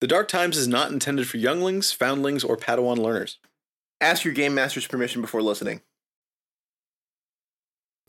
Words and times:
The 0.00 0.06
Dark 0.06 0.28
Times 0.28 0.56
is 0.56 0.68
not 0.68 0.92
intended 0.92 1.26
for 1.26 1.38
younglings, 1.38 1.90
foundlings, 1.90 2.44
or 2.44 2.56
Padawan 2.56 2.98
learners. 2.98 3.38
Ask 4.00 4.24
your 4.24 4.32
game 4.32 4.54
master's 4.54 4.86
permission 4.86 5.20
before 5.20 5.42
listening. 5.42 5.80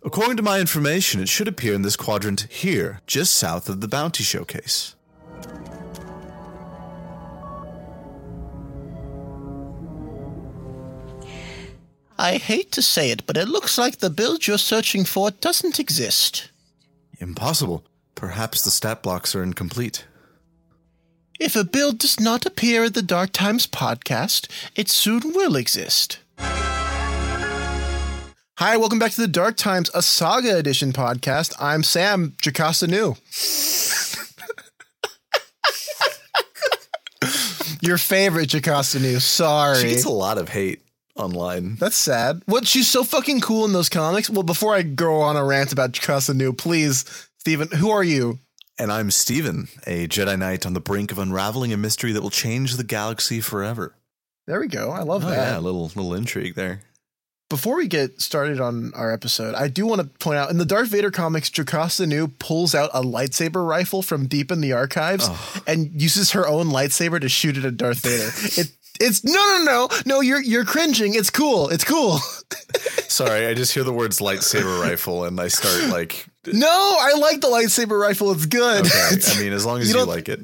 According 0.03 0.37
to 0.37 0.43
my 0.43 0.59
information, 0.59 1.19
it 1.19 1.29
should 1.29 1.47
appear 1.47 1.73
in 1.73 1.81
this 1.81 1.95
quadrant 1.95 2.41
here, 2.49 3.01
just 3.07 3.33
south 3.33 3.67
of 3.69 3.81
the 3.81 3.87
Bounty 3.87 4.23
Showcase. 4.23 4.95
I 12.19 12.37
hate 12.37 12.71
to 12.73 12.81
say 12.81 13.09
it, 13.11 13.25
but 13.25 13.35
it 13.35 13.47
looks 13.47 13.77
like 13.77 13.97
the 13.97 14.09
build 14.09 14.45
you're 14.45 14.57
searching 14.57 15.05
for 15.05 15.31
doesn't 15.31 15.79
exist. 15.79 16.51
Impossible. 17.19 17.83
Perhaps 18.13 18.61
the 18.61 18.71
stat 18.71 19.01
blocks 19.01 19.33
are 19.33 19.41
incomplete. 19.41 20.05
If 21.39 21.55
a 21.55 21.63
build 21.63 21.99
does 21.99 22.19
not 22.19 22.45
appear 22.45 22.83
in 22.83 22.91
the 22.91 23.01
Dark 23.01 23.31
Times 23.31 23.65
podcast, 23.65 24.49
it 24.75 24.89
soon 24.89 25.21
will 25.33 25.55
exist. 25.55 26.19
Hi, 28.57 28.75
welcome 28.75 28.99
back 28.99 29.13
to 29.13 29.21
the 29.21 29.27
Dark 29.29 29.55
Times, 29.55 29.89
a 29.93 30.01
Saga 30.01 30.57
Edition 30.57 30.91
podcast. 30.91 31.53
I'm 31.57 31.81
Sam 31.81 32.35
Jocasta 32.41 32.87
Nu. 32.87 33.15
Your 37.81 37.97
favorite 37.97 38.49
Jocasta 38.49 38.99
Nu. 38.99 39.21
Sorry. 39.21 39.79
She 39.79 39.91
gets 39.91 40.03
a 40.03 40.09
lot 40.09 40.37
of 40.37 40.49
hate 40.49 40.81
online. 41.15 41.75
That's 41.75 41.95
sad. 41.95 42.41
What? 42.47 42.67
She's 42.67 42.89
so 42.89 43.05
fucking 43.05 43.39
cool 43.39 43.63
in 43.63 43.71
those 43.71 43.87
comics. 43.87 44.29
Well, 44.29 44.43
before 44.43 44.75
I 44.75 44.81
go 44.81 45.21
on 45.21 45.37
a 45.37 45.45
rant 45.45 45.71
about 45.71 45.93
Jocasta 45.93 46.33
Nu, 46.33 46.51
please, 46.51 47.05
Stephen, 47.37 47.69
who 47.69 47.89
are 47.91 48.03
you? 48.03 48.39
And 48.79 48.91
I'm 48.93 49.11
Steven, 49.11 49.67
a 49.85 50.07
Jedi 50.07 50.39
Knight 50.39 50.65
on 50.65 50.73
the 50.73 50.79
brink 50.79 51.11
of 51.11 51.19
unraveling 51.19 51.73
a 51.73 51.77
mystery 51.77 52.13
that 52.13 52.21
will 52.21 52.29
change 52.29 52.75
the 52.77 52.83
galaxy 52.85 53.41
forever. 53.41 53.93
There 54.47 54.59
we 54.59 54.67
go. 54.67 54.91
I 54.91 55.01
love 55.03 55.25
Oh, 55.25 55.29
that. 55.29 55.35
yeah, 55.51 55.59
a 55.59 55.61
little 55.61 55.87
little 55.87 56.13
intrigue 56.13 56.55
there. 56.55 56.81
Before 57.49 57.75
we 57.75 57.87
get 57.87 58.21
started 58.21 58.61
on 58.61 58.91
our 58.95 59.11
episode, 59.11 59.53
I 59.55 59.67
do 59.67 59.85
want 59.85 60.01
to 60.01 60.07
point 60.19 60.37
out 60.37 60.49
in 60.51 60.59
the 60.59 60.65
Darth 60.65 60.89
Vader 60.89 61.11
comics, 61.11 61.49
Jocasta 61.49 62.05
Nu 62.07 62.27
pulls 62.27 62.73
out 62.73 62.91
a 62.93 63.01
lightsaber 63.01 63.67
rifle 63.67 64.01
from 64.01 64.27
deep 64.27 64.51
in 64.51 64.61
the 64.61 64.71
archives 64.71 65.27
and 65.67 65.89
uses 65.99 66.31
her 66.31 66.47
own 66.47 66.67
lightsaber 66.67 67.19
to 67.19 67.27
shoot 67.27 67.57
it 67.57 67.65
at 67.65 67.75
Darth 67.75 67.99
Vader. 67.99 68.29
it 68.61 68.71
it's 69.01 69.23
no 69.23 69.31
no 69.33 69.63
no 69.65 69.89
no 70.05 70.21
you're 70.21 70.41
you're 70.41 70.65
cringing. 70.65 71.15
It's 71.15 71.29
cool. 71.29 71.67
It's 71.69 71.83
cool. 71.83 72.17
Sorry, 73.09 73.45
I 73.47 73.53
just 73.55 73.73
hear 73.73 73.83
the 73.83 73.93
words 73.93 74.19
lightsaber 74.19 74.81
rifle 74.81 75.25
and 75.25 75.39
I 75.39 75.47
start 75.49 75.89
like 75.89 76.27
no, 76.47 76.67
I 76.67 77.13
like 77.19 77.41
the 77.41 77.47
lightsaber 77.47 77.99
rifle. 77.99 78.31
It's 78.31 78.45
good. 78.45 78.85
okay. 78.85 79.19
I 79.35 79.39
mean, 79.39 79.53
as 79.53 79.65
long 79.65 79.79
as 79.81 79.89
You 79.91 79.97
you, 79.99 80.05
like 80.05 80.29
it. 80.29 80.39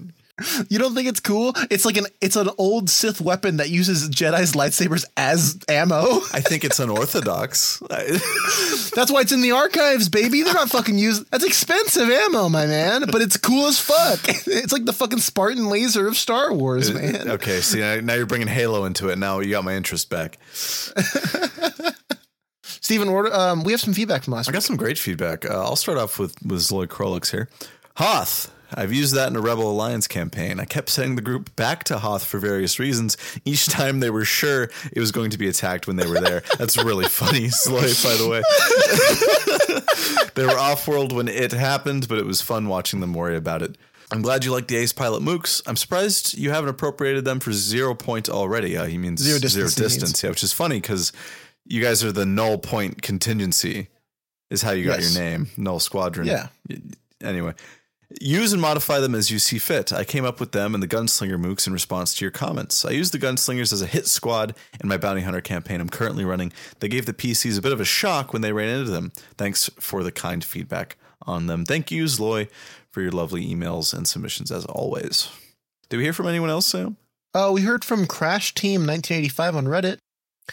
you 0.69 0.77
don't 0.77 0.93
think 0.93 1.07
it's 1.07 1.21
cool? 1.21 1.53
It's 1.71 1.85
like 1.85 1.95
an 1.95 2.07
it's 2.19 2.35
an 2.35 2.49
old 2.57 2.89
Sith 2.89 3.21
weapon 3.21 3.55
that 3.57 3.69
uses 3.69 4.09
Jedi's 4.09 4.51
lightsabers 4.51 5.05
as 5.15 5.57
ammo. 5.69 6.17
I 6.33 6.41
think 6.41 6.65
it's 6.65 6.77
unorthodox. 6.77 7.81
That's 7.89 9.09
why 9.11 9.21
it's 9.21 9.31
in 9.31 9.39
the 9.41 9.51
archives, 9.51 10.09
baby. 10.09 10.43
They're 10.43 10.53
not 10.53 10.69
fucking 10.69 10.97
used. 10.97 11.31
That's 11.31 11.45
expensive 11.45 12.09
ammo, 12.09 12.49
my 12.49 12.65
man. 12.65 13.05
But 13.09 13.21
it's 13.21 13.37
cool 13.37 13.67
as 13.67 13.79
fuck. 13.79 14.19
It's 14.47 14.73
like 14.73 14.83
the 14.83 14.91
fucking 14.93 15.19
Spartan 15.19 15.69
laser 15.69 16.05
of 16.07 16.17
Star 16.17 16.51
Wars, 16.53 16.89
uh, 16.89 16.93
man. 16.95 17.29
okay, 17.31 17.61
see 17.61 17.79
now, 17.79 18.01
now 18.01 18.13
you're 18.15 18.25
bringing 18.25 18.47
Halo 18.49 18.83
into 18.85 19.07
it. 19.09 19.17
Now 19.17 19.39
you 19.39 19.51
got 19.51 19.63
my 19.63 19.75
interest 19.75 20.09
back. 20.09 20.37
Steven, 22.85 23.09
order, 23.09 23.33
um, 23.33 23.63
we 23.63 23.71
have 23.71 23.81
some 23.81 23.95
feedback 23.95 24.23
from 24.23 24.33
last 24.33 24.47
I 24.47 24.51
week. 24.51 24.57
got 24.57 24.63
some 24.63 24.75
great 24.75 24.99
feedback. 24.99 25.43
Uh, 25.43 25.59
I'll 25.59 25.75
start 25.75 25.97
off 25.97 26.19
with 26.19 26.39
with 26.45 26.59
Zoid 26.59 26.85
Krolix 26.85 27.31
here. 27.31 27.49
Hoth. 27.95 28.53
I've 28.75 28.93
used 28.93 29.15
that 29.15 29.27
in 29.27 29.35
a 29.35 29.41
Rebel 29.41 29.71
Alliance 29.71 30.07
campaign. 30.07 30.59
I 30.59 30.65
kept 30.65 30.89
sending 30.89 31.15
the 31.15 31.23
group 31.23 31.55
back 31.55 31.83
to 31.85 31.97
Hoth 31.97 32.23
for 32.23 32.37
various 32.37 32.77
reasons. 32.77 33.17
Each 33.43 33.65
time 33.65 34.01
they 34.01 34.11
were 34.11 34.23
sure 34.23 34.69
it 34.91 34.99
was 34.99 35.11
going 35.11 35.31
to 35.31 35.39
be 35.39 35.47
attacked 35.47 35.87
when 35.87 35.95
they 35.95 36.05
were 36.05 36.21
there. 36.21 36.43
That's 36.59 36.77
really 36.77 37.05
funny, 37.09 37.47
Zoid, 37.47 38.03
by 38.03 38.15
the 38.17 38.29
way. 38.29 38.43
they 40.35 40.45
were 40.45 40.59
off 40.59 40.87
world 40.87 41.11
when 41.11 41.27
it 41.27 41.53
happened, 41.53 42.07
but 42.07 42.19
it 42.19 42.25
was 42.27 42.43
fun 42.43 42.67
watching 42.67 42.99
them 42.99 43.15
worry 43.15 43.35
about 43.35 43.63
it. 43.63 43.79
I'm 44.11 44.21
glad 44.21 44.45
you 44.45 44.51
like 44.51 44.67
the 44.67 44.77
Ace 44.77 44.93
Pilot 44.93 45.23
Mooks. 45.23 45.63
I'm 45.65 45.75
surprised 45.75 46.37
you 46.37 46.51
haven't 46.51 46.69
appropriated 46.69 47.25
them 47.25 47.39
for 47.39 47.51
zero 47.51 47.95
point 47.95 48.29
already. 48.29 48.77
Uh, 48.77 48.85
he 48.85 48.99
means 48.99 49.21
zero 49.21 49.39
distance, 49.39 49.79
means. 49.79 49.93
distance, 49.93 50.23
yeah, 50.23 50.29
which 50.29 50.43
is 50.43 50.53
funny 50.53 50.79
because 50.79 51.11
you 51.65 51.81
guys 51.81 52.03
are 52.03 52.11
the 52.11 52.25
null 52.25 52.57
point 52.57 53.01
contingency 53.01 53.87
is 54.49 54.61
how 54.61 54.71
you 54.71 54.85
got 54.85 54.99
Yes. 55.01 55.13
your 55.15 55.23
name, 55.23 55.47
Null 55.57 55.79
Squadron. 55.79 56.27
Yeah. 56.27 56.47
Anyway, 57.23 57.53
use 58.21 58.53
and 58.53 58.61
modify 58.61 58.99
them 58.99 59.15
as 59.15 59.31
you 59.31 59.39
see 59.39 59.57
fit. 59.57 59.91
I 59.91 60.03
came 60.03 60.25
up 60.25 60.39
with 60.39 60.51
them 60.51 60.73
and 60.75 60.83
the 60.83 60.87
Gunslinger 60.87 61.37
mooks 61.43 61.65
in 61.65 61.73
response 61.73 62.13
to 62.15 62.23
your 62.25 62.31
comments. 62.31 62.85
I 62.85 62.91
used 62.91 63.13
the 63.13 63.17
Gunslingers 63.19 63.73
as 63.73 63.81
a 63.81 63.87
hit 63.87 64.05
squad 64.07 64.53
in 64.81 64.87
my 64.87 64.97
Bounty 64.97 65.21
Hunter 65.21 65.41
campaign 65.41 65.81
I'm 65.81 65.89
currently 65.89 66.23
running. 66.25 66.53
They 66.79 66.87
gave 66.87 67.05
the 67.07 67.13
PCs 67.13 67.57
a 67.57 67.61
bit 67.61 67.71
of 67.73 67.81
a 67.81 67.85
shock 67.85 68.31
when 68.33 68.41
they 68.43 68.53
ran 68.53 68.69
into 68.69 68.91
them. 68.91 69.11
Thanks 69.37 69.69
for 69.79 70.03
the 70.03 70.11
kind 70.11 70.43
feedback 70.43 70.97
on 71.23 71.47
them. 71.47 71.65
Thank 71.65 71.89
you, 71.89 72.03
Zloy, 72.05 72.47
for 72.91 73.01
your 73.01 73.11
lovely 73.11 73.43
emails 73.47 73.93
and 73.93 74.07
submissions 74.07 74.51
as 74.51 74.65
always. 74.65 75.29
Did 75.89 75.97
we 75.97 76.03
hear 76.03 76.13
from 76.13 76.27
anyone 76.27 76.49
else, 76.51 76.67
Sam? 76.67 76.97
Uh, 77.33 77.51
we 77.53 77.61
heard 77.61 77.83
from 77.83 78.05
Crash 78.05 78.53
Team 78.53 78.81
1985 78.85 79.55
on 79.55 79.65
Reddit. 79.65 79.97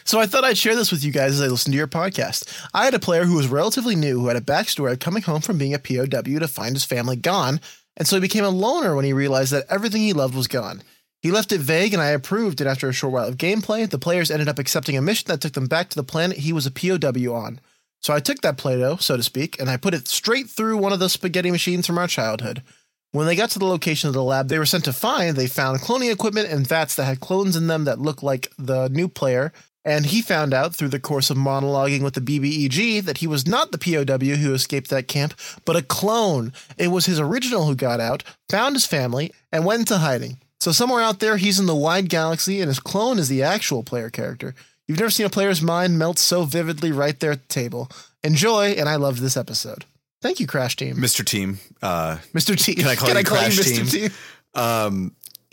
So 0.04 0.18
I 0.18 0.26
thought 0.26 0.44
I'd 0.44 0.58
share 0.58 0.74
this 0.74 0.90
with 0.90 1.04
you 1.04 1.12
guys 1.12 1.32
as 1.32 1.42
I 1.42 1.48
listened 1.48 1.72
to 1.72 1.78
your 1.78 1.86
podcast. 1.86 2.48
I 2.74 2.84
had 2.84 2.94
a 2.94 2.98
player 2.98 3.24
who 3.24 3.36
was 3.36 3.48
relatively 3.48 3.94
new 3.94 4.20
who 4.20 4.28
had 4.28 4.36
a 4.36 4.40
backstory 4.40 4.92
of 4.92 4.98
coming 4.98 5.22
home 5.22 5.40
from 5.40 5.58
being 5.58 5.74
a 5.74 5.78
POW 5.78 6.38
to 6.38 6.48
find 6.48 6.74
his 6.74 6.84
family 6.84 7.16
gone, 7.16 7.60
and 7.96 8.08
so 8.08 8.16
he 8.16 8.20
became 8.20 8.44
a 8.44 8.50
loner 8.50 8.96
when 8.96 9.04
he 9.04 9.12
realized 9.12 9.52
that 9.52 9.66
everything 9.68 10.02
he 10.02 10.12
loved 10.12 10.34
was 10.34 10.48
gone. 10.48 10.82
He 11.20 11.30
left 11.30 11.52
it 11.52 11.60
vague, 11.60 11.92
and 11.92 12.02
I 12.02 12.08
approved, 12.08 12.60
and 12.60 12.68
after 12.68 12.88
a 12.88 12.92
short 12.92 13.12
while 13.12 13.28
of 13.28 13.36
gameplay, 13.36 13.88
the 13.88 13.98
players 13.98 14.30
ended 14.30 14.48
up 14.48 14.58
accepting 14.58 14.96
a 14.96 15.02
mission 15.02 15.28
that 15.28 15.40
took 15.40 15.52
them 15.52 15.68
back 15.68 15.88
to 15.90 15.96
the 15.96 16.02
planet 16.02 16.38
he 16.38 16.52
was 16.52 16.66
a 16.66 16.70
POW 16.70 17.32
on. 17.32 17.60
So 18.00 18.12
I 18.12 18.18
took 18.18 18.40
that 18.40 18.58
Play-Doh, 18.58 18.96
so 18.96 19.16
to 19.16 19.22
speak, 19.22 19.60
and 19.60 19.70
I 19.70 19.76
put 19.76 19.94
it 19.94 20.08
straight 20.08 20.50
through 20.50 20.78
one 20.78 20.92
of 20.92 20.98
the 20.98 21.08
spaghetti 21.08 21.52
machines 21.52 21.86
from 21.86 21.98
our 21.98 22.08
childhood. 22.08 22.62
When 23.12 23.26
they 23.26 23.36
got 23.36 23.50
to 23.50 23.60
the 23.60 23.66
location 23.66 24.08
of 24.08 24.14
the 24.14 24.22
lab 24.24 24.48
they 24.48 24.58
were 24.58 24.66
sent 24.66 24.84
to 24.86 24.92
find, 24.92 25.36
they 25.36 25.46
found 25.46 25.80
cloning 25.80 26.10
equipment 26.10 26.48
and 26.48 26.66
vats 26.66 26.96
that 26.96 27.04
had 27.04 27.20
clones 27.20 27.54
in 27.54 27.68
them 27.68 27.84
that 27.84 28.00
looked 28.00 28.22
like 28.22 28.50
the 28.58 28.88
new 28.88 29.06
player. 29.06 29.52
And 29.84 30.06
he 30.06 30.22
found 30.22 30.54
out 30.54 30.74
through 30.74 30.90
the 30.90 31.00
course 31.00 31.28
of 31.28 31.36
monologuing 31.36 32.02
with 32.02 32.14
the 32.14 32.20
BBEG 32.20 33.02
that 33.04 33.18
he 33.18 33.26
was 33.26 33.46
not 33.46 33.72
the 33.72 33.78
POW 33.78 34.36
who 34.36 34.54
escaped 34.54 34.90
that 34.90 35.08
camp, 35.08 35.34
but 35.64 35.76
a 35.76 35.82
clone. 35.82 36.52
It 36.78 36.88
was 36.88 37.06
his 37.06 37.18
original 37.18 37.66
who 37.66 37.74
got 37.74 37.98
out, 37.98 38.22
found 38.48 38.76
his 38.76 38.86
family, 38.86 39.32
and 39.50 39.64
went 39.64 39.80
into 39.80 39.98
hiding. 39.98 40.38
So 40.60 40.70
somewhere 40.70 41.02
out 41.02 41.18
there, 41.18 41.36
he's 41.36 41.58
in 41.58 41.66
the 41.66 41.74
wide 41.74 42.08
galaxy, 42.08 42.60
and 42.60 42.68
his 42.68 42.78
clone 42.78 43.18
is 43.18 43.28
the 43.28 43.42
actual 43.42 43.82
player 43.82 44.10
character. 44.10 44.54
You've 44.86 45.00
never 45.00 45.10
seen 45.10 45.26
a 45.26 45.30
player's 45.30 45.60
mind 45.60 45.98
melt 45.98 46.18
so 46.18 46.44
vividly 46.44 46.92
right 46.92 47.18
there 47.18 47.32
at 47.32 47.42
the 47.42 47.52
table. 47.52 47.90
Enjoy, 48.22 48.66
and 48.72 48.88
I 48.88 48.96
loved 48.96 49.20
this 49.20 49.36
episode. 49.36 49.84
Thank 50.20 50.38
you, 50.38 50.46
Crash 50.46 50.76
Team. 50.76 50.96
Mr. 50.96 51.24
Team. 51.24 51.58
Uh, 51.82 52.18
Mr. 52.32 52.56
Team. 52.56 52.76
Can 52.76 52.86
I 52.86 52.94
call 52.94 53.08
you 53.08 53.24
Crash 53.24 53.58
you 53.58 53.64
Team? 53.64 53.86
Mr. 53.86 54.08
T? 54.08 54.14
um, 54.54 55.16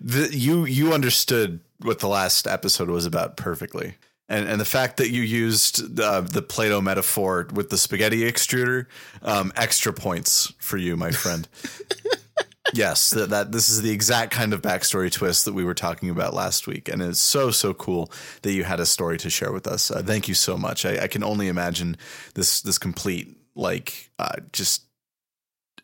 the, 0.00 0.30
you 0.32 0.64
you 0.64 0.94
understood 0.94 1.60
what 1.80 2.00
the 2.00 2.08
last 2.08 2.46
episode 2.46 2.90
was 2.90 3.06
about 3.06 3.36
perfectly, 3.36 3.96
and 4.28 4.48
and 4.48 4.60
the 4.60 4.64
fact 4.64 4.96
that 4.98 5.10
you 5.10 5.22
used 5.22 6.00
uh, 6.00 6.20
the 6.20 6.42
Play-Doh 6.42 6.80
metaphor 6.80 7.48
with 7.52 7.70
the 7.70 7.78
spaghetti 7.78 8.20
extruder, 8.20 8.86
um, 9.22 9.52
extra 9.56 9.92
points 9.92 10.52
for 10.58 10.76
you, 10.76 10.96
my 10.96 11.10
friend. 11.10 11.48
yes, 12.74 13.10
that, 13.10 13.30
that 13.30 13.52
this 13.52 13.68
is 13.68 13.82
the 13.82 13.90
exact 13.90 14.32
kind 14.32 14.52
of 14.52 14.62
backstory 14.62 15.10
twist 15.10 15.44
that 15.44 15.54
we 15.54 15.64
were 15.64 15.74
talking 15.74 16.10
about 16.10 16.34
last 16.34 16.66
week, 16.66 16.88
and 16.88 17.02
it's 17.02 17.20
so 17.20 17.50
so 17.50 17.74
cool 17.74 18.10
that 18.42 18.52
you 18.52 18.64
had 18.64 18.80
a 18.80 18.86
story 18.86 19.18
to 19.18 19.30
share 19.30 19.52
with 19.52 19.66
us. 19.66 19.90
Uh, 19.90 20.02
thank 20.02 20.28
you 20.28 20.34
so 20.34 20.56
much. 20.56 20.84
I, 20.84 21.04
I 21.04 21.06
can 21.08 21.22
only 21.22 21.48
imagine 21.48 21.96
this 22.34 22.60
this 22.60 22.78
complete 22.78 23.36
like 23.54 24.10
uh, 24.18 24.36
just 24.52 24.87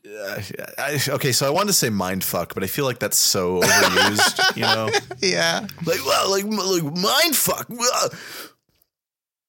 uh, 0.07 0.41
I, 0.79 1.01
okay, 1.09 1.33
so 1.33 1.47
I 1.47 1.51
wanted 1.51 1.69
to 1.69 1.73
say 1.73 1.89
mind 1.91 2.25
fuck, 2.25 2.55
but 2.55 2.63
I 2.63 2.67
feel 2.67 2.85
like 2.85 2.99
that's 2.99 3.17
so 3.17 3.61
overused, 3.61 4.57
you 4.57 4.63
know? 4.63 4.91
Yeah. 5.21 5.67
Like, 5.87 6.05
well, 6.05 6.31
like, 6.31 6.45
like 6.45 6.97
mind 6.97 7.35
fuck. 7.35 7.71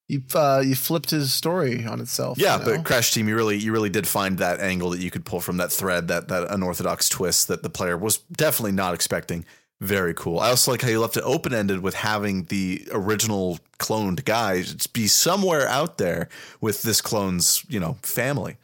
You 0.07 0.21
uh, 0.35 0.61
you 0.63 0.75
flipped 0.75 1.09
his 1.09 1.33
story 1.33 1.85
on 1.85 1.99
itself. 1.99 2.37
Yeah, 2.37 2.59
you 2.59 2.65
know? 2.65 2.77
but 2.77 2.85
Crash 2.85 3.11
Team, 3.11 3.27
you 3.27 3.35
really, 3.35 3.57
you 3.57 3.71
really 3.71 3.89
did 3.89 4.07
find 4.07 4.37
that 4.37 4.59
angle 4.59 4.91
that 4.91 4.99
you 4.99 5.09
could 5.09 5.25
pull 5.25 5.41
from 5.41 5.57
that 5.57 5.71
thread, 5.71 6.07
that 6.09 6.27
that 6.27 6.51
unorthodox 6.51 7.09
twist 7.09 7.47
that 7.47 7.63
the 7.63 7.69
player 7.69 7.97
was 7.97 8.17
definitely 8.17 8.73
not 8.73 8.93
expecting. 8.93 9.45
Very 9.81 10.13
cool. 10.13 10.39
I 10.39 10.49
also 10.49 10.71
like 10.71 10.81
how 10.81 10.89
you 10.89 11.01
left 11.01 11.17
it 11.17 11.23
open 11.23 11.53
ended 11.53 11.81
with 11.81 11.95
having 11.95 12.43
the 12.45 12.87
original 12.91 13.59
cloned 13.77 14.23
guy 14.23 14.63
be 14.93 15.07
somewhere 15.07 15.67
out 15.67 15.97
there 15.97 16.29
with 16.61 16.83
this 16.83 17.01
clone's, 17.01 17.65
you 17.67 17.79
know, 17.79 17.97
family. 18.01 18.57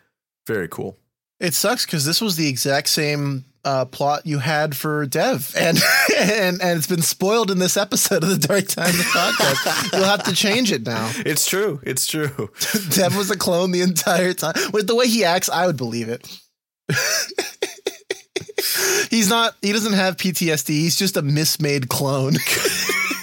Very 0.47 0.69
cool. 0.69 0.97
It 1.41 1.53
sucks 1.55 1.85
because 1.85 2.05
this 2.05 2.21
was 2.21 2.35
the 2.35 2.47
exact 2.47 2.87
same 2.87 3.45
uh, 3.65 3.85
plot 3.85 4.25
you 4.25 4.39
had 4.39 4.75
for 4.75 5.05
Dev, 5.05 5.53
and 5.59 5.77
and 6.17 6.61
and 6.61 6.77
it's 6.77 6.87
been 6.87 7.01
spoiled 7.01 7.51
in 7.51 7.59
this 7.59 7.77
episode 7.77 8.23
of 8.23 8.29
the 8.29 8.47
Dark 8.47 8.67
Times 8.67 8.95
podcast. 8.95 9.93
You'll 9.93 10.03
have 10.03 10.23
to 10.23 10.33
change 10.33 10.71
it 10.71 10.85
now. 10.85 11.11
It's 11.25 11.45
true. 11.45 11.79
It's 11.83 12.07
true. 12.07 12.49
Dev 12.89 13.15
was 13.15 13.31
a 13.31 13.37
clone 13.37 13.71
the 13.71 13.81
entire 13.81 14.33
time. 14.33 14.53
With 14.73 14.87
the 14.87 14.95
way 14.95 15.07
he 15.07 15.23
acts, 15.23 15.49
I 15.49 15.65
would 15.65 15.77
believe 15.77 16.09
it. 16.09 16.27
He's 19.09 19.29
not. 19.29 19.55
He 19.61 19.71
doesn't 19.71 19.93
have 19.93 20.17
PTSD. 20.17 20.69
He's 20.69 20.97
just 20.97 21.17
a 21.17 21.21
mismade 21.21 21.89
clone. 21.89 22.33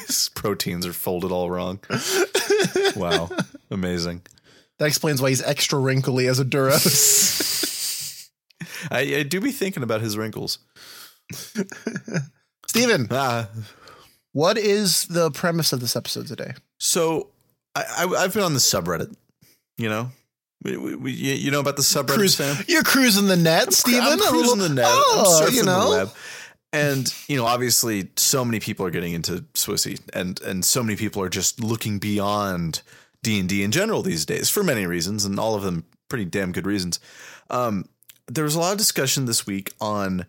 His 0.07 0.31
proteins 0.35 0.87
are 0.87 0.93
folded 0.93 1.33
all 1.33 1.51
wrong. 1.51 1.81
wow, 2.97 3.31
amazing. 3.71 4.23
That 4.79 4.87
explains 4.87 5.21
why 5.21 5.31
he's 5.31 5.43
extra 5.43 5.79
wrinkly 5.79 6.29
as 6.29 6.39
a 6.39 6.45
Duros. 6.45 7.58
I, 8.91 9.01
I 9.17 9.23
do 9.23 9.41
be 9.41 9.53
thinking 9.53 9.83
about 9.83 10.01
his 10.01 10.17
wrinkles. 10.17 10.59
Steven, 12.67 13.09
Ah, 13.11 13.49
what 14.33 14.59
is 14.59 15.07
the 15.07 15.31
premise 15.31 15.73
of 15.73 15.81
this 15.81 15.97
episode 15.97 16.27
today? 16.27 16.55
so 16.79 17.31
I, 17.75 17.85
I 17.99 18.05
I've 18.25 18.35
been 18.35 18.43
on 18.43 18.53
the 18.55 18.59
subreddit. 18.61 19.15
You 19.77 19.89
know, 19.89 20.11
we, 20.65 20.77
we, 20.77 20.95
we, 20.97 21.13
you 21.13 21.35
you 21.35 21.51
know 21.51 21.61
about 21.61 21.77
the 21.77 21.83
subreddit, 21.83 22.15
Cruise- 22.15 22.35
Sam? 22.37 22.57
You're 22.69 22.83
cruising 22.83 23.27
the 23.27 23.37
net, 23.37 23.73
Steven. 23.73 24.03
I'm 24.03 24.19
cruising 24.19 24.59
the 24.59 24.69
net. 24.69 24.85
Oh, 24.89 25.41
I'm 25.43 25.49
surfing 25.49 25.57
you 25.57 25.63
know. 25.65 25.91
the 25.91 25.97
web. 25.99 26.11
And 26.73 27.15
you 27.29 27.37
know, 27.37 27.47
obviously, 27.47 28.11
so 28.17 28.45
many 28.45 28.61
people 28.61 28.85
are 28.85 28.91
getting 28.91 29.15
into 29.15 29.45
Swissy, 29.55 29.99
and 30.13 30.41
and 30.43 30.65
so 30.65 30.83
many 30.83 30.97
people 30.97 31.23
are 31.23 31.31
just 31.31 31.61
looking 31.61 31.99
beyond 31.99 32.83
D 33.23 33.41
and 33.41 33.49
D 33.49 33.63
in 33.63 33.71
general 33.71 34.03
these 34.03 34.27
days 34.27 34.51
for 34.51 34.63
many 34.63 34.85
reasons, 34.85 35.25
and 35.25 35.41
all 35.41 35.55
of 35.55 35.63
them 35.63 35.85
pretty 36.11 36.27
damn 36.27 36.53
good 36.53 36.67
reasons. 36.67 37.01
Um, 37.49 37.87
there 38.29 38.45
was 38.45 38.55
a 38.55 38.61
lot 38.61 38.73
of 38.73 38.79
discussion 38.79 39.25
this 39.25 39.47
week 39.47 39.73
on 39.81 40.27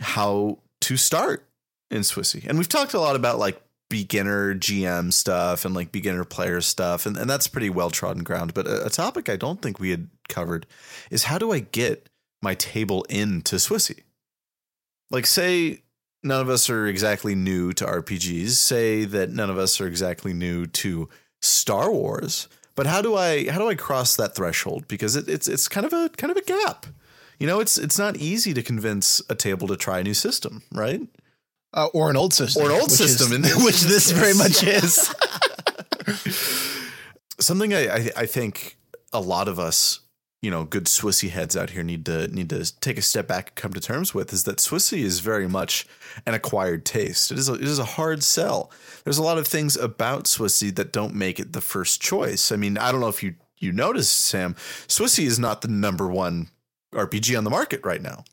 how 0.00 0.58
to 0.80 0.96
start 0.96 1.46
in 1.90 2.00
Swissy, 2.00 2.46
and 2.46 2.58
we've 2.58 2.68
talked 2.68 2.94
a 2.94 3.00
lot 3.00 3.16
about 3.16 3.38
like 3.38 3.62
beginner 3.88 4.54
GM 4.54 5.12
stuff 5.12 5.66
and 5.66 5.74
like 5.74 5.92
beginner 5.92 6.24
player 6.24 6.60
stuff, 6.60 7.04
and, 7.04 7.16
and 7.16 7.28
that's 7.28 7.46
pretty 7.46 7.70
well 7.70 7.90
trodden 7.90 8.24
ground. 8.24 8.54
But 8.54 8.66
a, 8.66 8.86
a 8.86 8.90
topic 8.90 9.28
I 9.28 9.36
don't 9.36 9.60
think 9.60 9.78
we 9.78 9.90
had 9.90 10.08
covered 10.28 10.66
is 11.10 11.24
how 11.24 11.38
do 11.38 11.52
I 11.52 11.60
get 11.60 12.08
my 12.40 12.54
table 12.54 13.04
into 13.10 13.56
Swissy? 13.56 14.00
Like, 15.10 15.26
say 15.26 15.82
none 16.22 16.40
of 16.40 16.48
us 16.48 16.70
are 16.70 16.86
exactly 16.86 17.34
new 17.34 17.72
to 17.74 17.84
RPGs. 17.84 18.50
Say 18.50 19.04
that 19.04 19.30
none 19.30 19.50
of 19.50 19.58
us 19.58 19.80
are 19.80 19.86
exactly 19.86 20.32
new 20.32 20.66
to 20.66 21.08
Star 21.42 21.92
Wars. 21.92 22.48
But 22.74 22.86
how 22.86 23.02
do 23.02 23.14
I 23.14 23.50
how 23.50 23.58
do 23.58 23.68
I 23.68 23.74
cross 23.74 24.16
that 24.16 24.34
threshold? 24.34 24.88
Because 24.88 25.16
it, 25.16 25.28
it's 25.28 25.48
it's 25.48 25.68
kind 25.68 25.84
of 25.84 25.92
a 25.92 26.08
kind 26.16 26.30
of 26.30 26.36
a 26.36 26.42
gap. 26.42 26.86
You 27.42 27.48
know, 27.48 27.58
it's 27.58 27.76
it's 27.76 27.98
not 27.98 28.18
easy 28.18 28.54
to 28.54 28.62
convince 28.62 29.20
a 29.28 29.34
table 29.34 29.66
to 29.66 29.76
try 29.76 29.98
a 29.98 30.04
new 30.04 30.14
system, 30.14 30.62
right? 30.70 31.00
Uh, 31.74 31.88
or 31.92 32.08
an 32.08 32.16
old 32.16 32.32
system. 32.32 32.62
Or 32.62 32.66
an 32.66 32.72
old 32.80 32.82
which 32.92 33.00
is- 33.00 33.18
system, 33.18 33.32
and- 33.32 33.44
which 33.64 33.80
this 33.80 34.12
very 34.12 34.32
much 34.32 34.62
is. 34.78 35.12
something 37.40 37.74
I, 37.74 37.88
I 37.96 38.10
I 38.18 38.26
think 38.26 38.76
a 39.12 39.20
lot 39.20 39.48
of 39.48 39.58
us, 39.58 39.98
you 40.40 40.52
know, 40.52 40.62
good 40.62 40.84
Swissy 40.84 41.30
heads 41.30 41.56
out 41.56 41.70
here 41.70 41.82
need 41.82 42.06
to 42.06 42.28
need 42.28 42.48
to 42.50 42.78
take 42.78 42.96
a 42.96 43.02
step 43.02 43.26
back 43.26 43.48
and 43.48 43.56
come 43.56 43.72
to 43.72 43.80
terms 43.80 44.14
with 44.14 44.32
is 44.32 44.44
that 44.44 44.58
Swissy 44.58 45.02
is 45.02 45.18
very 45.18 45.48
much 45.48 45.84
an 46.24 46.34
acquired 46.34 46.84
taste. 46.86 47.32
It 47.32 47.38
is 47.40 47.48
a, 47.48 47.54
it 47.54 47.62
is 47.64 47.80
a 47.80 47.84
hard 47.98 48.22
sell. 48.22 48.70
There's 49.02 49.18
a 49.18 49.22
lot 49.24 49.38
of 49.38 49.48
things 49.48 49.76
about 49.76 50.26
Swissy 50.26 50.72
that 50.76 50.92
don't 50.92 51.16
make 51.16 51.40
it 51.40 51.54
the 51.54 51.60
first 51.60 52.00
choice. 52.00 52.52
I 52.52 52.56
mean, 52.56 52.78
I 52.78 52.92
don't 52.92 53.00
know 53.00 53.08
if 53.08 53.20
you 53.20 53.34
you 53.58 53.72
noticed, 53.72 54.12
Sam, 54.12 54.54
Swissy 54.86 55.24
is 55.26 55.40
not 55.40 55.62
the 55.62 55.68
number 55.68 56.06
one 56.06 56.48
RPG 56.92 57.36
on 57.36 57.44
the 57.44 57.50
market 57.50 57.80
right 57.84 58.02
now. 58.02 58.24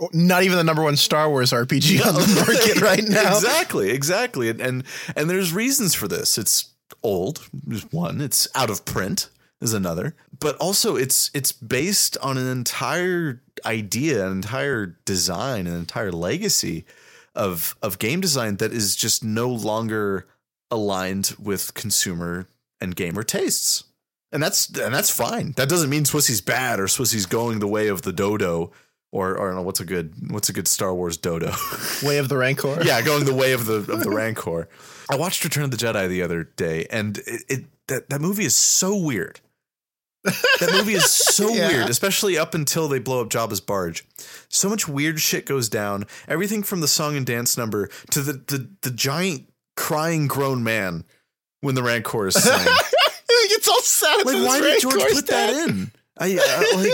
Oh, 0.00 0.08
not 0.12 0.44
even 0.44 0.56
the 0.56 0.64
number 0.64 0.82
one 0.82 0.96
Star 0.96 1.28
Wars 1.28 1.52
RPG 1.52 2.04
on 2.06 2.14
the 2.14 2.44
market 2.46 2.80
right 2.80 3.04
now. 3.08 3.36
Exactly, 3.36 3.90
exactly. 3.90 4.48
And, 4.48 4.60
and 4.60 4.84
and 5.14 5.28
there's 5.28 5.52
reasons 5.52 5.94
for 5.94 6.08
this. 6.08 6.38
It's 6.38 6.70
old, 7.02 7.48
is 7.70 7.90
one. 7.92 8.20
It's 8.20 8.48
out 8.54 8.70
of 8.70 8.84
print 8.84 9.28
is 9.60 9.74
another. 9.74 10.14
But 10.38 10.56
also 10.56 10.96
it's 10.96 11.30
it's 11.34 11.52
based 11.52 12.16
on 12.22 12.38
an 12.38 12.46
entire 12.46 13.42
idea, 13.64 14.26
an 14.26 14.32
entire 14.32 14.98
design, 15.04 15.66
an 15.66 15.74
entire 15.74 16.12
legacy 16.12 16.84
of 17.34 17.76
of 17.82 17.98
game 17.98 18.20
design 18.20 18.56
that 18.56 18.72
is 18.72 18.96
just 18.96 19.22
no 19.22 19.48
longer 19.48 20.26
aligned 20.70 21.34
with 21.38 21.74
consumer 21.74 22.46
and 22.80 22.96
gamer 22.96 23.22
tastes. 23.22 23.84
And 24.32 24.42
that's 24.42 24.68
and 24.78 24.94
that's 24.94 25.10
fine. 25.10 25.52
That 25.56 25.68
doesn't 25.68 25.90
mean 25.90 26.04
Swissy's 26.04 26.40
bad 26.40 26.78
or 26.78 26.84
Swissy's 26.86 27.26
going 27.26 27.58
the 27.58 27.66
way 27.66 27.88
of 27.88 28.02
the 28.02 28.12
dodo 28.12 28.70
or 29.12 29.36
or 29.36 29.52
know 29.54 29.62
what's 29.62 29.80
a 29.80 29.84
good 29.84 30.14
what's 30.30 30.48
a 30.48 30.52
good 30.52 30.68
Star 30.68 30.94
Wars 30.94 31.16
dodo. 31.16 31.52
Way 32.04 32.18
of 32.18 32.28
the 32.28 32.36
Rancor. 32.36 32.78
yeah, 32.84 33.02
going 33.02 33.24
the 33.24 33.34
way 33.34 33.52
of 33.52 33.66
the 33.66 33.74
of 33.92 34.04
the 34.04 34.10
Rancor. 34.10 34.68
I 35.10 35.16
watched 35.16 35.42
Return 35.42 35.64
of 35.64 35.72
the 35.72 35.76
Jedi 35.76 36.08
the 36.08 36.22
other 36.22 36.44
day, 36.44 36.86
and 36.90 37.18
it, 37.26 37.42
it 37.48 37.64
that 37.88 38.08
that 38.10 38.20
movie 38.20 38.44
is 38.44 38.54
so 38.54 38.96
weird. 38.96 39.40
That 40.22 40.70
movie 40.72 40.92
is 40.94 41.10
so 41.10 41.48
Yeah. 41.54 41.68
weird, 41.68 41.88
especially 41.90 42.38
up 42.38 42.54
until 42.54 42.86
they 42.88 42.98
blow 43.00 43.20
up 43.22 43.30
Jabba's 43.30 43.60
barge. 43.60 44.06
So 44.48 44.68
much 44.68 44.86
weird 44.86 45.18
shit 45.20 45.44
goes 45.46 45.68
down. 45.68 46.04
Everything 46.28 46.62
from 46.62 46.80
the 46.80 46.88
song 46.88 47.16
and 47.16 47.26
dance 47.26 47.56
number 47.58 47.88
to 48.10 48.20
the 48.20 48.34
the, 48.34 48.70
the 48.82 48.90
giant 48.90 49.48
crying 49.76 50.28
grown 50.28 50.62
man 50.62 51.04
when 51.62 51.74
the 51.74 51.82
Rancor 51.82 52.28
is 52.28 52.34
slain. 52.42 52.68
All 53.70 53.80
sad. 53.82 54.26
like, 54.26 54.46
why 54.46 54.60
did 54.60 54.80
George 54.80 55.02
put 55.12 55.26
that 55.28 55.68
in? 55.68 55.90
I 56.18 56.36
uh, 56.36 56.78
like 56.78 56.92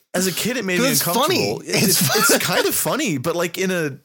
as 0.14 0.26
a 0.26 0.32
kid, 0.32 0.56
it 0.56 0.64
made 0.64 0.80
me 0.80 0.90
uncomfortable. 0.90 1.22
funny. 1.22 1.68
It's, 1.68 2.00
It's 2.00 2.30
it's, 2.30 2.44
kind 2.44 2.66
of 2.66 2.74
funny, 2.74 3.18
but 3.18 3.36
like 3.36 3.56
in 3.58 3.70
a 3.70 3.98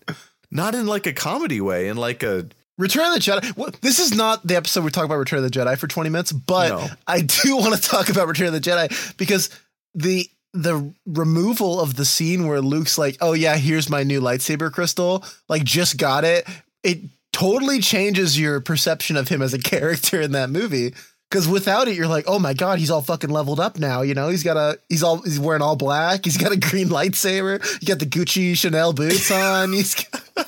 not 0.52 0.76
in 0.76 0.86
like 0.86 1.08
a 1.08 1.14
comedy 1.14 1.60
way, 1.62 1.88
in 1.88 1.98
like 1.98 2.22
a 2.24 2.48
Return 2.78 3.06
of 3.06 3.14
the 3.14 3.20
Jedi. 3.20 3.56
Well, 3.56 3.72
this 3.82 4.00
is 4.00 4.16
not 4.16 4.46
the 4.46 4.56
episode 4.56 4.84
we 4.84 4.90
talk 4.92 5.06
about 5.06 5.18
Return 5.18 5.44
of 5.44 5.44
the 5.44 5.60
Jedi 5.60 5.78
for 5.78 5.88
20 5.88 6.10
minutes, 6.10 6.32
but 6.32 6.70
No. 6.70 6.88
I 7.08 7.22
do 7.22 7.58
want 7.58 7.76
to 7.76 7.82
talk 7.82 8.10
about 8.10 8.28
Return 8.28 8.48
of 8.48 8.54
the 8.54 8.60
Jedi 8.60 9.16
because 9.18 9.50
the 9.96 10.28
the 10.54 10.94
removal 11.08 11.80
of 11.82 11.96
the 11.96 12.06
scene 12.06 12.48
where 12.48 12.62
Luke's 12.62 12.98
like, 12.98 13.18
"Oh 13.22 13.34
yeah, 13.34 13.56
here's 13.58 13.90
my 13.90 14.04
new 14.04 14.22
lightsaber 14.22 14.72
crystal," 14.72 15.24
like 15.50 15.64
just 15.64 15.98
got 15.98 16.24
it. 16.26 16.48
It 16.84 17.00
totally 17.32 17.80
changes 17.80 18.40
your 18.40 18.60
perception 18.62 19.18
of 19.18 19.28
him 19.28 19.42
as 19.42 19.54
a 19.54 19.60
character 19.72 20.22
in 20.22 20.34
that 20.34 20.50
movie. 20.52 20.94
Because 21.34 21.48
without 21.48 21.88
it, 21.88 21.96
you're 21.96 22.08
like, 22.08 22.26
oh 22.28 22.38
my 22.38 22.54
god, 22.54 22.78
he's 22.78 22.92
all 22.92 23.02
fucking 23.02 23.32
leveled 23.32 23.60
up 23.60 23.80
now. 23.80 24.04
You 24.04 24.14
know, 24.14 24.30
he's 24.30 24.44
got 24.44 24.56
a, 24.56 24.78
he's 24.88 25.02
all, 25.02 25.20
he's 25.24 25.40
wearing 25.40 25.64
all 25.64 25.76
black. 25.76 26.26
He's 26.26 26.38
got 26.38 26.52
a 26.52 26.56
green 26.70 26.90
lightsaber. 26.90 27.60
You 27.82 27.88
got 27.88 27.98
the 27.98 28.06
Gucci 28.06 28.56
Chanel 28.56 28.94
boots 28.94 29.32
on. 29.32 29.74
He's 29.74 29.96
got, 29.96 30.48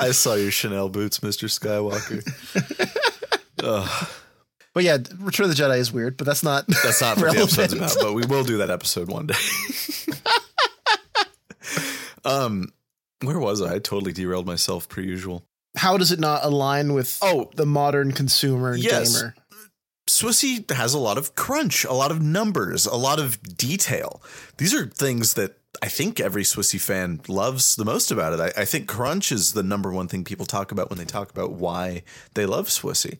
I 0.00 0.12
saw 0.12 0.32
your 0.32 0.50
Chanel 0.50 0.88
boots, 0.88 1.18
Mr. 1.18 1.46
Skywalker. 1.50 2.24
Ugh, 3.62 4.08
But 4.72 4.84
yeah, 4.84 4.96
Return 5.18 5.44
of 5.50 5.54
the 5.54 5.62
Jedi 5.62 5.76
is 5.76 5.92
weird, 5.92 6.16
but 6.16 6.24
that's 6.26 6.42
not 6.42 6.66
that's 6.68 7.02
not 7.02 7.18
what 7.18 7.34
the 7.34 7.38
episode's 7.42 7.74
about, 7.74 7.94
but 8.00 8.14
we 8.14 8.24
will 8.24 8.44
do 8.44 8.56
that 8.56 8.70
episode 8.70 9.08
one 9.10 9.26
day. 9.26 9.34
um, 12.24 12.72
where 13.22 13.38
was 13.38 13.60
I? 13.60 13.74
I 13.74 13.78
totally 13.78 14.14
derailed 14.14 14.46
myself 14.46 14.88
per 14.88 15.02
usual. 15.02 15.44
How 15.76 15.96
does 15.96 16.12
it 16.12 16.20
not 16.20 16.44
align 16.44 16.94
with 16.94 17.18
Oh, 17.20 17.50
the 17.56 17.66
modern 17.66 18.12
consumer 18.12 18.70
and 18.72 18.82
Yes. 18.82 19.18
gamer? 19.20 19.34
Swissy 20.06 20.70
has 20.70 20.92
a 20.94 20.98
lot 20.98 21.16
of 21.16 21.34
crunch, 21.34 21.84
a 21.84 21.92
lot 21.92 22.10
of 22.10 22.20
numbers, 22.20 22.86
a 22.86 22.94
lot 22.96 23.18
of 23.18 23.40
detail. 23.56 24.22
These 24.58 24.74
are 24.74 24.86
things 24.86 25.34
that 25.34 25.56
I 25.82 25.88
think 25.88 26.20
every 26.20 26.42
Swissy 26.42 26.80
fan 26.80 27.20
loves 27.26 27.76
the 27.76 27.84
most 27.84 28.10
about 28.10 28.32
it. 28.34 28.40
I, 28.40 28.62
I 28.62 28.64
think 28.64 28.86
crunch 28.86 29.32
is 29.32 29.52
the 29.54 29.62
number 29.62 29.90
one 29.92 30.08
thing 30.08 30.22
people 30.24 30.46
talk 30.46 30.72
about 30.72 30.90
when 30.90 30.98
they 30.98 31.04
talk 31.04 31.30
about 31.30 31.52
why 31.52 32.02
they 32.34 32.44
love 32.46 32.68
Swissy. 32.68 33.18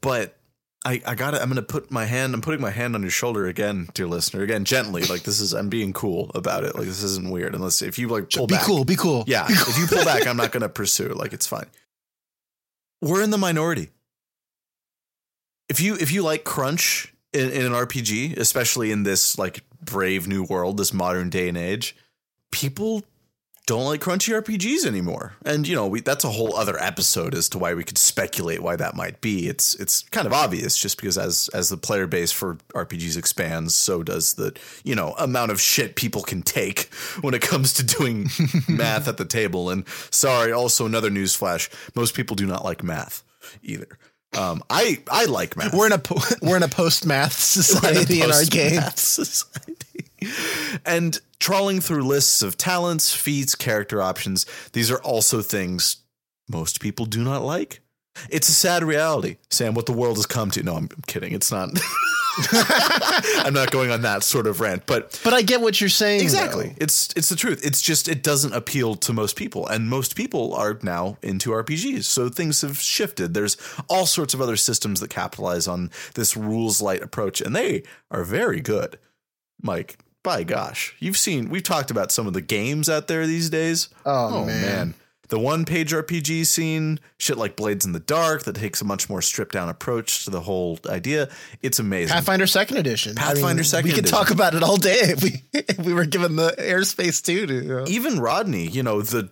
But 0.00 0.36
I, 0.84 1.02
I 1.06 1.14
gotta 1.14 1.42
I'm 1.42 1.48
gonna 1.48 1.60
put 1.62 1.90
my 1.90 2.06
hand 2.06 2.32
I'm 2.32 2.40
putting 2.40 2.60
my 2.60 2.70
hand 2.70 2.94
on 2.94 3.02
your 3.02 3.10
shoulder 3.10 3.46
again, 3.46 3.88
dear 3.92 4.06
listener. 4.06 4.42
Again, 4.42 4.64
gently. 4.64 5.02
Like 5.02 5.24
this 5.24 5.40
is 5.40 5.52
I'm 5.52 5.68
being 5.68 5.92
cool 5.92 6.30
about 6.34 6.64
it. 6.64 6.74
Like 6.74 6.86
this 6.86 7.02
isn't 7.02 7.28
weird. 7.30 7.54
Unless 7.54 7.82
if 7.82 7.98
you 7.98 8.08
like 8.08 8.30
pull 8.30 8.46
Be 8.46 8.54
back. 8.54 8.64
cool, 8.64 8.84
be 8.84 8.96
cool. 8.96 9.24
Yeah. 9.26 9.46
if 9.48 9.78
you 9.78 9.86
pull 9.86 10.04
back, 10.04 10.26
I'm 10.26 10.36
not 10.36 10.52
gonna 10.52 10.68
pursue. 10.70 11.08
Like 11.08 11.32
it's 11.32 11.46
fine. 11.46 11.66
We're 13.02 13.22
in 13.22 13.30
the 13.30 13.38
minority 13.38 13.90
if 15.70 15.80
you 15.80 15.94
if 15.94 16.12
you 16.12 16.22
like 16.22 16.44
crunch 16.44 17.14
in, 17.32 17.50
in 17.50 17.64
an 17.64 17.72
RPG, 17.72 18.36
especially 18.36 18.90
in 18.90 19.04
this 19.04 19.38
like 19.38 19.64
brave 19.80 20.26
new 20.26 20.42
world, 20.42 20.76
this 20.76 20.92
modern 20.92 21.30
day 21.30 21.48
and 21.48 21.56
age, 21.56 21.96
people 22.50 23.04
don't 23.66 23.84
like 23.84 24.00
crunchy 24.00 24.36
RPGs 24.42 24.84
anymore. 24.84 25.34
And 25.44 25.68
you 25.68 25.76
know, 25.76 25.86
we, 25.86 26.00
that's 26.00 26.24
a 26.24 26.30
whole 26.30 26.56
other 26.56 26.76
episode 26.82 27.36
as 27.36 27.48
to 27.50 27.58
why 27.58 27.74
we 27.74 27.84
could 27.84 27.98
speculate 27.98 28.64
why 28.64 28.74
that 28.74 28.96
might 28.96 29.20
be. 29.20 29.48
It's 29.48 29.74
it's 29.76 30.02
kind 30.08 30.26
of 30.26 30.32
obvious 30.32 30.76
just 30.76 31.00
because 31.00 31.16
as 31.16 31.48
as 31.54 31.68
the 31.68 31.76
player 31.76 32.08
base 32.08 32.32
for 32.32 32.56
RPGs 32.74 33.16
expands, 33.16 33.76
so 33.76 34.02
does 34.02 34.34
the, 34.34 34.58
you 34.82 34.96
know, 34.96 35.14
amount 35.18 35.52
of 35.52 35.60
shit 35.60 35.94
people 35.94 36.22
can 36.22 36.42
take 36.42 36.92
when 37.20 37.32
it 37.32 37.42
comes 37.42 37.72
to 37.74 37.84
doing 37.84 38.28
math 38.68 39.06
at 39.06 39.18
the 39.18 39.24
table. 39.24 39.70
And 39.70 39.86
sorry, 40.10 40.50
also 40.50 40.84
another 40.84 41.10
news 41.10 41.36
flash, 41.36 41.70
most 41.94 42.16
people 42.16 42.34
do 42.34 42.46
not 42.46 42.64
like 42.64 42.82
math 42.82 43.22
either. 43.62 43.99
Um, 44.36 44.62
I 44.70 45.02
I 45.10 45.24
like 45.24 45.56
math. 45.56 45.74
We're 45.74 45.86
in 45.86 45.92
a 45.92 45.98
po- 45.98 46.20
we're 46.42 46.56
in 46.56 46.62
a 46.62 46.68
post 46.68 47.04
math 47.04 47.32
society 47.38 48.22
in 48.22 48.30
our 48.30 48.44
game. 48.44 48.80
Society. 48.96 50.06
And 50.84 51.18
trawling 51.38 51.80
through 51.80 52.02
lists 52.02 52.42
of 52.42 52.56
talents, 52.56 53.14
feats, 53.14 53.54
character 53.54 54.02
options, 54.02 54.44
these 54.72 54.90
are 54.90 54.98
also 55.02 55.40
things 55.42 55.96
most 56.48 56.80
people 56.80 57.06
do 57.06 57.24
not 57.24 57.42
like. 57.42 57.80
It's 58.28 58.48
a 58.48 58.52
sad 58.52 58.82
reality, 58.84 59.36
Sam, 59.50 59.74
what 59.74 59.86
the 59.86 59.92
world 59.92 60.16
has 60.16 60.26
come 60.26 60.50
to. 60.52 60.62
No, 60.62 60.76
I'm 60.76 60.88
kidding. 61.06 61.32
It's 61.32 61.50
not. 61.50 61.70
I'm 62.52 63.52
not 63.52 63.70
going 63.70 63.90
on 63.90 64.02
that 64.02 64.22
sort 64.22 64.46
of 64.46 64.60
rant, 64.60 64.86
but 64.86 65.20
But 65.24 65.34
I 65.34 65.42
get 65.42 65.60
what 65.60 65.80
you're 65.80 65.90
saying. 65.90 66.22
exactly, 66.22 66.68
though. 66.68 66.74
it's 66.80 67.10
it's 67.16 67.28
the 67.28 67.36
truth. 67.36 67.64
It's 67.64 67.82
just 67.82 68.08
it 68.08 68.22
doesn't 68.22 68.52
appeal 68.54 68.94
to 68.96 69.12
most 69.12 69.36
people, 69.36 69.66
and 69.66 69.88
most 69.88 70.14
people 70.16 70.54
are 70.54 70.78
now 70.82 71.18
into 71.22 71.50
RPGs. 71.50 72.04
So 72.04 72.28
things 72.28 72.60
have 72.62 72.78
shifted. 72.80 73.34
There's 73.34 73.56
all 73.88 74.06
sorts 74.06 74.34
of 74.34 74.40
other 74.40 74.56
systems 74.56 75.00
that 75.00 75.10
capitalize 75.10 75.66
on 75.66 75.90
this 76.14 76.36
rules 76.36 76.80
light 76.80 77.02
approach, 77.02 77.40
and 77.40 77.54
they 77.54 77.82
are 78.10 78.24
very 78.24 78.60
good. 78.60 78.98
Mike, 79.62 79.98
by 80.22 80.42
gosh, 80.44 80.94
you've 81.00 81.18
seen 81.18 81.50
we've 81.50 81.62
talked 81.62 81.90
about 81.90 82.12
some 82.12 82.26
of 82.26 82.32
the 82.32 82.40
games 82.40 82.88
out 82.88 83.08
there 83.08 83.26
these 83.26 83.50
days. 83.50 83.88
Oh, 84.06 84.42
oh 84.42 84.46
man. 84.46 84.94
The 85.30 85.38
one 85.38 85.64
page 85.64 85.92
RPG 85.92 86.44
scene, 86.46 86.98
shit 87.16 87.38
like 87.38 87.56
Blades 87.56 87.86
in 87.86 87.92
the 87.92 88.00
Dark, 88.00 88.42
that 88.42 88.56
takes 88.56 88.80
a 88.80 88.84
much 88.84 89.08
more 89.08 89.22
stripped 89.22 89.52
down 89.52 89.68
approach 89.68 90.24
to 90.24 90.30
the 90.30 90.40
whole 90.40 90.78
idea. 90.86 91.28
It's 91.62 91.78
amazing. 91.78 92.12
Pathfinder 92.12 92.48
Second 92.48 92.78
Edition. 92.78 93.14
Pathfinder 93.14 93.62
Second 93.62 93.90
We 93.90 93.94
could 93.94 94.00
Edition. 94.00 94.18
talk 94.18 94.30
about 94.30 94.54
it 94.54 94.62
all 94.64 94.76
day 94.76 94.98
if 95.02 95.22
we 95.22 95.42
if 95.52 95.78
we 95.78 95.94
were 95.94 96.04
given 96.04 96.36
the 96.36 96.54
airspace 96.58 97.24
too. 97.24 97.46
To, 97.46 97.54
you 97.54 97.62
know. 97.62 97.84
Even 97.86 98.18
Rodney, 98.18 98.66
you 98.66 98.82
know, 98.82 99.02
the 99.02 99.30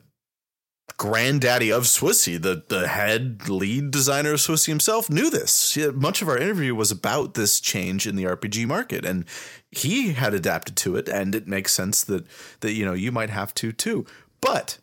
granddaddy 0.98 1.72
of 1.72 1.84
Swissy, 1.84 2.40
the, 2.40 2.62
the 2.68 2.88
head 2.88 3.48
lead 3.48 3.90
designer 3.90 4.34
of 4.34 4.40
Swissy 4.40 4.68
himself, 4.68 5.10
knew 5.10 5.30
this. 5.30 5.76
Much 5.94 6.22
of 6.22 6.28
our 6.28 6.38
interview 6.38 6.74
was 6.74 6.90
about 6.90 7.34
this 7.34 7.60
change 7.60 8.06
in 8.06 8.16
the 8.16 8.24
RPG 8.24 8.66
market, 8.66 9.04
and 9.04 9.24
he 9.70 10.12
had 10.12 10.32
adapted 10.32 10.76
to 10.76 10.96
it, 10.96 11.08
and 11.08 11.34
it 11.34 11.48
makes 11.48 11.72
sense 11.72 12.04
that 12.04 12.24
that 12.60 12.72
you 12.72 12.84
know 12.84 12.94
you 12.94 13.10
might 13.10 13.30
have 13.30 13.52
to 13.54 13.72
too. 13.72 14.06
But 14.40 14.78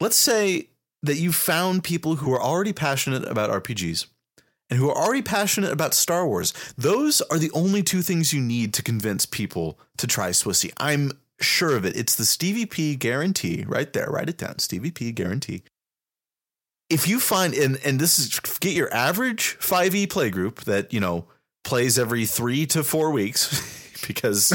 let's 0.00 0.16
say 0.16 0.68
that 1.02 1.16
you 1.16 1.32
found 1.32 1.84
people 1.84 2.16
who 2.16 2.32
are 2.32 2.42
already 2.42 2.72
passionate 2.72 3.28
about 3.28 3.50
RPGs 3.62 4.06
and 4.70 4.78
who 4.78 4.88
are 4.88 4.96
already 4.96 5.22
passionate 5.22 5.72
about 5.72 5.94
Star 5.94 6.26
Wars. 6.26 6.52
Those 6.76 7.20
are 7.22 7.38
the 7.38 7.50
only 7.52 7.82
two 7.82 8.02
things 8.02 8.32
you 8.32 8.40
need 8.40 8.72
to 8.74 8.82
convince 8.82 9.26
people 9.26 9.78
to 9.98 10.06
try 10.06 10.30
Swissy. 10.30 10.72
I'm 10.78 11.12
sure 11.40 11.76
of 11.76 11.84
it. 11.84 11.96
It's 11.96 12.14
the 12.14 12.24
Stevie 12.24 12.66
P 12.66 12.96
guarantee 12.96 13.64
right 13.68 13.92
there. 13.92 14.08
Write 14.08 14.30
it 14.30 14.38
down. 14.38 14.58
Stevie 14.58 14.90
P 14.90 15.12
guarantee. 15.12 15.62
If 16.90 17.08
you 17.08 17.20
find 17.20 17.54
and 17.54 17.78
and 17.84 17.98
this 17.98 18.18
is 18.18 18.38
get 18.60 18.74
your 18.74 18.92
average 18.92 19.56
5e 19.58 20.08
play 20.10 20.30
group 20.30 20.62
that, 20.62 20.92
you 20.92 21.00
know, 21.00 21.26
plays 21.64 21.98
every 21.98 22.26
3 22.26 22.66
to 22.66 22.82
4 22.82 23.10
weeks 23.10 23.82
because 24.06 24.52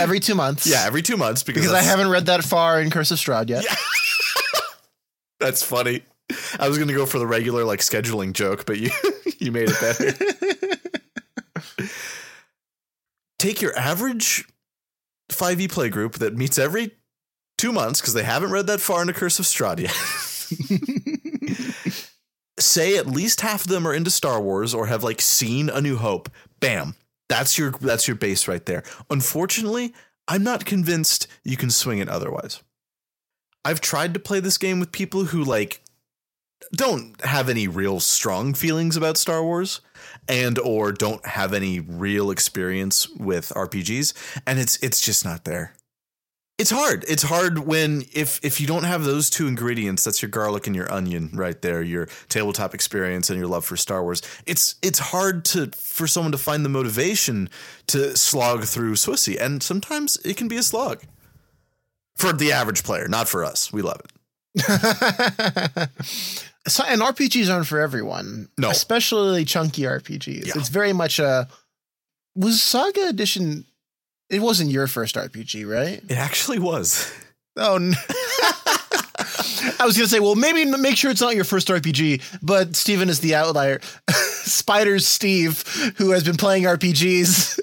Every 0.00 0.20
two 0.20 0.34
months. 0.34 0.66
yeah, 0.66 0.84
every 0.86 1.02
2 1.02 1.16
months 1.16 1.42
because, 1.42 1.62
Because 1.62 1.74
I 1.74 1.82
haven't 1.82 2.08
read 2.08 2.26
that 2.26 2.44
far 2.44 2.80
in 2.80 2.90
Curse 2.90 3.10
of 3.10 3.18
Strahd 3.18 3.48
yet. 3.48 3.64
Yeah. 3.64 3.74
That's 5.40 5.62
funny. 5.62 6.02
I 6.58 6.68
was 6.68 6.78
gonna 6.78 6.92
go 6.94 7.04
for 7.06 7.18
the 7.18 7.26
regular 7.26 7.64
like 7.64 7.80
scheduling 7.80 8.32
joke, 8.32 8.64
but 8.66 8.78
you 8.78 8.90
you 9.38 9.50
made 9.52 9.68
it 9.70 9.80
better. 9.80 10.12
Take 13.38 13.60
your 13.60 13.76
average 13.76 14.46
5e 15.30 15.70
play 15.70 15.88
group 15.88 16.14
that 16.14 16.36
meets 16.36 16.58
every 16.58 16.92
two 17.58 17.72
months 17.72 18.00
because 18.00 18.14
they 18.14 18.22
haven't 18.22 18.50
read 18.52 18.66
that 18.68 18.80
far 18.80 19.00
into 19.00 19.12
Curse 19.12 19.38
of 19.40 19.44
Strahd 19.46 19.80
yet. 19.80 19.92
Say 22.60 22.96
at 22.96 23.06
least 23.08 23.40
half 23.40 23.62
of 23.62 23.68
them 23.68 23.86
are 23.88 23.94
into 23.94 24.10
Star 24.10 24.40
Wars 24.40 24.74
or 24.74 24.86
have 24.86 25.02
like 25.02 25.20
seen 25.20 25.68
A 25.68 25.80
New 25.80 25.96
Hope. 25.96 26.28
Bam. 26.60 26.94
That's 27.32 27.56
your 27.56 27.70
that's 27.70 28.06
your 28.06 28.14
base 28.14 28.46
right 28.46 28.64
there. 28.66 28.82
Unfortunately, 29.08 29.94
I'm 30.28 30.44
not 30.44 30.66
convinced 30.66 31.28
you 31.42 31.56
can 31.56 31.70
swing 31.70 31.98
it 31.98 32.06
otherwise. 32.10 32.62
I've 33.64 33.80
tried 33.80 34.12
to 34.12 34.20
play 34.20 34.38
this 34.40 34.58
game 34.58 34.78
with 34.78 34.92
people 34.92 35.24
who 35.24 35.42
like 35.42 35.80
don't 36.76 37.18
have 37.24 37.48
any 37.48 37.68
real 37.68 38.00
strong 38.00 38.52
feelings 38.52 38.98
about 38.98 39.16
Star 39.16 39.42
Wars 39.42 39.80
and 40.28 40.58
or 40.58 40.92
don't 40.92 41.24
have 41.24 41.54
any 41.54 41.80
real 41.80 42.30
experience 42.30 43.08
with 43.08 43.48
RPGs 43.56 44.12
and 44.46 44.58
it's 44.58 44.76
it's 44.82 45.00
just 45.00 45.24
not 45.24 45.46
there. 45.46 45.74
It's 46.58 46.70
hard. 46.70 47.04
It's 47.08 47.22
hard 47.22 47.60
when 47.60 48.04
if 48.12 48.38
if 48.44 48.60
you 48.60 48.66
don't 48.66 48.84
have 48.84 49.04
those 49.04 49.30
two 49.30 49.48
ingredients, 49.48 50.04
that's 50.04 50.22
your 50.22 50.30
garlic 50.30 50.66
and 50.66 50.76
your 50.76 50.92
onion 50.92 51.30
right 51.32 51.60
there, 51.60 51.82
your 51.82 52.08
tabletop 52.28 52.74
experience 52.74 53.30
and 53.30 53.38
your 53.38 53.48
love 53.48 53.64
for 53.64 53.76
Star 53.76 54.02
Wars. 54.02 54.22
It's 54.46 54.76
it's 54.82 54.98
hard 54.98 55.44
to 55.46 55.70
for 55.74 56.06
someone 56.06 56.32
to 56.32 56.38
find 56.38 56.64
the 56.64 56.68
motivation 56.68 57.48
to 57.88 58.16
slog 58.16 58.64
through 58.64 58.92
Swissy 58.92 59.40
and 59.40 59.62
sometimes 59.62 60.18
it 60.24 60.36
can 60.36 60.46
be 60.46 60.56
a 60.56 60.62
slog. 60.62 61.02
For 62.16 62.32
the 62.32 62.52
average 62.52 62.84
player, 62.84 63.08
not 63.08 63.28
for 63.28 63.44
us. 63.44 63.72
We 63.72 63.82
love 63.82 64.00
it. 64.00 64.12
so, 66.66 66.84
and 66.86 67.00
RPGs 67.00 67.52
aren't 67.52 67.66
for 67.66 67.80
everyone. 67.80 68.50
No. 68.58 68.70
Especially 68.70 69.44
chunky 69.44 69.82
RPGs. 69.82 70.46
Yeah. 70.46 70.52
It's 70.56 70.68
very 70.68 70.92
much 70.92 71.18
a. 71.18 71.48
Was 72.34 72.62
Saga 72.62 73.08
Edition. 73.08 73.64
It 74.32 74.40
wasn't 74.40 74.70
your 74.70 74.86
first 74.86 75.14
RPG, 75.14 75.70
right? 75.70 76.02
It 76.08 76.16
actually 76.16 76.58
was. 76.58 77.12
Oh, 77.54 77.76
no. 77.76 77.92
I 79.78 79.84
was 79.84 79.94
going 79.96 80.06
to 80.06 80.08
say, 80.08 80.20
well, 80.20 80.34
maybe 80.34 80.64
make 80.64 80.96
sure 80.96 81.10
it's 81.10 81.20
not 81.20 81.34
your 81.34 81.44
first 81.44 81.68
RPG, 81.68 82.22
but 82.42 82.74
Steven 82.74 83.10
is 83.10 83.20
the 83.20 83.34
outlier. 83.34 83.80
Spiders 84.08 85.06
Steve, 85.06 85.62
who 85.98 86.12
has 86.12 86.24
been 86.24 86.38
playing 86.38 86.64
RPGs 86.64 87.58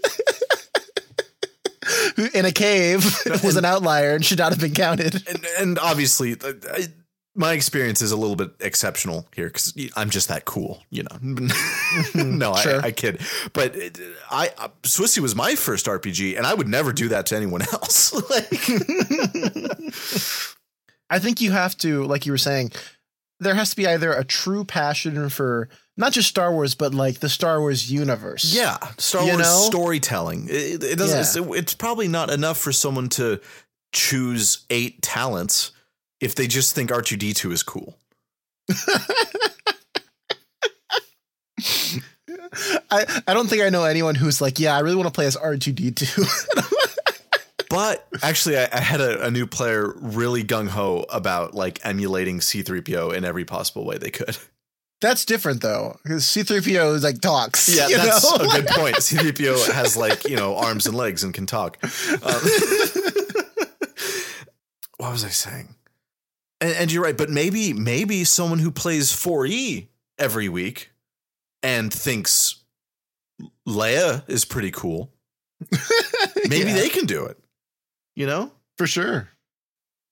in 2.35 2.45
a 2.45 2.51
cave, 2.51 3.03
was 3.43 3.55
an 3.55 3.65
outlier 3.65 4.13
and 4.13 4.23
should 4.23 4.37
not 4.37 4.51
have 4.51 4.61
been 4.61 4.75
counted. 4.75 5.27
And, 5.27 5.45
and 5.57 5.79
obviously, 5.79 6.37
I, 6.39 6.87
my 7.39 7.53
experience 7.53 8.01
is 8.01 8.11
a 8.11 8.17
little 8.17 8.35
bit 8.35 8.51
exceptional 8.59 9.25
here 9.33 9.47
because 9.47 9.73
I'm 9.95 10.09
just 10.09 10.27
that 10.27 10.43
cool, 10.43 10.83
you 10.89 11.03
know. 11.03 11.17
no, 12.13 12.53
Sure. 12.57 12.81
I, 12.81 12.87
I 12.87 12.91
kid. 12.91 13.21
But 13.53 13.77
it, 13.77 13.97
I, 14.29 14.51
uh, 14.57 14.67
Swissy 14.83 15.19
was 15.19 15.37
my 15.37 15.55
first 15.55 15.85
RPG, 15.85 16.35
and 16.35 16.45
I 16.45 16.53
would 16.53 16.67
never 16.67 16.91
do 16.91 17.07
that 17.07 17.27
to 17.27 17.37
anyone 17.37 17.61
else. 17.73 18.11
like, 18.29 18.51
I 21.09 21.19
think 21.19 21.39
you 21.39 21.51
have 21.51 21.77
to, 21.77 22.03
like 22.03 22.25
you 22.25 22.33
were 22.33 22.37
saying, 22.37 22.73
there 23.39 23.55
has 23.55 23.69
to 23.69 23.77
be 23.77 23.87
either 23.87 24.11
a 24.11 24.25
true 24.25 24.65
passion 24.65 25.29
for 25.29 25.69
not 25.95 26.11
just 26.11 26.27
Star 26.27 26.51
Wars, 26.51 26.75
but 26.75 26.93
like 26.93 27.19
the 27.19 27.29
Star 27.29 27.61
Wars 27.61 27.89
universe. 27.89 28.53
yeah, 28.53 28.77
Star 28.97 29.23
You 29.23 29.29
Wars 29.29 29.43
know? 29.43 29.63
storytelling. 29.69 30.47
It, 30.49 30.83
it 30.83 30.97
doesn't. 30.97 31.19
It's, 31.19 31.57
it's 31.57 31.73
probably 31.73 32.09
not 32.09 32.29
enough 32.29 32.57
for 32.57 32.73
someone 32.73 33.07
to 33.09 33.39
choose 33.93 34.65
eight 34.69 35.01
talents 35.01 35.71
if 36.19 36.35
they 36.35 36.47
just 36.47 36.75
think 36.75 36.91
R 36.91 37.01
two 37.01 37.17
D 37.17 37.33
two 37.33 37.51
is 37.51 37.63
cool. 37.63 37.97
I, 42.91 43.21
I 43.27 43.33
don't 43.33 43.47
think 43.47 43.61
I 43.61 43.69
know 43.69 43.83
anyone 43.83 44.15
who's 44.15 44.41
like, 44.41 44.59
yeah, 44.59 44.75
I 44.75 44.79
really 44.79 44.95
want 44.95 45.07
to 45.07 45.13
play 45.13 45.25
as 45.25 45.35
R2D2. 45.37 46.65
But 47.69 48.07
actually, 48.23 48.57
I, 48.57 48.67
I 48.73 48.79
had 48.79 48.99
a, 48.99 49.27
a 49.27 49.31
new 49.31 49.45
player 49.45 49.93
really 49.97 50.43
gung 50.43 50.67
ho 50.67 51.05
about 51.09 51.53
like 51.53 51.79
emulating 51.85 52.39
C3PO 52.39 53.13
in 53.13 53.23
every 53.23 53.45
possible 53.45 53.85
way 53.85 53.99
they 53.99 54.09
could. 54.09 54.37
That's 55.01 55.23
different 55.23 55.61
though, 55.61 55.97
because 56.03 56.23
C3PO 56.23 56.95
is 56.95 57.03
like 57.03 57.21
talks. 57.21 57.69
Yeah, 57.69 57.87
that's 57.95 58.23
know? 58.23 58.43
a 58.43 58.47
good 58.47 58.67
point. 58.69 58.95
C3PO 58.95 59.71
has 59.71 59.95
like, 59.95 60.27
you 60.27 60.35
know, 60.35 60.57
arms 60.57 60.87
and 60.87 60.97
legs 60.97 61.23
and 61.23 61.31
can 61.31 61.45
talk. 61.45 61.77
Um, 61.83 62.41
what 64.97 65.11
was 65.11 65.23
I 65.23 65.29
saying? 65.29 65.75
And, 66.61 66.75
and 66.75 66.91
you're 66.91 67.03
right, 67.03 67.17
but 67.17 67.29
maybe 67.29 67.73
maybe 67.73 68.23
someone 68.23 68.59
who 68.59 68.71
plays 68.71 69.11
4E 69.11 69.87
every 70.17 70.49
week 70.49 70.91
and 71.63 71.93
thinks 71.93 72.59
Leia 73.67 74.23
is 74.27 74.45
pretty 74.45 74.71
cool. 74.71 75.11
Maybe 76.47 76.69
Yeah, 76.69 76.75
they 76.75 76.89
can 76.89 77.05
do 77.05 77.25
it. 77.25 77.37
You 78.15 78.27
know? 78.27 78.51
for 78.77 78.87
sure. 78.87 79.27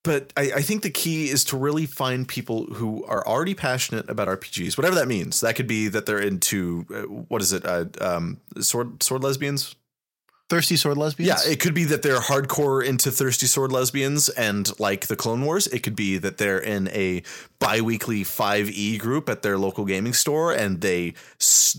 but 0.03 0.33
I, 0.35 0.51
I 0.57 0.61
think 0.61 0.83
the 0.83 0.89
key 0.89 1.29
is 1.29 1.45
to 1.45 1.57
really 1.57 1.85
find 1.85 2.27
people 2.27 2.65
who 2.65 3.05
are 3.05 3.25
already 3.25 3.55
passionate 3.55 4.09
about 4.09 4.27
RPGs, 4.27 4.77
whatever 4.77 4.95
that 4.95 5.07
means. 5.07 5.39
That 5.39 5.55
could 5.55 5.67
be 5.67 5.87
that 5.87 6.05
they're 6.05 6.19
into 6.19 6.85
uh, 6.93 7.01
what 7.03 7.41
is 7.41 7.53
it, 7.53 7.65
uh, 7.65 7.85
um, 8.01 8.41
sword 8.59 9.01
sword 9.01 9.23
lesbians. 9.23 9.76
Thirsty 10.49 10.77
sword 10.77 10.97
lesbians. 10.97 11.45
Yeah, 11.45 11.51
it 11.51 11.59
could 11.59 11.73
be 11.73 11.83
that 11.85 12.03
they're 12.03 12.19
hardcore 12.19 12.85
into 12.85 13.11
thirsty 13.11 13.47
sword 13.47 13.73
lesbians 13.73 14.29
and 14.29 14.71
like 14.79 15.07
the 15.07 15.17
Clone 15.17 15.43
Wars. 15.43 15.67
It 15.67 15.83
could 15.83 15.95
be 15.95 16.17
that 16.19 16.37
they're 16.37 16.59
in 16.59 16.87
a 16.89 17.21
biweekly 17.59 18.23
5e 18.23 18.97
group 18.97 19.27
at 19.27 19.41
their 19.41 19.57
local 19.57 19.83
gaming 19.83 20.13
store 20.13 20.53
and 20.53 20.79
they 20.79 21.15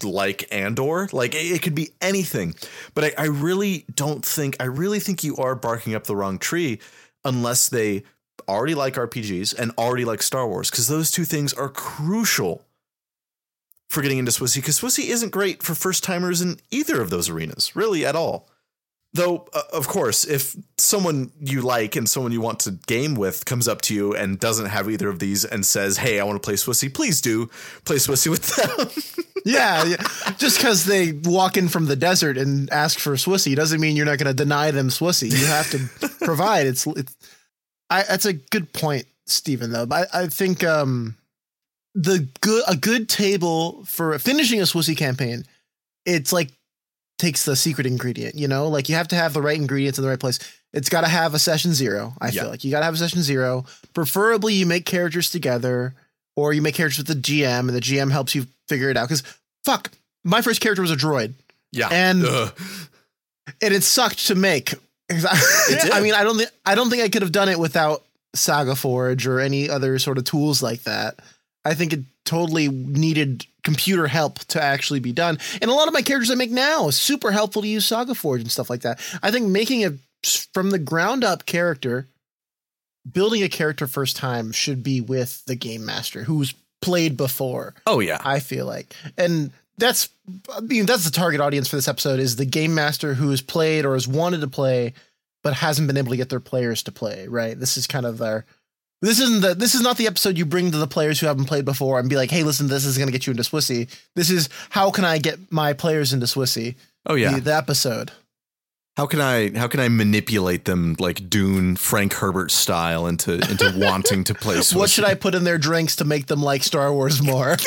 like 0.04 0.46
Andor. 0.52 1.08
Like 1.12 1.34
it, 1.34 1.52
it 1.52 1.62
could 1.62 1.74
be 1.74 1.92
anything. 2.02 2.54
But 2.92 3.04
I, 3.04 3.12
I 3.16 3.26
really 3.28 3.86
don't 3.94 4.22
think, 4.22 4.56
I 4.60 4.64
really 4.64 5.00
think 5.00 5.24
you 5.24 5.36
are 5.36 5.54
barking 5.54 5.94
up 5.94 6.04
the 6.04 6.16
wrong 6.16 6.38
tree 6.38 6.78
unless 7.24 7.70
they 7.70 8.02
already 8.46 8.74
like 8.74 8.94
RPGs 8.94 9.58
and 9.58 9.72
already 9.78 10.04
like 10.04 10.20
Star 10.20 10.46
Wars 10.46 10.70
because 10.70 10.88
those 10.88 11.10
two 11.10 11.24
things 11.24 11.54
are 11.54 11.70
crucial 11.70 12.66
for 13.88 14.02
getting 14.02 14.18
into 14.18 14.30
Swissy 14.30 14.56
because 14.56 14.78
Swissy 14.78 15.08
isn't 15.08 15.30
great 15.30 15.62
for 15.62 15.74
first 15.74 16.04
timers 16.04 16.42
in 16.42 16.58
either 16.70 17.00
of 17.00 17.08
those 17.08 17.30
arenas, 17.30 17.74
really 17.74 18.04
at 18.04 18.14
all. 18.14 18.48
Though, 19.14 19.48
uh, 19.54 19.62
of 19.72 19.88
course, 19.88 20.26
if 20.26 20.54
someone 20.76 21.32
you 21.40 21.62
like 21.62 21.96
and 21.96 22.06
someone 22.06 22.30
you 22.30 22.42
want 22.42 22.60
to 22.60 22.72
game 22.72 23.14
with 23.14 23.46
comes 23.46 23.66
up 23.66 23.80
to 23.82 23.94
you 23.94 24.14
and 24.14 24.38
doesn't 24.38 24.66
have 24.66 24.90
either 24.90 25.08
of 25.08 25.18
these 25.18 25.46
and 25.46 25.64
says, 25.64 25.96
"Hey, 25.96 26.20
I 26.20 26.24
want 26.24 26.40
to 26.40 26.46
play 26.46 26.56
Swissy," 26.56 26.92
please 26.92 27.22
do 27.22 27.46
play 27.86 27.96
Swissy 27.96 28.28
with 28.28 28.54
them. 28.54 29.24
yeah, 29.46 29.84
yeah. 29.84 29.96
just 30.36 30.58
because 30.58 30.84
they 30.84 31.12
walk 31.24 31.56
in 31.56 31.68
from 31.68 31.86
the 31.86 31.96
desert 31.96 32.36
and 32.36 32.70
ask 32.70 32.98
for 32.98 33.14
Swissy 33.14 33.56
doesn't 33.56 33.80
mean 33.80 33.96
you're 33.96 34.04
not 34.04 34.18
going 34.18 34.26
to 34.26 34.34
deny 34.34 34.70
them 34.70 34.88
Swissy. 34.88 35.30
You 35.30 35.46
have 35.46 35.70
to 35.70 36.08
provide. 36.24 36.66
It's 36.66 36.86
it's. 36.86 37.16
I, 37.88 38.02
that's 38.02 38.26
a 38.26 38.34
good 38.34 38.74
point, 38.74 39.06
Stephen. 39.24 39.72
Though, 39.72 39.86
but 39.86 40.14
I, 40.14 40.24
I 40.24 40.26
think 40.26 40.62
um, 40.64 41.16
the 41.94 42.28
good 42.42 42.62
a 42.68 42.76
good 42.76 43.08
table 43.08 43.84
for 43.86 44.18
finishing 44.18 44.60
a 44.60 44.64
Swissy 44.64 44.94
campaign, 44.96 45.44
it's 46.04 46.32
like 46.32 46.50
takes 47.18 47.44
the 47.44 47.56
secret 47.56 47.86
ingredient. 47.86 48.34
You 48.36 48.48
know, 48.48 48.68
like 48.68 48.88
you 48.88 48.94
have 48.94 49.08
to 49.08 49.16
have 49.16 49.32
the 49.32 49.42
right 49.42 49.56
ingredients 49.58 49.98
in 49.98 50.02
the 50.04 50.08
right 50.10 50.20
place. 50.20 50.38
It's 50.72 50.88
got 50.88 51.00
to 51.02 51.08
have 51.08 51.34
a 51.34 51.38
session 51.38 51.72
zero. 51.74 52.14
I 52.20 52.28
Yeah. 52.28 52.42
feel 52.42 52.50
like 52.50 52.64
you 52.64 52.70
got 52.70 52.80
to 52.80 52.84
have 52.84 52.94
a 52.94 52.98
session 52.98 53.22
zero. 53.22 53.64
Preferably, 53.94 54.54
you 54.54 54.66
make 54.66 54.84
characters 54.84 55.30
together, 55.30 55.94
or 56.36 56.52
you 56.52 56.62
make 56.62 56.74
characters 56.74 56.98
with 56.98 57.06
the 57.08 57.14
GM, 57.14 57.60
and 57.68 57.70
the 57.70 57.80
GM 57.80 58.10
helps 58.12 58.34
you 58.34 58.46
figure 58.68 58.90
it 58.90 58.96
out. 58.96 59.08
Because 59.08 59.22
fuck, 59.64 59.90
my 60.24 60.42
first 60.42 60.60
character 60.60 60.82
was 60.82 60.90
a 60.90 60.96
droid, 60.96 61.32
yeah, 61.72 61.88
And- 61.90 62.24
Ugh. 62.24 62.52
and 63.62 63.74
it 63.74 63.82
sucked 63.82 64.26
to 64.26 64.34
make. 64.34 64.74
I. 65.10 65.90
I 65.94 66.00
mean, 66.00 66.14
I 66.14 66.22
don't 66.22 66.36
think 66.36 66.50
I 66.66 66.74
don't 66.74 66.90
think 66.90 67.02
I 67.02 67.08
could 67.08 67.22
have 67.22 67.32
done 67.32 67.48
it 67.48 67.58
without 67.58 68.04
Saga 68.34 68.76
Forge 68.76 69.26
or 69.26 69.40
any 69.40 69.70
other 69.70 69.98
sort 69.98 70.18
of 70.18 70.24
tools 70.24 70.62
like 70.62 70.82
that. 70.82 71.18
I 71.64 71.72
think 71.74 71.92
it 71.94 72.00
totally 72.26 72.68
needed 72.68 73.46
computer 73.68 74.06
help 74.06 74.38
to 74.38 74.62
actually 74.62 74.98
be 74.98 75.12
done. 75.12 75.38
And 75.60 75.70
a 75.70 75.74
lot 75.74 75.88
of 75.88 75.92
my 75.92 76.00
characters 76.00 76.30
I 76.30 76.36
make 76.36 76.50
now 76.50 76.88
is 76.88 76.96
super 76.96 77.30
helpful 77.30 77.60
to 77.60 77.68
use 77.68 77.84
Saga 77.84 78.14
Forge 78.14 78.40
and 78.40 78.50
stuff 78.50 78.70
like 78.70 78.80
that. 78.80 78.98
I 79.22 79.30
think 79.30 79.46
making 79.46 79.84
a 79.84 79.92
from 80.54 80.70
the 80.70 80.78
ground 80.78 81.22
up 81.22 81.44
character, 81.44 82.08
building 83.10 83.42
a 83.42 83.48
character 83.48 83.86
first 83.86 84.16
time 84.16 84.52
should 84.52 84.82
be 84.82 85.02
with 85.02 85.44
the 85.44 85.54
game 85.54 85.84
master 85.84 86.22
who's 86.24 86.54
played 86.80 87.16
before. 87.16 87.74
oh 87.86 88.00
yeah, 88.00 88.22
I 88.24 88.40
feel 88.40 88.64
like, 88.64 88.94
and 89.18 89.52
that's 89.76 90.08
I 90.50 90.60
mean 90.60 90.86
that's 90.86 91.04
the 91.04 91.10
target 91.10 91.42
audience 91.42 91.68
for 91.68 91.76
this 91.76 91.88
episode 91.88 92.20
is 92.20 92.36
the 92.36 92.46
game 92.46 92.74
master 92.74 93.14
who 93.14 93.30
has 93.30 93.42
played 93.42 93.84
or 93.84 93.92
has 93.92 94.08
wanted 94.08 94.40
to 94.40 94.48
play 94.48 94.94
but 95.44 95.52
hasn't 95.52 95.86
been 95.86 95.96
able 95.98 96.10
to 96.10 96.16
get 96.16 96.30
their 96.30 96.40
players 96.40 96.82
to 96.84 96.92
play. 96.92 97.28
Right, 97.28 97.58
this 97.58 97.76
is 97.76 97.86
kind 97.86 98.06
of 98.06 98.16
their. 98.16 98.46
This 99.00 99.20
isn't 99.20 99.42
the. 99.42 99.54
This 99.54 99.74
is 99.74 99.80
not 99.80 99.96
the 99.96 100.06
episode 100.06 100.36
you 100.36 100.44
bring 100.44 100.70
to 100.72 100.78
the 100.78 100.86
players 100.88 101.20
who 101.20 101.26
haven't 101.26 101.44
played 101.44 101.64
before 101.64 102.00
and 102.00 102.08
be 102.10 102.16
like, 102.16 102.30
"Hey, 102.30 102.42
listen, 102.42 102.66
this 102.66 102.84
is 102.84 102.98
going 102.98 103.06
to 103.08 103.12
get 103.12 103.26
you 103.26 103.30
into 103.30 103.44
Swissy." 103.44 103.88
This 104.16 104.28
is 104.30 104.48
how 104.70 104.90
can 104.90 105.04
I 105.04 105.18
get 105.18 105.52
my 105.52 105.72
players 105.72 106.12
into 106.12 106.26
Swissy? 106.26 106.74
oh 107.06 107.14
yeah. 107.14 107.34
The, 107.34 107.40
the 107.40 107.54
episode. 107.54 108.10
How 108.96 109.06
can 109.06 109.20
I 109.20 109.56
how 109.56 109.68
can 109.68 109.78
I 109.78 109.88
manipulate 109.88 110.64
them 110.64 110.96
like 110.98 111.30
Dune 111.30 111.76
Frank 111.76 112.14
Herbert 112.14 112.50
style 112.50 113.06
into 113.06 113.34
into 113.34 113.72
wanting 113.76 114.24
to 114.24 114.34
play? 114.34 114.56
Swissy? 114.56 114.74
What 114.76 114.90
should 114.90 115.04
I 115.04 115.14
put 115.14 115.36
in 115.36 115.44
their 115.44 115.58
drinks 115.58 115.94
to 115.96 116.04
make 116.04 116.26
them 116.26 116.42
like 116.42 116.64
Star 116.64 116.92
Wars 116.92 117.22
more? 117.22 117.56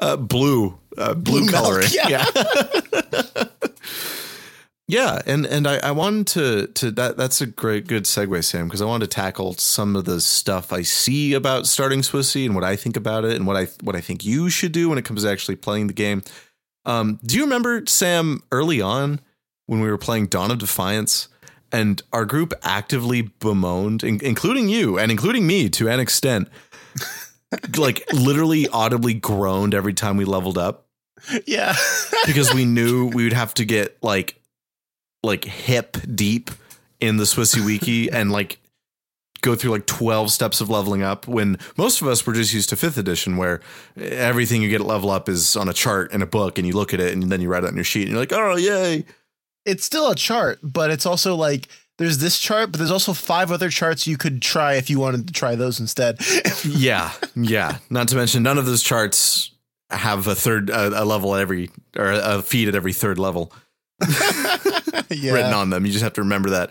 Uh, 0.00 0.16
blue, 0.16 0.78
uh, 0.98 1.14
blue, 1.14 1.40
Blue 1.40 1.40
milk, 1.46 1.50
coloring. 1.54 1.88
yeah. 1.92 2.24
Yeah, 4.90 5.20
and 5.26 5.44
and 5.44 5.66
I, 5.66 5.76
I 5.78 5.90
wanted 5.90 6.26
to 6.28 6.66
to 6.68 6.90
that 6.92 7.18
that's 7.18 7.42
a 7.42 7.46
great 7.46 7.86
good 7.86 8.04
segue, 8.04 8.42
Sam, 8.42 8.66
because 8.66 8.80
I 8.80 8.86
wanted 8.86 9.10
to 9.10 9.14
tackle 9.14 9.52
some 9.52 9.94
of 9.94 10.06
the 10.06 10.18
stuff 10.18 10.72
I 10.72 10.80
see 10.80 11.34
about 11.34 11.66
starting 11.66 12.00
Swissy 12.00 12.46
and 12.46 12.54
what 12.54 12.64
I 12.64 12.74
think 12.74 12.96
about 12.96 13.26
it 13.26 13.36
and 13.36 13.46
what 13.46 13.56
I 13.56 13.66
what 13.82 13.94
I 13.94 14.00
think 14.00 14.24
you 14.24 14.48
should 14.48 14.72
do 14.72 14.88
when 14.88 14.96
it 14.96 15.04
comes 15.04 15.24
to 15.24 15.30
actually 15.30 15.56
playing 15.56 15.88
the 15.88 15.92
game. 15.92 16.22
Um, 16.86 17.20
do 17.22 17.36
you 17.36 17.44
remember 17.44 17.84
Sam 17.86 18.42
early 18.50 18.80
on 18.80 19.20
when 19.66 19.80
we 19.80 19.90
were 19.90 19.98
playing 19.98 20.28
Dawn 20.28 20.50
of 20.50 20.56
Defiance 20.56 21.28
and 21.70 22.02
our 22.14 22.24
group 22.24 22.54
actively 22.62 23.20
bemoaned, 23.20 24.02
in, 24.02 24.24
including 24.24 24.70
you 24.70 24.98
and 24.98 25.10
including 25.10 25.46
me 25.46 25.68
to 25.68 25.88
an 25.90 26.00
extent, 26.00 26.48
like 27.76 28.10
literally 28.14 28.66
audibly 28.68 29.12
groaned 29.12 29.74
every 29.74 29.92
time 29.92 30.16
we 30.16 30.24
leveled 30.24 30.56
up 30.56 30.88
yeah. 31.46 31.74
because 32.26 32.52
we 32.52 32.64
knew 32.64 33.06
we 33.08 33.24
would 33.24 33.32
have 33.32 33.54
to 33.54 33.64
get 33.64 34.02
like 34.02 34.37
like 35.22 35.44
hip 35.44 35.96
deep 36.14 36.50
in 37.00 37.16
the 37.16 37.24
Swissy 37.24 37.64
Wiki 37.64 38.10
and 38.12 38.30
like 38.30 38.58
go 39.40 39.54
through 39.54 39.70
like 39.70 39.86
12 39.86 40.30
steps 40.30 40.60
of 40.60 40.68
leveling 40.68 41.02
up 41.02 41.28
when 41.28 41.58
most 41.76 42.02
of 42.02 42.08
us 42.08 42.26
were 42.26 42.32
just 42.32 42.52
used 42.52 42.68
to 42.70 42.76
fifth 42.76 42.98
edition 42.98 43.36
where 43.36 43.60
everything 43.96 44.62
you 44.62 44.68
get 44.68 44.80
at 44.80 44.86
level 44.86 45.10
up 45.10 45.28
is 45.28 45.56
on 45.56 45.68
a 45.68 45.72
chart 45.72 46.12
in 46.12 46.22
a 46.22 46.26
book 46.26 46.58
and 46.58 46.66
you 46.66 46.72
look 46.72 46.92
at 46.92 47.00
it 47.00 47.12
and 47.12 47.24
then 47.24 47.40
you 47.40 47.48
write 47.48 47.62
it 47.62 47.68
on 47.68 47.74
your 47.74 47.84
sheet 47.84 48.02
and 48.02 48.10
you're 48.10 48.20
like 48.20 48.32
oh 48.32 48.56
yay. 48.56 49.04
It's 49.64 49.84
still 49.84 50.10
a 50.10 50.14
chart, 50.14 50.60
but 50.62 50.90
it's 50.90 51.04
also 51.04 51.36
like 51.36 51.68
there's 51.98 52.18
this 52.18 52.38
chart, 52.38 52.72
but 52.72 52.78
there's 52.78 52.90
also 52.90 53.12
five 53.12 53.52
other 53.52 53.68
charts 53.68 54.06
you 54.06 54.16
could 54.16 54.40
try 54.40 54.74
if 54.74 54.88
you 54.88 54.98
wanted 54.98 55.26
to 55.26 55.32
try 55.32 55.56
those 55.56 55.78
instead. 55.78 56.18
yeah 56.64 57.12
yeah. 57.36 57.78
Not 57.90 58.08
to 58.08 58.16
mention 58.16 58.42
none 58.42 58.58
of 58.58 58.66
those 58.66 58.82
charts 58.82 59.52
have 59.90 60.26
a 60.26 60.34
third 60.34 60.68
a, 60.70 61.02
a 61.02 61.04
level 61.04 61.34
at 61.34 61.40
every 61.40 61.70
or 61.96 62.10
a 62.10 62.42
feat 62.42 62.68
at 62.68 62.74
every 62.74 62.92
third 62.92 63.18
level 63.18 63.52
yeah. 65.10 65.32
written 65.32 65.52
on 65.52 65.70
them. 65.70 65.86
You 65.86 65.92
just 65.92 66.04
have 66.04 66.14
to 66.14 66.22
remember 66.22 66.50
that. 66.50 66.70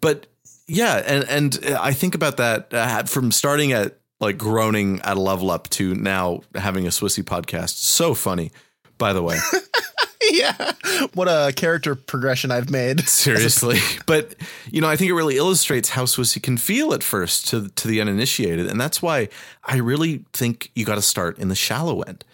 But 0.00 0.26
yeah, 0.66 1.02
and 1.04 1.24
and 1.28 1.74
I 1.76 1.92
think 1.92 2.14
about 2.14 2.38
that 2.38 2.72
uh, 2.72 3.02
from 3.04 3.32
starting 3.32 3.72
at 3.72 3.98
like 4.20 4.38
groaning 4.38 5.00
at 5.00 5.16
a 5.16 5.20
level 5.20 5.50
up 5.50 5.68
to 5.70 5.94
now 5.94 6.42
having 6.54 6.86
a 6.86 6.90
Swissy 6.90 7.22
podcast. 7.22 7.76
So 7.76 8.14
funny, 8.14 8.52
by 8.96 9.12
the 9.12 9.22
way. 9.22 9.36
yeah. 10.30 10.72
What 11.14 11.28
a 11.28 11.52
character 11.54 11.94
progression 11.94 12.50
I've 12.50 12.70
made. 12.70 13.00
Seriously, 13.08 13.78
but 14.06 14.34
you 14.70 14.80
know, 14.80 14.88
I 14.88 14.96
think 14.96 15.10
it 15.10 15.14
really 15.14 15.36
illustrates 15.36 15.90
how 15.90 16.04
Swissy 16.04 16.42
can 16.42 16.56
feel 16.56 16.94
at 16.94 17.02
first 17.02 17.48
to 17.48 17.68
to 17.68 17.88
the 17.88 18.00
uninitiated, 18.00 18.66
and 18.66 18.80
that's 18.80 19.02
why 19.02 19.28
I 19.64 19.76
really 19.76 20.24
think 20.32 20.70
you 20.74 20.84
got 20.84 20.94
to 20.96 21.02
start 21.02 21.38
in 21.38 21.48
the 21.48 21.54
shallow 21.54 22.02
end. 22.02 22.24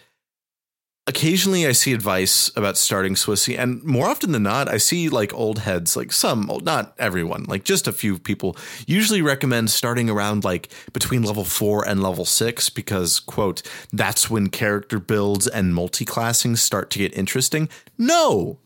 Occasionally, 1.09 1.65
I 1.65 1.71
see 1.71 1.91
advice 1.91 2.51
about 2.55 2.77
starting 2.77 3.15
Swissy, 3.15 3.57
and 3.57 3.83
more 3.83 4.07
often 4.07 4.31
than 4.31 4.43
not, 4.43 4.69
I 4.69 4.77
see 4.77 5.09
like 5.09 5.33
old 5.33 5.57
heads, 5.57 5.97
like 5.97 6.11
some, 6.11 6.47
old- 6.51 6.63
not 6.63 6.93
everyone, 6.99 7.45
like 7.45 7.63
just 7.63 7.87
a 7.87 7.91
few 7.91 8.19
people, 8.19 8.55
usually 8.85 9.23
recommend 9.23 9.71
starting 9.71 10.07
around 10.07 10.43
like 10.43 10.69
between 10.93 11.23
level 11.23 11.43
four 11.43 11.83
and 11.83 12.03
level 12.03 12.25
six 12.25 12.69
because, 12.69 13.19
quote, 13.19 13.63
that's 13.91 14.29
when 14.29 14.51
character 14.51 14.99
builds 14.99 15.47
and 15.47 15.73
multi-classing 15.73 16.55
start 16.57 16.91
to 16.91 16.99
get 16.99 17.17
interesting. 17.17 17.69
No, 17.97 18.59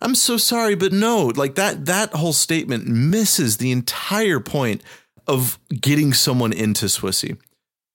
I'm 0.00 0.14
so 0.14 0.38
sorry, 0.38 0.74
but 0.74 0.90
no, 0.90 1.32
like 1.36 1.56
that 1.56 1.84
that 1.84 2.14
whole 2.14 2.32
statement 2.32 2.86
misses 2.86 3.58
the 3.58 3.72
entire 3.72 4.40
point 4.40 4.82
of 5.26 5.58
getting 5.68 6.14
someone 6.14 6.54
into 6.54 6.86
Swissy. 6.86 7.36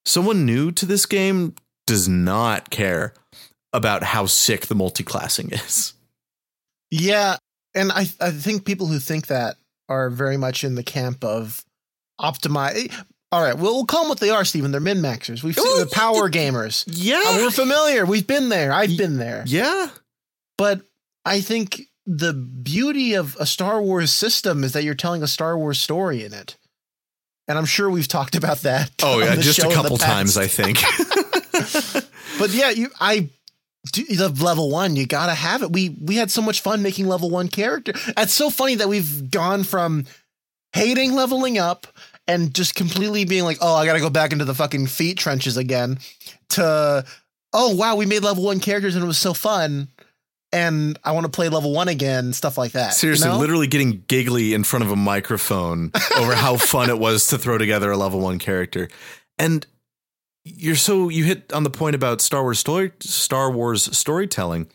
Someone 0.05 0.45
new 0.45 0.71
to 0.73 0.85
this 0.85 1.07
game 1.07 1.55
does 1.87 2.07
not 2.07 2.69
care 2.69 3.15
about 3.73 4.03
how 4.03 4.25
sick 4.25 4.67
the 4.67 4.75
multi-classing 4.75 5.51
is. 5.51 5.93
Yeah. 6.91 7.37
And 7.75 7.91
I, 7.91 8.07
I 8.19 8.31
think 8.31 8.65
people 8.65 8.87
who 8.87 8.99
think 8.99 9.27
that 9.27 9.57
are 9.89 10.09
very 10.09 10.37
much 10.37 10.63
in 10.63 10.75
the 10.75 10.83
camp 10.83 11.23
of 11.23 11.63
optimize. 12.19 12.93
All 13.31 13.41
right. 13.41 13.55
Well, 13.57 13.73
we'll 13.75 13.85
call 13.85 14.03
them 14.03 14.09
what 14.09 14.19
they 14.19 14.29
are, 14.29 14.45
Stephen. 14.45 14.71
They're 14.71 14.79
min 14.81 14.99
maxers. 15.01 15.43
We've 15.43 15.55
seen 15.55 15.65
Oh, 15.67 15.83
the 15.83 15.91
power 15.93 16.29
gamers. 16.29 16.87
Uh, 16.87 16.93
Yeah. 16.95 17.37
We're 17.37 17.51
familiar. 17.51 18.05
We've 18.05 18.25
been 18.25 18.49
there. 18.49 18.71
I've 18.71 18.97
been 18.97 19.17
there. 19.17 19.43
Yeah. 19.45 19.89
But 20.57 20.81
I 21.25 21.41
think 21.41 21.81
the 22.05 22.31
beauty 22.33 23.15
of 23.15 23.35
a 23.37 23.45
Star 23.45 23.81
Wars 23.81 24.11
system 24.13 24.63
is 24.63 24.71
that 24.71 24.83
you're 24.83 24.95
telling 24.95 25.23
a 25.23 25.27
Star 25.27 25.57
Wars 25.57 25.77
story 25.79 26.23
in 26.23 26.33
it. 26.33 26.55
And 27.49 27.57
I'm 27.57 27.65
sure 27.65 27.89
we've 27.89 28.07
talked 28.07 28.35
about 28.35 28.59
that. 28.59 28.91
Oh 29.03 29.19
yeah, 29.19 29.35
just 29.35 29.59
a 29.59 29.69
couple 29.73 29.97
times. 29.97 30.37
I 30.37 30.47
think. 30.47 30.79
But 32.39 32.51
yeah, 32.51 32.69
you 32.69 32.91
I 32.99 33.29
do 33.91 34.03
the 34.03 34.29
level 34.29 34.69
one, 34.69 34.95
you 34.95 35.05
gotta 35.05 35.33
have 35.33 35.63
it. 35.63 35.71
We 35.71 35.95
we 36.01 36.15
had 36.15 36.31
so 36.31 36.41
much 36.41 36.61
fun 36.61 36.81
making 36.81 37.07
level 37.07 37.29
one 37.29 37.47
character. 37.47 37.93
It's 38.17 38.33
so 38.33 38.49
funny 38.49 38.75
that 38.75 38.89
we've 38.89 39.29
gone 39.31 39.63
from 39.63 40.05
hating 40.73 41.13
leveling 41.13 41.57
up 41.57 41.87
and 42.27 42.53
just 42.53 42.75
completely 42.75 43.25
being 43.25 43.43
like, 43.43 43.57
oh, 43.61 43.75
I 43.75 43.85
gotta 43.85 43.99
go 43.99 44.09
back 44.09 44.31
into 44.31 44.45
the 44.45 44.55
fucking 44.55 44.87
feat 44.87 45.17
trenches 45.17 45.57
again, 45.57 45.99
to 46.49 47.05
oh 47.53 47.75
wow, 47.75 47.95
we 47.95 48.05
made 48.05 48.23
level 48.23 48.43
one 48.43 48.59
characters 48.59 48.95
and 48.95 49.03
it 49.03 49.07
was 49.07 49.17
so 49.17 49.33
fun. 49.33 49.89
And 50.53 50.97
I 51.03 51.11
want 51.11 51.25
to 51.25 51.31
play 51.31 51.49
level 51.49 51.73
one 51.73 51.89
again, 51.89 52.31
stuff 52.31 52.57
like 52.57 52.71
that. 52.71 52.87
you 52.87 52.93
Seriously, 52.93 53.27
know? 53.27 53.37
literally 53.37 53.67
getting 53.67 54.03
giggly 54.07 54.53
in 54.53 54.63
front 54.63 54.85
of 54.85 54.91
a 54.91 54.95
microphone 54.95 55.91
over 56.17 56.35
how 56.35 56.55
fun 56.57 56.89
it 56.89 56.97
was 56.97 57.27
to 57.27 57.37
throw 57.37 57.57
together 57.57 57.91
a 57.91 57.97
level 57.97 58.21
one 58.21 58.39
character. 58.39 58.87
And 59.37 59.67
you're 60.55 60.75
so 60.75 61.09
you 61.09 61.23
hit 61.23 61.51
on 61.53 61.63
the 61.63 61.69
point 61.69 61.95
about 61.95 62.21
Star 62.21 62.43
Wars 62.43 62.59
story 62.59 62.91
Star 62.99 63.51
Wars 63.51 63.95
storytelling. 63.97 64.67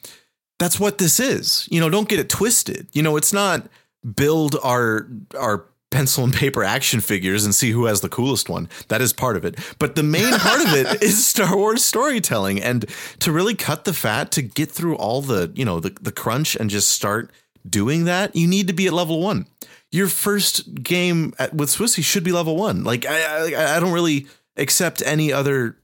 That's 0.58 0.78
what 0.78 0.98
this 0.98 1.18
is. 1.18 1.68
You 1.70 1.80
know, 1.80 1.90
don't 1.90 2.08
get 2.08 2.20
it 2.20 2.28
twisted. 2.28 2.86
You 2.92 3.02
know, 3.02 3.16
it's 3.16 3.32
not 3.32 3.68
build 4.14 4.56
our 4.62 5.08
our 5.38 5.66
pencil 5.92 6.24
and 6.24 6.32
paper 6.32 6.64
action 6.64 7.00
figures 7.00 7.44
and 7.44 7.54
see 7.54 7.70
who 7.70 7.84
has 7.84 8.00
the 8.00 8.08
coolest 8.08 8.48
one. 8.48 8.68
That 8.88 9.00
is 9.00 9.12
part 9.12 9.36
of 9.36 9.44
it. 9.44 9.58
But 9.78 9.94
the 9.94 10.02
main 10.02 10.32
part 10.32 10.60
of 10.60 10.72
it 10.72 11.02
is 11.02 11.24
Star 11.24 11.56
Wars 11.56 11.84
storytelling 11.84 12.60
and 12.60 12.86
to 13.20 13.30
really 13.30 13.54
cut 13.54 13.84
the 13.84 13.92
fat 13.92 14.32
to 14.32 14.42
get 14.42 14.72
through 14.72 14.96
all 14.96 15.20
the, 15.22 15.52
you 15.54 15.64
know, 15.64 15.78
the 15.78 15.90
the 16.00 16.12
crunch 16.12 16.56
and 16.56 16.70
just 16.70 16.88
start 16.88 17.30
doing 17.68 18.06
that, 18.06 18.34
you 18.34 18.48
need 18.48 18.66
to 18.66 18.72
be 18.72 18.86
at 18.88 18.92
level 18.92 19.20
one. 19.20 19.46
Your 19.92 20.08
first 20.08 20.82
game 20.82 21.34
at, 21.38 21.54
with 21.54 21.68
Swissy 21.68 22.02
should 22.02 22.24
be 22.24 22.32
level 22.32 22.56
one. 22.56 22.82
Like 22.82 23.06
I, 23.06 23.54
I, 23.54 23.76
I 23.76 23.80
don't 23.80 23.92
really 23.92 24.26
accept 24.56 25.02
any 25.04 25.32
other 25.32 25.78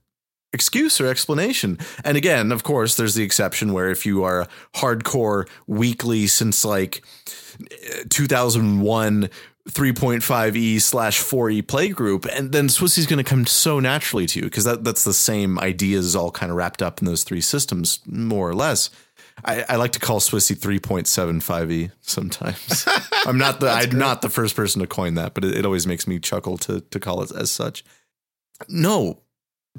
excuse 0.52 1.00
or 1.00 1.06
explanation. 1.06 1.78
And 2.04 2.16
again, 2.16 2.52
of 2.52 2.62
course, 2.62 2.94
there's 2.96 3.14
the 3.14 3.24
exception 3.24 3.72
where 3.72 3.90
if 3.90 4.06
you 4.06 4.24
are 4.24 4.42
a 4.42 4.48
hardcore 4.76 5.48
weekly 5.66 6.26
since 6.26 6.64
like 6.64 7.02
2001 8.08 9.30
3.5e 9.68 10.80
slash 10.80 11.20
4e 11.20 11.66
play 11.66 11.90
group, 11.90 12.24
and 12.32 12.52
then 12.52 12.68
Swissy's 12.68 13.06
going 13.06 13.22
to 13.22 13.28
come 13.28 13.44
so 13.44 13.78
naturally 13.80 14.26
to 14.26 14.38
you 14.38 14.44
because 14.46 14.64
that, 14.64 14.82
that's 14.82 15.04
the 15.04 15.12
same 15.12 15.58
ideas 15.58 16.16
all 16.16 16.30
kind 16.30 16.50
of 16.50 16.56
wrapped 16.56 16.80
up 16.80 17.00
in 17.00 17.06
those 17.06 17.22
three 17.22 17.42
systems, 17.42 18.00
more 18.06 18.48
or 18.48 18.54
less. 18.54 18.88
I, 19.44 19.64
I 19.68 19.76
like 19.76 19.92
to 19.92 20.00
call 20.00 20.20
Swissy 20.20 20.56
3.75e 20.56 21.92
sometimes. 22.00 22.88
I'm 23.26 23.38
not 23.38 23.60
the 23.60 23.70
I'm 23.70 23.96
not 23.96 24.22
the 24.22 24.30
first 24.30 24.56
person 24.56 24.80
to 24.80 24.86
coin 24.86 25.14
that, 25.14 25.34
but 25.34 25.44
it, 25.44 25.58
it 25.58 25.64
always 25.66 25.86
makes 25.86 26.06
me 26.06 26.18
chuckle 26.18 26.56
to 26.58 26.80
to 26.80 26.98
call 26.98 27.22
it 27.22 27.30
as 27.30 27.50
such. 27.50 27.84
No, 28.68 29.22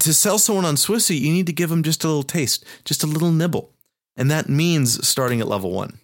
to 0.00 0.14
sell 0.14 0.38
someone 0.38 0.64
on 0.64 0.76
Swissy, 0.76 1.18
you 1.18 1.32
need 1.32 1.46
to 1.46 1.52
give 1.52 1.70
them 1.70 1.82
just 1.82 2.04
a 2.04 2.06
little 2.06 2.22
taste, 2.22 2.64
just 2.84 3.02
a 3.02 3.06
little 3.06 3.30
nibble. 3.30 3.72
And 4.16 4.30
that 4.30 4.48
means 4.48 5.06
starting 5.06 5.40
at 5.40 5.48
level 5.48 5.70
one. 5.70 5.98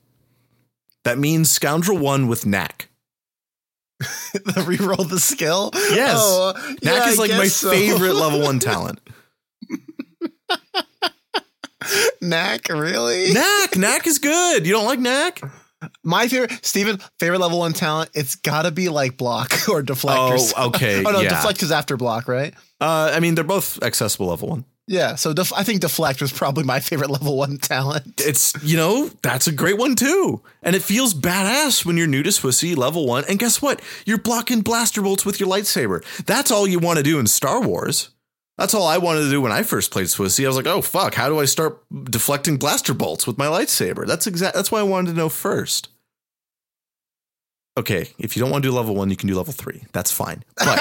That 1.04 1.18
means 1.18 1.50
Scoundrel 1.50 1.98
1 1.98 2.26
with 2.26 2.46
Knack. 2.46 2.88
the 4.00 4.64
reroll 4.66 5.08
the 5.08 5.20
skill. 5.20 5.70
Yes. 5.74 6.16
Oh, 6.18 6.52
Knack 6.54 6.80
yeah, 6.82 7.08
is 7.08 7.18
like 7.18 7.30
my 7.30 7.46
so. 7.46 7.70
favorite 7.70 8.14
level 8.14 8.40
1 8.40 8.58
talent. 8.60 9.00
Knack, 12.20 12.68
really? 12.68 13.32
Knack, 13.32 13.76
Knack 13.76 14.06
is 14.06 14.18
good. 14.18 14.66
You 14.66 14.72
don't 14.72 14.86
like 14.86 14.98
Knack? 14.98 15.40
My 16.02 16.26
favorite, 16.28 16.64
Steven, 16.64 16.98
favorite 17.18 17.38
level 17.40 17.58
one 17.58 17.72
talent. 17.72 18.10
It's 18.14 18.34
got 18.36 18.62
to 18.62 18.70
be 18.70 18.88
like 18.88 19.16
block 19.16 19.52
or 19.68 19.82
deflect. 19.82 20.18
or 20.18 20.34
Oh, 20.34 20.36
something. 20.38 20.74
okay, 20.74 21.04
Oh 21.06 21.10
no, 21.10 21.20
yeah. 21.20 21.28
deflect 21.30 21.62
is 21.62 21.70
after 21.72 21.96
block, 21.96 22.28
right? 22.28 22.54
Uh, 22.80 23.12
I 23.14 23.20
mean, 23.20 23.34
they're 23.34 23.44
both 23.44 23.82
accessible 23.82 24.26
level 24.26 24.48
1. 24.48 24.64
Yeah. 24.88 25.16
So 25.16 25.32
def- 25.32 25.52
I 25.52 25.64
think 25.64 25.80
deflect 25.80 26.20
was 26.22 26.32
probably 26.32 26.62
my 26.62 26.78
favorite 26.78 27.10
level 27.18 27.36
one 27.36 27.58
talent. 27.58 28.20
It's, 28.24 28.54
you 28.62 28.76
know, 28.76 29.10
that's 29.20 29.48
a 29.48 29.52
great 29.52 29.76
one 29.78 29.96
too. 29.96 30.42
And 30.62 30.76
it 30.76 30.82
feels 30.82 31.12
badass 31.12 31.84
when 31.84 31.96
you're 31.96 32.06
new 32.06 32.22
to 32.22 32.30
Swissy 32.30 32.76
level 32.76 33.04
1. 33.06 33.24
And 33.28 33.38
guess 33.38 33.60
what? 33.60 33.80
You're 34.06 34.18
blocking 34.18 34.60
blaster 34.60 35.02
bolts 35.02 35.26
with 35.26 35.40
your 35.40 35.48
lightsaber. 35.48 36.04
That's 36.24 36.50
all 36.52 36.68
you 36.68 36.78
want 36.78 36.98
to 36.98 37.02
do 37.02 37.18
in 37.18 37.26
Star 37.26 37.60
Wars. 37.60 38.10
That's 38.58 38.72
all 38.74 38.86
I 38.86 38.96
wanted 38.98 39.20
to 39.24 39.30
do 39.30 39.40
when 39.42 39.52
I 39.52 39.62
first 39.62 39.90
played 39.90 40.06
Swissy. 40.06 40.44
I 40.44 40.48
was 40.48 40.56
like, 40.56 40.66
"Oh 40.66 40.80
fuck, 40.80 41.14
how 41.14 41.28
do 41.28 41.38
I 41.40 41.44
start 41.44 41.78
deflecting 42.04 42.56
blaster 42.56 42.94
bolts 42.94 43.26
with 43.26 43.36
my 43.38 43.46
lightsaber?" 43.46 44.06
That's 44.06 44.26
exact 44.26 44.54
that's 44.54 44.72
why 44.72 44.80
I 44.80 44.84
wanted 44.84 45.10
to 45.10 45.16
know 45.16 45.28
first. 45.28 45.88
Okay, 47.78 48.10
if 48.18 48.34
you 48.36 48.40
don't 48.42 48.50
want 48.50 48.64
to 48.64 48.70
do 48.70 48.74
level 48.74 48.94
1, 48.94 49.10
you 49.10 49.16
can 49.16 49.28
do 49.28 49.36
level 49.36 49.52
3. 49.52 49.82
That's 49.92 50.10
fine. 50.10 50.42
But 50.56 50.66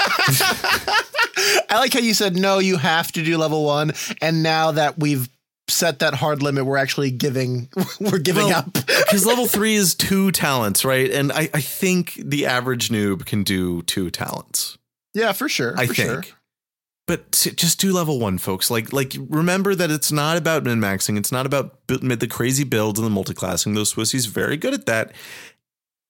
I 1.68 1.74
like 1.78 1.92
how 1.92 2.00
you 2.00 2.14
said 2.14 2.34
no, 2.36 2.58
you 2.58 2.78
have 2.78 3.12
to 3.12 3.22
do 3.22 3.36
level 3.36 3.64
one, 3.64 3.92
and 4.22 4.42
now 4.42 4.70
that 4.72 4.98
we've 4.98 5.28
set 5.68 5.98
that 5.98 6.14
hard 6.14 6.42
limit, 6.42 6.64
we're 6.64 6.78
actually 6.78 7.10
giving 7.10 7.68
we're 8.00 8.18
giving 8.18 8.46
Well, 8.46 8.58
up. 8.60 8.72
because 8.86 9.26
level 9.26 9.46
3 9.46 9.74
is 9.74 9.94
two 9.94 10.30
talents, 10.32 10.84
right? 10.86 11.10
And 11.10 11.30
I, 11.32 11.50
I 11.52 11.60
think 11.60 12.14
the 12.24 12.46
average 12.46 12.88
noob 12.88 13.26
can 13.26 13.42
do 13.42 13.82
two 13.82 14.10
talents. 14.10 14.78
yeah, 15.12 15.32
for 15.32 15.48
sure. 15.50 15.74
I 15.76 15.86
for 15.86 15.92
think. 15.94 16.24
sure. 16.24 16.34
But 17.06 17.30
just 17.54 17.80
do 17.80 17.92
level 17.92 18.18
one, 18.18 18.38
folks. 18.38 18.70
Like, 18.70 18.92
like 18.92 19.16
remember 19.28 19.76
that 19.76 19.92
it's 19.92 20.10
not 20.10 20.36
about 20.36 20.64
min 20.64 20.80
maxing. 20.80 21.16
It's 21.16 21.30
not 21.30 21.46
about 21.46 21.86
the 21.86 22.28
crazy 22.28 22.64
builds 22.64 22.98
and 22.98 23.08
the 23.08 23.20
multiclassing. 23.20 23.74
Those 23.74 23.94
Swissies 23.94 24.28
very 24.28 24.56
good 24.56 24.74
at 24.74 24.86
that. 24.86 25.12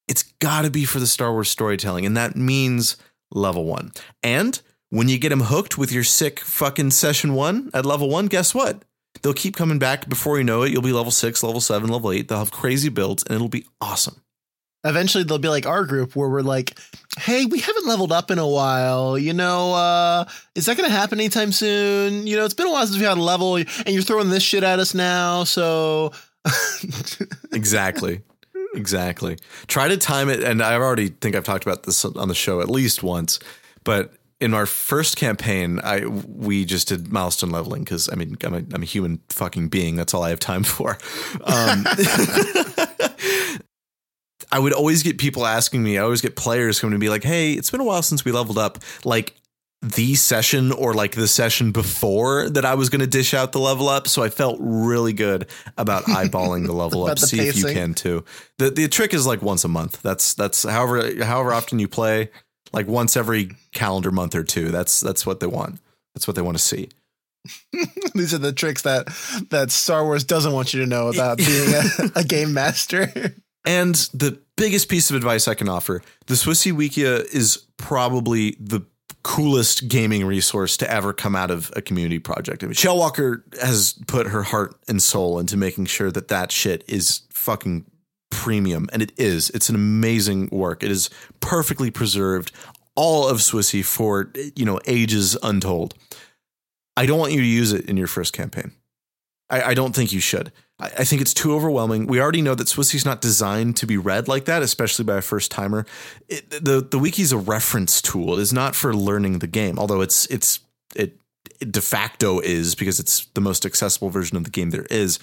It's 0.08 0.22
got 0.40 0.62
to 0.62 0.70
be 0.70 0.84
for 0.84 0.98
the 0.98 1.06
Star 1.06 1.32
Wars 1.32 1.50
storytelling, 1.50 2.06
and 2.06 2.16
that 2.16 2.34
means 2.36 2.96
level 3.30 3.64
one. 3.64 3.92
And 4.22 4.60
when 4.88 5.08
you 5.08 5.18
get 5.18 5.30
them 5.30 5.42
hooked 5.42 5.76
with 5.76 5.92
your 5.92 6.04
sick 6.04 6.40
fucking 6.40 6.92
session 6.92 7.34
one 7.34 7.70
at 7.74 7.84
level 7.84 8.08
one, 8.08 8.26
guess 8.26 8.54
what? 8.54 8.82
They'll 9.22 9.34
keep 9.34 9.56
coming 9.56 9.78
back. 9.78 10.08
Before 10.08 10.38
you 10.38 10.44
know 10.44 10.62
it, 10.62 10.72
you'll 10.72 10.82
be 10.82 10.92
level 10.92 11.10
six, 11.10 11.42
level 11.42 11.60
seven, 11.60 11.90
level 11.90 12.12
eight. 12.12 12.28
They'll 12.28 12.38
have 12.38 12.52
crazy 12.52 12.88
builds, 12.88 13.22
and 13.24 13.34
it'll 13.34 13.48
be 13.48 13.66
awesome. 13.80 14.22
Eventually, 14.88 15.24
they'll 15.24 15.38
be 15.38 15.48
like 15.48 15.66
our 15.66 15.84
group 15.84 16.14
where 16.16 16.28
we're 16.28 16.42
like, 16.42 16.78
"Hey, 17.18 17.44
we 17.46 17.58
haven't 17.60 17.86
leveled 17.86 18.12
up 18.12 18.30
in 18.30 18.38
a 18.38 18.46
while. 18.46 19.18
You 19.18 19.32
know, 19.32 19.74
uh, 19.74 20.24
is 20.54 20.66
that 20.66 20.76
going 20.76 20.88
to 20.88 20.94
happen 20.94 21.18
anytime 21.20 21.52
soon? 21.52 22.26
You 22.26 22.36
know, 22.36 22.44
it's 22.44 22.54
been 22.54 22.66
a 22.66 22.70
while 22.72 22.86
since 22.86 22.98
we 22.98 23.04
had 23.04 23.18
a 23.18 23.22
level, 23.22 23.56
and 23.56 23.66
you're 23.88 24.02
throwing 24.02 24.30
this 24.30 24.42
shit 24.42 24.62
at 24.62 24.78
us 24.78 24.94
now. 24.94 25.44
So, 25.44 26.12
Exactly. 27.52 28.20
exactly. 28.74 29.38
Try 29.66 29.88
to 29.88 29.96
time 29.96 30.28
it. 30.28 30.42
And 30.42 30.62
I 30.62 30.74
already 30.74 31.08
think 31.08 31.34
I've 31.34 31.44
talked 31.44 31.64
about 31.64 31.84
this 31.84 32.04
on 32.04 32.28
the 32.28 32.34
show 32.34 32.60
at 32.60 32.68
least 32.70 33.02
once, 33.02 33.38
but 33.84 34.12
in 34.38 34.52
our 34.52 34.66
first 34.66 35.16
campaign, 35.16 35.80
I 35.82 36.04
we 36.06 36.66
just 36.66 36.88
did 36.88 37.10
milestone 37.10 37.50
leveling 37.50 37.84
because 37.84 38.10
I 38.12 38.16
mean 38.16 38.36
I'm 38.44 38.52
a, 38.54 38.58
I'm 38.74 38.82
a 38.82 38.86
human 38.86 39.20
fucking 39.30 39.68
being. 39.68 39.96
That's 39.96 40.12
all 40.12 40.22
I 40.22 40.28
have 40.28 40.40
time 40.40 40.62
for. 40.62 40.98
Um, 41.44 41.86
I 44.52 44.58
would 44.58 44.72
always 44.72 45.02
get 45.02 45.18
people 45.18 45.46
asking 45.46 45.82
me. 45.82 45.98
I 45.98 46.02
always 46.02 46.20
get 46.20 46.36
players 46.36 46.80
coming 46.80 46.92
to 46.92 46.98
be 46.98 47.08
like, 47.08 47.24
"Hey, 47.24 47.52
it's 47.52 47.70
been 47.70 47.80
a 47.80 47.84
while 47.84 48.02
since 48.02 48.24
we 48.24 48.32
leveled 48.32 48.58
up." 48.58 48.78
Like 49.04 49.34
the 49.82 50.14
session 50.14 50.72
or 50.72 50.94
like 50.94 51.12
the 51.12 51.28
session 51.28 51.70
before 51.70 52.48
that 52.50 52.64
I 52.64 52.74
was 52.74 52.88
going 52.88 53.02
to 53.02 53.06
dish 53.06 53.34
out 53.34 53.52
the 53.52 53.60
level 53.60 53.88
up. 53.88 54.08
So 54.08 54.22
I 54.22 54.30
felt 54.30 54.56
really 54.60 55.12
good 55.12 55.48
about 55.76 56.02
eyeballing 56.04 56.66
the 56.66 56.72
level 56.72 57.06
up. 57.06 57.18
the 57.18 57.26
See 57.26 57.40
if 57.40 57.56
you 57.56 57.66
can 57.66 57.94
too. 57.94 58.24
The 58.58 58.70
the 58.70 58.88
trick 58.88 59.14
is 59.14 59.26
like 59.26 59.42
once 59.42 59.64
a 59.64 59.68
month. 59.68 60.02
That's 60.02 60.34
that's 60.34 60.64
however 60.64 61.24
however 61.24 61.52
often 61.52 61.78
you 61.78 61.88
play. 61.88 62.30
Like 62.72 62.86
once 62.88 63.16
every 63.16 63.52
calendar 63.72 64.10
month 64.10 64.34
or 64.34 64.42
two. 64.42 64.70
That's 64.70 65.00
that's 65.00 65.24
what 65.24 65.40
they 65.40 65.46
want. 65.46 65.80
That's 66.14 66.26
what 66.26 66.34
they 66.34 66.42
want 66.42 66.56
to 66.56 66.62
see. 66.62 66.88
these 68.14 68.34
are 68.34 68.38
the 68.38 68.52
tricks 68.52 68.82
that 68.82 69.06
that 69.50 69.70
Star 69.70 70.04
Wars 70.04 70.24
doesn't 70.24 70.52
want 70.52 70.74
you 70.74 70.80
to 70.80 70.86
know 70.86 71.08
about 71.08 71.38
being 71.38 71.74
a, 71.74 71.82
a 72.16 72.24
game 72.24 72.52
master. 72.52 73.34
And 73.66 73.94
the 74.14 74.40
biggest 74.56 74.88
piece 74.88 75.10
of 75.10 75.16
advice 75.16 75.48
I 75.48 75.54
can 75.54 75.68
offer: 75.68 76.02
the 76.26 76.34
Swissy 76.34 76.72
Wikia 76.72 77.26
is 77.34 77.66
probably 77.76 78.56
the 78.60 78.86
coolest 79.22 79.88
gaming 79.88 80.24
resource 80.24 80.76
to 80.76 80.88
ever 80.88 81.12
come 81.12 81.34
out 81.34 81.50
of 81.50 81.72
a 81.74 81.82
community 81.82 82.20
project. 82.20 82.62
I 82.62 82.68
mean, 82.68 82.74
Shell 82.74 82.96
Walker 82.96 83.44
has 83.60 83.94
put 84.06 84.28
her 84.28 84.44
heart 84.44 84.76
and 84.86 85.02
soul 85.02 85.40
into 85.40 85.56
making 85.56 85.86
sure 85.86 86.12
that 86.12 86.28
that 86.28 86.52
shit 86.52 86.84
is 86.86 87.22
fucking 87.30 87.86
premium, 88.30 88.88
and 88.92 89.02
it 89.02 89.12
is. 89.18 89.50
It's 89.50 89.68
an 89.68 89.74
amazing 89.74 90.48
work. 90.52 90.84
It 90.84 90.92
is 90.92 91.10
perfectly 91.40 91.90
preserved, 91.90 92.52
all 92.94 93.28
of 93.28 93.38
Swissy 93.38 93.84
for 93.84 94.32
you 94.54 94.64
know 94.64 94.80
ages 94.86 95.36
untold. 95.42 95.94
I 96.96 97.04
don't 97.04 97.18
want 97.18 97.32
you 97.32 97.40
to 97.40 97.46
use 97.46 97.72
it 97.72 97.86
in 97.86 97.96
your 97.96 98.06
first 98.06 98.32
campaign. 98.32 98.72
I, 99.48 99.62
I 99.62 99.74
don't 99.74 99.94
think 99.94 100.12
you 100.12 100.20
should. 100.20 100.52
I, 100.78 100.86
I 100.98 101.04
think 101.04 101.22
it's 101.22 101.34
too 101.34 101.54
overwhelming. 101.54 102.06
We 102.06 102.20
already 102.20 102.42
know 102.42 102.54
that 102.54 102.68
Swissy's 102.68 103.04
not 103.04 103.20
designed 103.20 103.76
to 103.76 103.86
be 103.86 103.96
read 103.96 104.28
like 104.28 104.44
that, 104.46 104.62
especially 104.62 105.04
by 105.04 105.16
a 105.18 105.22
first 105.22 105.50
timer. 105.50 105.86
The 106.28 106.86
the 106.88 106.98
wiki 106.98 107.22
is 107.22 107.32
a 107.32 107.38
reference 107.38 108.02
tool. 108.02 108.38
It 108.38 108.42
is 108.42 108.52
not 108.52 108.74
for 108.74 108.94
learning 108.94 109.38
the 109.38 109.46
game, 109.46 109.78
although 109.78 110.00
it's 110.00 110.26
it's 110.26 110.60
it, 110.94 111.18
it 111.60 111.72
de 111.72 111.80
facto 111.80 112.40
is 112.40 112.74
because 112.74 113.00
it's 113.00 113.26
the 113.34 113.40
most 113.40 113.64
accessible 113.64 114.10
version 114.10 114.36
of 114.36 114.44
the 114.44 114.50
game 114.50 114.70
there 114.70 114.86
is. 114.90 115.18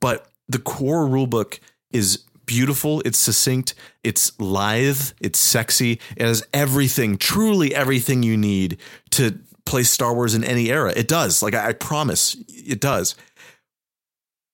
But 0.00 0.26
the 0.48 0.58
core 0.58 1.06
rulebook 1.06 1.58
is 1.90 2.24
beautiful. 2.46 3.02
It's 3.04 3.18
succinct. 3.18 3.74
It's 4.02 4.38
lithe. 4.40 5.12
It's 5.20 5.38
sexy. 5.38 6.00
It 6.16 6.26
has 6.26 6.46
everything, 6.52 7.18
truly 7.18 7.74
everything 7.74 8.22
you 8.22 8.36
need 8.36 8.78
to 9.10 9.38
play 9.66 9.82
Star 9.82 10.14
Wars 10.14 10.34
in 10.34 10.42
any 10.42 10.70
era. 10.70 10.92
It 10.96 11.06
does. 11.06 11.42
Like 11.42 11.54
I, 11.54 11.68
I 11.68 11.72
promise, 11.74 12.36
it 12.48 12.80
does. 12.80 13.14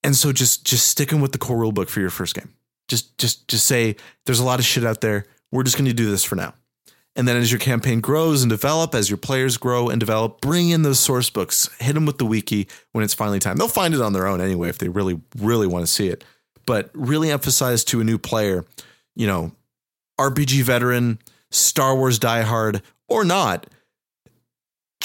And 0.04 0.14
so 0.14 0.32
just 0.32 0.64
just 0.66 0.86
sticking 0.86 1.20
with 1.20 1.32
the 1.32 1.38
core 1.38 1.56
rule 1.56 1.72
book 1.72 1.88
for 1.88 2.00
your 2.00 2.10
first 2.10 2.34
game. 2.34 2.52
Just 2.88 3.16
just 3.18 3.48
just 3.48 3.64
say 3.64 3.96
there's 4.26 4.38
a 4.38 4.44
lot 4.44 4.60
of 4.60 4.66
shit 4.66 4.84
out 4.84 5.00
there. 5.00 5.24
We're 5.50 5.62
just 5.62 5.76
going 5.76 5.88
to 5.88 5.94
do 5.94 6.10
this 6.10 6.22
for 6.22 6.36
now. 6.36 6.54
And 7.16 7.26
then 7.26 7.36
as 7.36 7.50
your 7.50 7.60
campaign 7.60 8.00
grows 8.00 8.42
and 8.42 8.50
develop, 8.50 8.94
as 8.94 9.08
your 9.08 9.16
players 9.16 9.56
grow 9.56 9.88
and 9.88 10.00
develop, 10.00 10.40
bring 10.40 10.70
in 10.70 10.82
those 10.82 10.98
source 10.98 11.30
books. 11.30 11.70
Hit 11.78 11.94
them 11.94 12.06
with 12.06 12.18
the 12.18 12.26
wiki 12.26 12.68
when 12.92 13.04
it's 13.04 13.14
finally 13.14 13.38
time. 13.38 13.56
They'll 13.56 13.68
find 13.68 13.94
it 13.94 14.02
on 14.02 14.12
their 14.12 14.26
own 14.26 14.40
anyway 14.40 14.68
if 14.68 14.78
they 14.78 14.88
really 14.88 15.20
really 15.38 15.66
want 15.66 15.86
to 15.86 15.90
see 15.90 16.08
it. 16.08 16.22
But 16.66 16.90
really 16.92 17.30
emphasize 17.30 17.82
to 17.84 18.00
a 18.00 18.04
new 18.04 18.18
player, 18.18 18.66
you 19.14 19.26
know, 19.26 19.52
RPG 20.20 20.62
veteran, 20.62 21.18
Star 21.50 21.96
Wars 21.96 22.18
diehard 22.18 22.82
or 23.08 23.24
not, 23.24 23.66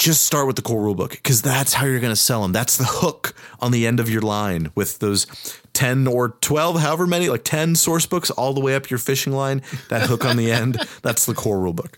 just 0.00 0.24
start 0.24 0.46
with 0.46 0.56
the 0.56 0.62
core 0.62 0.80
rulebook 0.82 1.10
because 1.10 1.42
that's 1.42 1.74
how 1.74 1.84
you're 1.84 2.00
going 2.00 2.10
to 2.12 2.16
sell 2.16 2.40
them. 2.40 2.52
That's 2.52 2.78
the 2.78 2.84
hook 2.86 3.34
on 3.60 3.70
the 3.70 3.86
end 3.86 4.00
of 4.00 4.08
your 4.08 4.22
line 4.22 4.70
with 4.74 4.98
those 4.98 5.26
10 5.74 6.06
or 6.06 6.30
12, 6.40 6.80
however 6.80 7.06
many, 7.06 7.28
like 7.28 7.44
10 7.44 7.76
source 7.76 8.06
books 8.06 8.30
all 8.30 8.54
the 8.54 8.60
way 8.60 8.74
up 8.74 8.88
your 8.88 8.98
fishing 8.98 9.34
line. 9.34 9.60
That 9.90 10.08
hook 10.08 10.24
on 10.24 10.38
the 10.38 10.50
end, 10.60 10.76
that's 11.02 11.26
the 11.26 11.34
core 11.34 11.58
rulebook. 11.58 11.96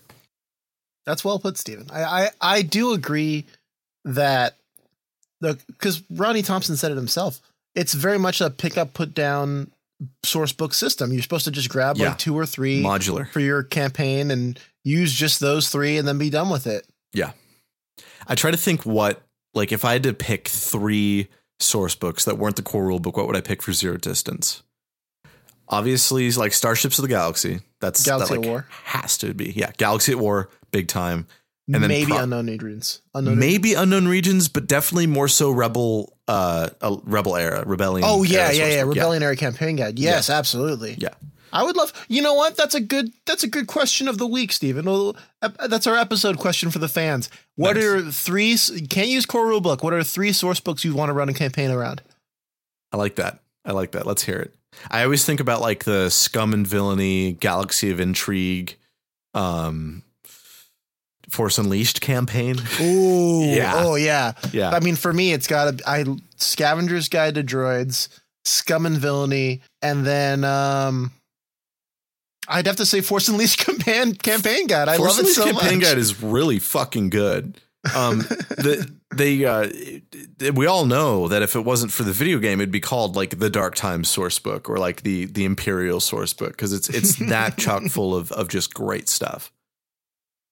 That's 1.05 1.23
well 1.23 1.39
put, 1.39 1.57
Stephen. 1.57 1.87
I, 1.91 2.03
I, 2.03 2.29
I 2.41 2.61
do 2.61 2.91
agree 2.91 3.45
that 4.03 4.57
the 5.39 5.57
because 5.67 6.03
Rodney 6.11 6.41
Thompson 6.41 6.75
said 6.75 6.91
it 6.91 6.95
himself. 6.97 7.39
It's 7.73 7.93
very 7.93 8.19
much 8.19 8.41
a 8.41 8.49
pick 8.49 8.77
up, 8.77 8.93
put 8.93 9.13
down 9.13 9.71
source 10.23 10.51
book 10.51 10.73
system. 10.73 11.13
You're 11.13 11.21
supposed 11.21 11.45
to 11.45 11.51
just 11.51 11.69
grab 11.69 11.95
Yeah. 11.97 12.09
like 12.09 12.17
two 12.17 12.37
or 12.37 12.45
three 12.45 12.83
Modular. 12.83 13.29
for 13.31 13.39
your 13.39 13.63
campaign 13.63 14.29
and 14.29 14.59
use 14.83 15.13
just 15.13 15.39
those 15.39 15.69
three 15.69 15.97
and 15.97 16.05
then 16.07 16.17
be 16.17 16.29
done 16.29 16.49
with 16.49 16.67
it. 16.67 16.85
I 18.27 18.35
try 18.35 18.51
to 18.51 18.57
think 18.57 18.85
what 18.85 19.21
like 19.53 19.71
if 19.71 19.85
I 19.85 19.93
had 19.93 20.03
to 20.03 20.13
pick 20.13 20.47
three 20.47 21.27
source 21.59 21.95
books 21.95 22.25
that 22.25 22.37
weren't 22.37 22.55
the 22.55 22.61
core 22.61 22.85
rule 22.85 22.99
book, 22.99 23.17
what 23.17 23.27
would 23.27 23.35
I 23.35 23.41
pick 23.41 23.61
for 23.61 23.73
zero 23.73 23.97
distance? 23.97 24.63
Obviously, 25.69 26.29
like 26.31 26.53
Starships 26.53 26.99
of 26.99 27.03
the 27.03 27.09
Galaxy. 27.09 27.61
That's 27.79 28.05
Galaxy 28.05 28.35
that, 28.35 28.39
at 28.39 28.41
like, 28.41 28.49
War. 28.49 28.67
has 28.83 29.17
to 29.19 29.33
be. 29.33 29.51
Yeah, 29.55 29.71
Galaxy 29.77 30.11
at 30.11 30.19
War, 30.19 30.49
big 30.71 30.87
time. 30.87 31.27
And 31.67 31.81
then 31.81 31.87
maybe 31.87 32.11
pro- 32.11 32.23
unknown 32.23 32.47
regions. 32.47 33.01
Unknown 33.13 33.39
Maybe 33.39 33.73
unknown 33.73 34.07
regions, 34.07 34.49
but 34.49 34.67
definitely 34.67 35.07
more 35.07 35.29
so 35.29 35.49
rebel, 35.49 36.17
uh, 36.27 36.69
uh 36.81 36.97
rebel 37.03 37.37
era, 37.37 37.63
rebellion. 37.65 38.05
Oh 38.07 38.23
yeah, 38.23 38.51
yeah, 38.51 38.67
yeah. 38.67 38.81
Rebellion 38.81 39.23
era 39.23 39.37
campaign 39.37 39.77
guide. 39.77 39.97
Yes, 39.97 40.29
absolutely. 40.29 40.95
Yeah. 40.99 41.13
I 41.53 41.63
would 41.63 41.77
love. 41.77 41.93
You 42.09 42.21
know 42.21 42.33
what? 42.33 42.57
That's 42.57 42.75
a 42.75 42.81
good. 42.81 43.11
That's 43.25 43.43
a 43.43 43.47
good 43.47 43.67
question 43.67 44.07
of 44.07 44.17
the 44.17 44.27
week, 44.27 44.51
Stephen. 44.51 44.85
Well, 44.85 45.15
That's 45.67 45.87
our 45.87 45.95
episode 45.95 46.37
question 46.39 46.71
for 46.71 46.79
the 46.79 46.87
fans. 46.89 47.29
What 47.55 47.75
Nice. 47.75 47.85
are 47.85 48.01
three? 48.11 48.57
Can't 48.89 49.07
use 49.07 49.25
core 49.25 49.45
rulebook. 49.45 49.83
What 49.83 49.93
are 49.93 50.03
three 50.03 50.33
source 50.33 50.59
books 50.59 50.83
you 50.83 50.95
want 50.95 51.09
to 51.09 51.13
run 51.13 51.29
a 51.29 51.33
campaign 51.33 51.69
around? 51.71 52.01
I 52.91 52.97
like 52.97 53.15
that. 53.15 53.39
I 53.63 53.71
like 53.71 53.91
that. 53.91 54.05
Let's 54.05 54.23
hear 54.23 54.39
it. 54.39 54.53
I 54.89 55.03
always 55.03 55.23
think 55.25 55.39
about 55.39 55.61
like 55.61 55.83
the 55.83 56.09
Scum 56.09 56.53
and 56.53 56.65
Villainy, 56.65 57.33
Galaxy 57.33 57.91
of 57.91 57.99
Intrigue, 57.99 58.75
um, 59.35 60.01
Force 61.29 61.57
Unleashed 61.57 62.01
campaign. 62.01 62.55
Ooh, 62.81 63.45
Yeah. 63.45 63.73
Oh 63.75 63.95
yeah. 63.95 64.33
Yeah. 64.51 64.71
I 64.71 64.79
mean, 64.79 64.95
for 64.95 65.13
me, 65.13 65.33
it's 65.33 65.47
got 65.47 65.77
to 65.77 65.89
I 65.89 66.05
Scavenger's 66.37 67.09
Guide 67.09 67.35
to 67.35 67.43
Droids, 67.43 68.09
Scum 68.45 68.85
and 68.85 68.97
Villainy, 68.97 69.61
and 69.81 70.05
then 70.05 70.43
um, 70.43 71.11
I'd 72.47 72.67
have 72.67 72.77
to 72.77 72.85
say 72.85 73.01
Force 73.01 73.27
Unleashed 73.27 73.59
campaign 73.65 74.15
campaign 74.15 74.67
guide. 74.67 74.89
I 74.89 74.97
Force 74.97 75.17
love 75.17 75.25
it 75.25 75.29
so 75.29 75.43
campaign 75.43 75.55
much. 75.55 75.63
Campaign 75.63 75.79
Guide 75.79 75.97
is 75.97 76.21
really 76.21 76.59
fucking 76.59 77.09
good. 77.09 77.59
Um, 77.95 78.19
the, 78.19 78.89
they 79.13 79.43
uh, 79.43 79.69
we 80.53 80.65
all 80.65 80.85
know 80.85 81.27
that 81.27 81.41
if 81.41 81.55
it 81.55 81.61
wasn't 81.61 81.91
for 81.91 82.03
the 82.03 82.13
video 82.13 82.39
game, 82.39 82.61
it'd 82.61 82.71
be 82.71 82.79
called 82.79 83.15
like 83.15 83.39
the 83.39 83.49
Dark 83.49 83.75
Times 83.75 84.09
source 84.09 84.39
book 84.39 84.69
or 84.69 84.77
like 84.77 85.01
the 85.03 85.25
the 85.25 85.43
Imperial 85.43 85.99
source 85.99 86.33
book 86.33 86.51
because 86.51 86.71
it's 86.71 86.89
it's 86.89 87.15
that 87.29 87.57
chock 87.57 87.83
full 87.89 88.15
of 88.15 88.31
of 88.31 88.47
just 88.47 88.73
great 88.73 89.09
stuff. 89.09 89.51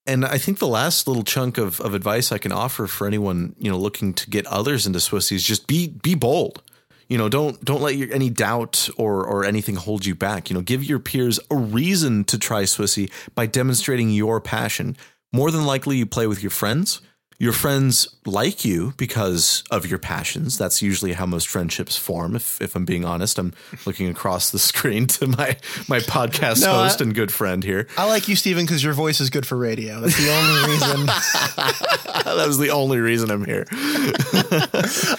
And 0.04 0.26
I 0.26 0.36
think 0.36 0.58
the 0.58 0.68
last 0.68 1.06
little 1.06 1.22
chunk 1.22 1.58
of, 1.58 1.80
of 1.80 1.94
advice 1.94 2.32
I 2.32 2.38
can 2.38 2.50
offer 2.52 2.86
for 2.86 3.06
anyone 3.06 3.54
you 3.58 3.70
know 3.70 3.78
looking 3.78 4.12
to 4.14 4.28
get 4.28 4.46
others 4.46 4.86
into 4.86 4.98
Swissy 4.98 5.32
is 5.32 5.44
just 5.44 5.66
be 5.66 5.88
be 5.88 6.14
bold. 6.14 6.62
You 7.12 7.18
know, 7.18 7.28
don't 7.28 7.62
don't 7.62 7.82
let 7.82 7.96
your, 7.96 8.10
any 8.10 8.30
doubt 8.30 8.88
or 8.96 9.26
or 9.26 9.44
anything 9.44 9.76
hold 9.76 10.06
you 10.06 10.14
back. 10.14 10.48
You 10.48 10.54
know, 10.54 10.62
give 10.62 10.82
your 10.82 10.98
peers 10.98 11.38
a 11.50 11.56
reason 11.56 12.24
to 12.24 12.38
try 12.38 12.62
Swissy 12.62 13.10
by 13.34 13.44
demonstrating 13.44 14.08
your 14.08 14.40
passion. 14.40 14.96
More 15.30 15.50
than 15.50 15.66
likely, 15.66 15.98
you 15.98 16.06
play 16.06 16.26
with 16.26 16.42
your 16.42 16.48
friends. 16.48 17.02
Your 17.42 17.52
friends 17.52 18.06
like 18.24 18.64
you 18.64 18.94
because 18.96 19.64
of 19.68 19.84
your 19.84 19.98
passions. 19.98 20.56
That's 20.56 20.80
usually 20.80 21.14
how 21.14 21.26
most 21.26 21.48
friendships 21.48 21.96
form. 21.96 22.36
If 22.36 22.62
if 22.62 22.76
I'm 22.76 22.84
being 22.84 23.04
honest, 23.04 23.36
I'm 23.36 23.52
looking 23.84 24.08
across 24.08 24.50
the 24.50 24.60
screen 24.60 25.08
to 25.08 25.26
my 25.26 25.56
my 25.88 25.98
podcast 25.98 26.60
No, 26.62 26.70
I- 26.72 26.84
host 26.84 27.00
and 27.00 27.12
good 27.12 27.32
friend 27.32 27.64
here. 27.64 27.88
I 27.98 28.06
like 28.06 28.28
you, 28.28 28.36
Stephen, 28.36 28.64
because 28.64 28.84
your 28.84 28.92
voice 28.92 29.20
is 29.20 29.28
good 29.28 29.44
for 29.44 29.56
radio. 29.56 30.00
That's 30.00 30.16
the 30.16 30.30
only 30.30 30.72
reason. 30.72 31.06
that 32.36 32.46
was 32.46 32.58
the 32.58 32.70
only 32.70 33.00
reason 33.00 33.28
I'm 33.28 33.44
here. 33.44 33.66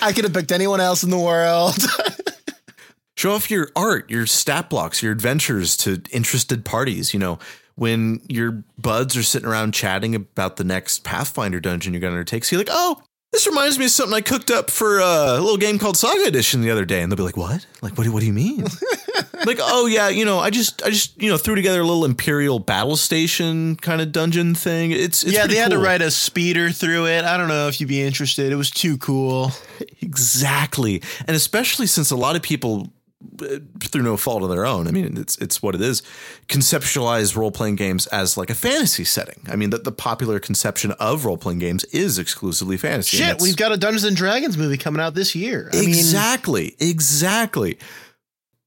I 0.02 0.14
could 0.16 0.24
have 0.24 0.34
picked 0.34 0.54
anyone 0.54 0.80
else 0.80 1.04
in 1.04 1.10
the 1.10 1.20
world. 1.20 1.76
Show 3.18 3.34
off 3.34 3.52
your 3.52 3.70
art, 3.76 4.10
your 4.10 4.26
stat 4.28 4.70
blocks, 4.70 5.04
your 5.04 5.12
adventures 5.12 5.76
to 5.78 6.02
interested 6.12 6.64
parties. 6.64 7.14
You 7.14 7.20
know, 7.20 7.40
when 7.76 8.22
your 8.30 8.64
buds 8.78 9.18
are 9.18 9.24
sitting 9.24 9.48
around 9.48 9.74
chatting 9.74 10.16
about 10.16 10.58
the 10.58 10.64
next 10.64 11.04
Pathfinder 11.04 11.60
dungeon 11.60 11.94
you're 11.94 12.02
going 12.02 12.12
to 12.12 12.18
undertake, 12.18 12.44
so 12.44 12.56
you're 12.56 12.66
like, 12.66 12.74
oh, 12.76 13.02
this 13.34 13.48
reminds 13.48 13.80
me 13.80 13.86
of 13.86 13.92
something 13.92 14.14
I 14.14 14.22
cooked 14.22 14.52
up 14.52 14.70
for 14.70 15.02
uh, 15.02 15.40
a 15.40 15.42
little 15.42 15.58
game 15.58 15.80
called 15.80 15.98
Saga 15.98 16.24
Edition 16.26 16.62
the 16.62 16.70
other 16.70 16.86
day. 16.86 17.02
And 17.02 17.12
they'll 17.12 17.18
be 17.18 17.24
like, 17.24 17.36
what? 17.36 17.66
Like, 17.82 17.98
what 17.98 18.04
do, 18.04 18.12
what 18.12 18.20
do 18.20 18.28
you 18.28 18.34
mean? 18.34 18.62
like, 19.46 19.58
oh, 19.60 19.88
yeah, 19.88 20.10
you 20.10 20.24
know, 20.24 20.38
I 20.38 20.52
just, 20.52 20.84
I 20.84 20.92
just, 20.92 21.20
you 21.20 21.32
know, 21.32 21.38
threw 21.38 21.56
together 21.56 21.82
a 21.82 21.84
little 21.84 22.06
Imperial 22.06 22.60
battle 22.60 22.96
station 22.96 23.76
kind 23.78 24.02
of 24.02 24.12
dungeon 24.12 24.54
thing. 24.54 24.92
It's, 24.92 25.24
it's 25.24 25.34
yeah, 25.34 25.48
they 25.48 25.56
had 25.56 25.72
to 25.72 25.80
ride 25.80 26.04
a 26.04 26.12
speeder 26.12 26.70
through 26.70 27.08
it. 27.08 27.24
I 27.26 27.38
don't 27.38 27.48
know 27.48 27.68
if 27.68 27.82
you'd 27.82 27.90
be 27.90 28.04
interested. 28.04 28.52
It 28.52 28.56
was 28.56 28.70
too 28.70 28.98
cool. 28.98 29.52
Exactly. 30.02 31.02
And 31.28 31.36
especially 31.36 31.88
since 31.88 32.12
a 32.12 32.16
lot 32.16 32.36
of 32.36 32.42
people 32.42 32.92
Uh, 33.42 33.60
through 33.80 34.04
no 34.04 34.18
fault 34.18 34.44
of 34.44 34.50
their 34.50 34.66
own, 34.66 34.88
I 34.88 34.92
mean 34.92 35.18
it's 35.18 35.38
it's 35.38 35.62
what 35.62 35.76
it 35.76 35.82
is, 35.82 36.02
conceptualize 36.48 37.36
role-playing 37.36 37.76
games 37.76 38.08
as 38.08 38.38
like 38.38 38.50
a 38.50 38.56
fantasy 38.56 39.04
setting. 39.04 39.46
I 39.48 39.56
mean 39.56 39.70
that 39.72 39.84
the 39.84 39.92
popular 39.92 40.40
conception 40.40 40.92
of 40.94 41.26
role-playing 41.26 41.60
games 41.60 41.84
is 41.86 42.20
exclusively 42.20 42.78
fantasy. 42.78 43.18
Shit, 43.18 43.42
we've 43.42 43.58
got 43.58 43.72
a 43.72 43.78
Dungeons 43.78 44.04
and 44.04 44.16
Dragons 44.16 44.58
movie 44.58 44.78
coming 44.78 45.02
out 45.02 45.14
this 45.16 45.36
year. 45.36 45.70
I 45.74 45.82
mean, 45.82 45.90
exactly, 45.90 46.76
exactly. 46.80 47.78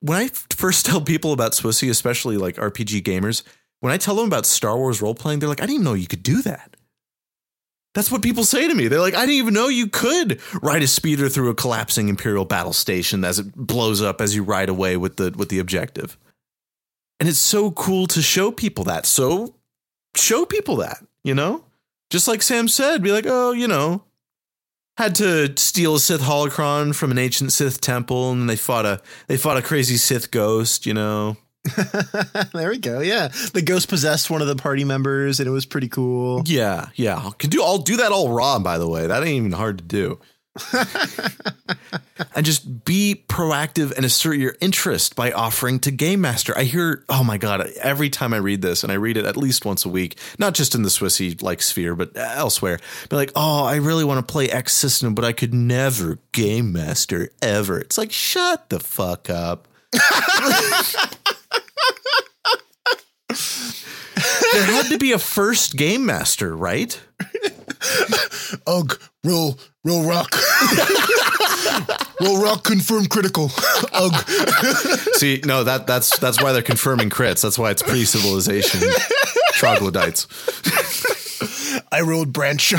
When 0.00 0.18
I 0.18 0.29
first 0.50 0.87
tell 0.87 1.00
people 1.00 1.33
about 1.33 1.52
Swissy, 1.52 1.90
especially 1.90 2.37
like 2.37 2.57
RPG 2.57 3.02
gamers, 3.02 3.42
when 3.81 3.92
I 3.92 3.96
tell 3.96 4.16
them 4.16 4.26
about 4.26 4.46
Star 4.46 4.76
Wars 4.76 5.02
role 5.02 5.14
playing, 5.14 5.40
they're 5.40 5.48
like, 5.48 5.61
I 5.61 5.66
didn't 5.66 5.74
even 5.74 5.85
know 5.85 5.94
you 5.94 6.07
could 6.07 6.22
do 6.22 6.42
that. 6.42 6.76
That's 7.96 8.12
what 8.12 8.20
people 8.20 8.44
say 8.44 8.68
to 8.68 8.74
me. 8.74 8.88
They're 8.88 9.00
like, 9.00 9.14
I 9.14 9.20
didn't 9.20 9.37
even 9.37 9.54
know 9.54 9.68
you 9.68 9.87
could 9.87 10.38
ride 10.61 10.82
a 10.82 10.87
speeder 10.87 11.30
through 11.30 11.48
a 11.48 11.54
collapsing 11.54 12.11
Imperial 12.11 12.44
battle 12.44 12.74
station 12.74 13.24
as 13.24 13.38
it 13.38 13.56
blows 13.56 14.02
up 14.02 14.20
as 14.20 14.35
you 14.35 14.42
ride 14.42 14.68
away 14.68 14.98
with 14.98 15.16
the 15.16 15.35
with 15.35 15.48
the 15.48 15.59
objective. 15.59 16.18
And 17.18 17.26
it's 17.26 17.38
so 17.38 17.70
cool 17.70 18.06
to 18.09 18.20
show 18.20 18.50
people 18.50 18.85
that. 18.85 19.06
So 19.06 19.54
show 20.14 20.44
people 20.44 20.76
that, 20.76 20.98
you 21.24 21.35
know? 21.35 21.64
Just 22.11 22.28
like 22.28 22.42
Sam 22.42 22.68
said, 22.68 23.02
be 23.02 23.12
like, 23.12 23.24
oh, 23.26 23.52
you 23.52 23.66
know, 23.66 24.04
had 24.98 25.14
to 25.14 25.56
steal 25.56 25.94
a 25.94 25.98
Sith 25.98 26.20
holocron 26.20 26.94
from 26.94 27.11
an 27.11 27.18
ancient 27.18 27.50
Sith 27.50 27.80
temple, 27.80 28.30
and 28.30 28.46
they 28.46 28.56
fought 28.56 28.85
a 28.85 29.00
they 29.26 29.38
fought 29.38 29.56
a 29.56 29.62
crazy 29.62 29.96
Sith 29.96 30.30
ghost. 30.30 30.85
You 30.85 30.92
know, 30.92 31.38
there 32.52 32.70
we 32.70 32.79
go. 32.79 33.00
Yeah, 33.00 33.29
the 33.52 33.62
ghost 33.62 33.88
possessed 33.88 34.31
one 34.31 34.42
of 34.42 34.48
the 34.48 34.57
party 34.57 34.85
members, 34.85 35.40
and 35.40 35.48
it 35.48 35.52
was 35.52 35.66
pretty 35.66 35.88
cool. 35.88 36.42
yeah, 36.46 36.88
yeah. 36.94 37.31
Can 37.38 37.50
do. 37.50 37.62
I'll 37.62 37.79
do 37.79 37.96
that 37.98 38.12
all 38.12 38.31
raw. 38.31 38.59
By 38.59 38.79
the 38.79 38.88
way, 38.88 39.07
that 39.07 39.22
ain't 39.22 39.37
even 39.37 39.52
hard 39.52 39.79
to 39.79 39.85
do. 39.85 40.18
and 42.35 42.46
just 42.46 42.85
be 42.85 43.24
proactive 43.29 43.94
and 43.94 44.05
assert 44.05 44.35
your 44.35 44.57
interest 44.61 45.16
by 45.16 45.33
offering 45.33 45.79
to 45.81 45.90
game 45.90 46.20
master. 46.20 46.57
I 46.57 46.64
hear, 46.64 47.05
oh 47.09 47.22
my 47.22 47.38
god, 47.38 47.70
every 47.81 48.11
time 48.11 48.33
I 48.33 48.38
read 48.38 48.62
this, 48.62 48.83
and 48.83 48.90
I 48.90 48.96
read 48.96 49.16
it 49.16 49.24
at 49.24 49.37
least 49.37 49.64
once 49.64 49.85
a 49.85 49.88
week, 49.88 50.18
not 50.38 50.55
just 50.55 50.74
in 50.74 50.83
the 50.83 50.88
Swissy 50.88 51.40
like 51.42 51.62
sphere, 51.62 51.94
but 51.94 52.16
elsewhere. 52.16 52.79
Be 53.11 53.16
like, 53.16 53.33
oh, 53.37 53.64
I 53.64 53.76
really 53.76 54.05
want 54.05 54.26
to 54.26 54.33
play 54.33 54.48
X 54.48 54.74
system, 54.74 55.14
but 55.14 55.24
I 55.24 55.33
could 55.33 55.52
never 55.52 56.18
game 56.33 56.72
master 56.72 57.31
ever. 57.42 57.79
It's 57.79 57.98
like, 57.98 58.12
shut 58.12 58.70
the 58.70 58.81
fuck 58.81 59.29
up. 59.31 59.68
there 63.29 64.65
had 64.65 64.87
to 64.91 64.99
be 64.99 65.12
a 65.12 65.19
first 65.19 65.77
game 65.77 66.07
master, 66.07 66.57
right? 66.57 67.01
Ugh, 68.67 68.99
roll, 69.25 69.59
roll 69.85 70.09
rock, 70.09 70.35
roll 72.21 72.43
rock, 72.43 72.65
confirm 72.65 73.07
critical. 73.07 73.51
Ugh. 73.93 74.29
See, 75.15 75.41
no, 75.45 75.65
that 75.65 75.87
that's 75.87 76.19
that's 76.19 76.43
why 76.43 76.53
they're 76.53 76.62
confirming 76.62 77.11
crits. 77.11 77.43
That's 77.43 77.59
why 77.59 77.71
it's 77.71 77.83
pre-civilization 77.83 78.81
troglodytes. 79.55 80.27
I 81.93 82.01
rolled 82.01 82.33
branch. 82.33 82.75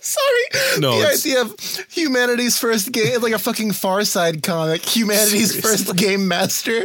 Sorry. 0.00 0.80
No, 0.80 0.92
the 0.98 1.04
it's- 1.04 1.26
idea 1.26 1.40
of 1.42 1.54
humanity's 1.94 2.58
first 2.58 2.92
game, 2.92 3.20
like 3.20 3.32
a 3.32 3.38
fucking 3.38 3.72
Far 3.72 4.04
Side 4.04 4.42
comic. 4.42 4.82
Humanity's 4.84 5.58
first 5.60 5.94
game 5.96 6.28
master. 6.28 6.84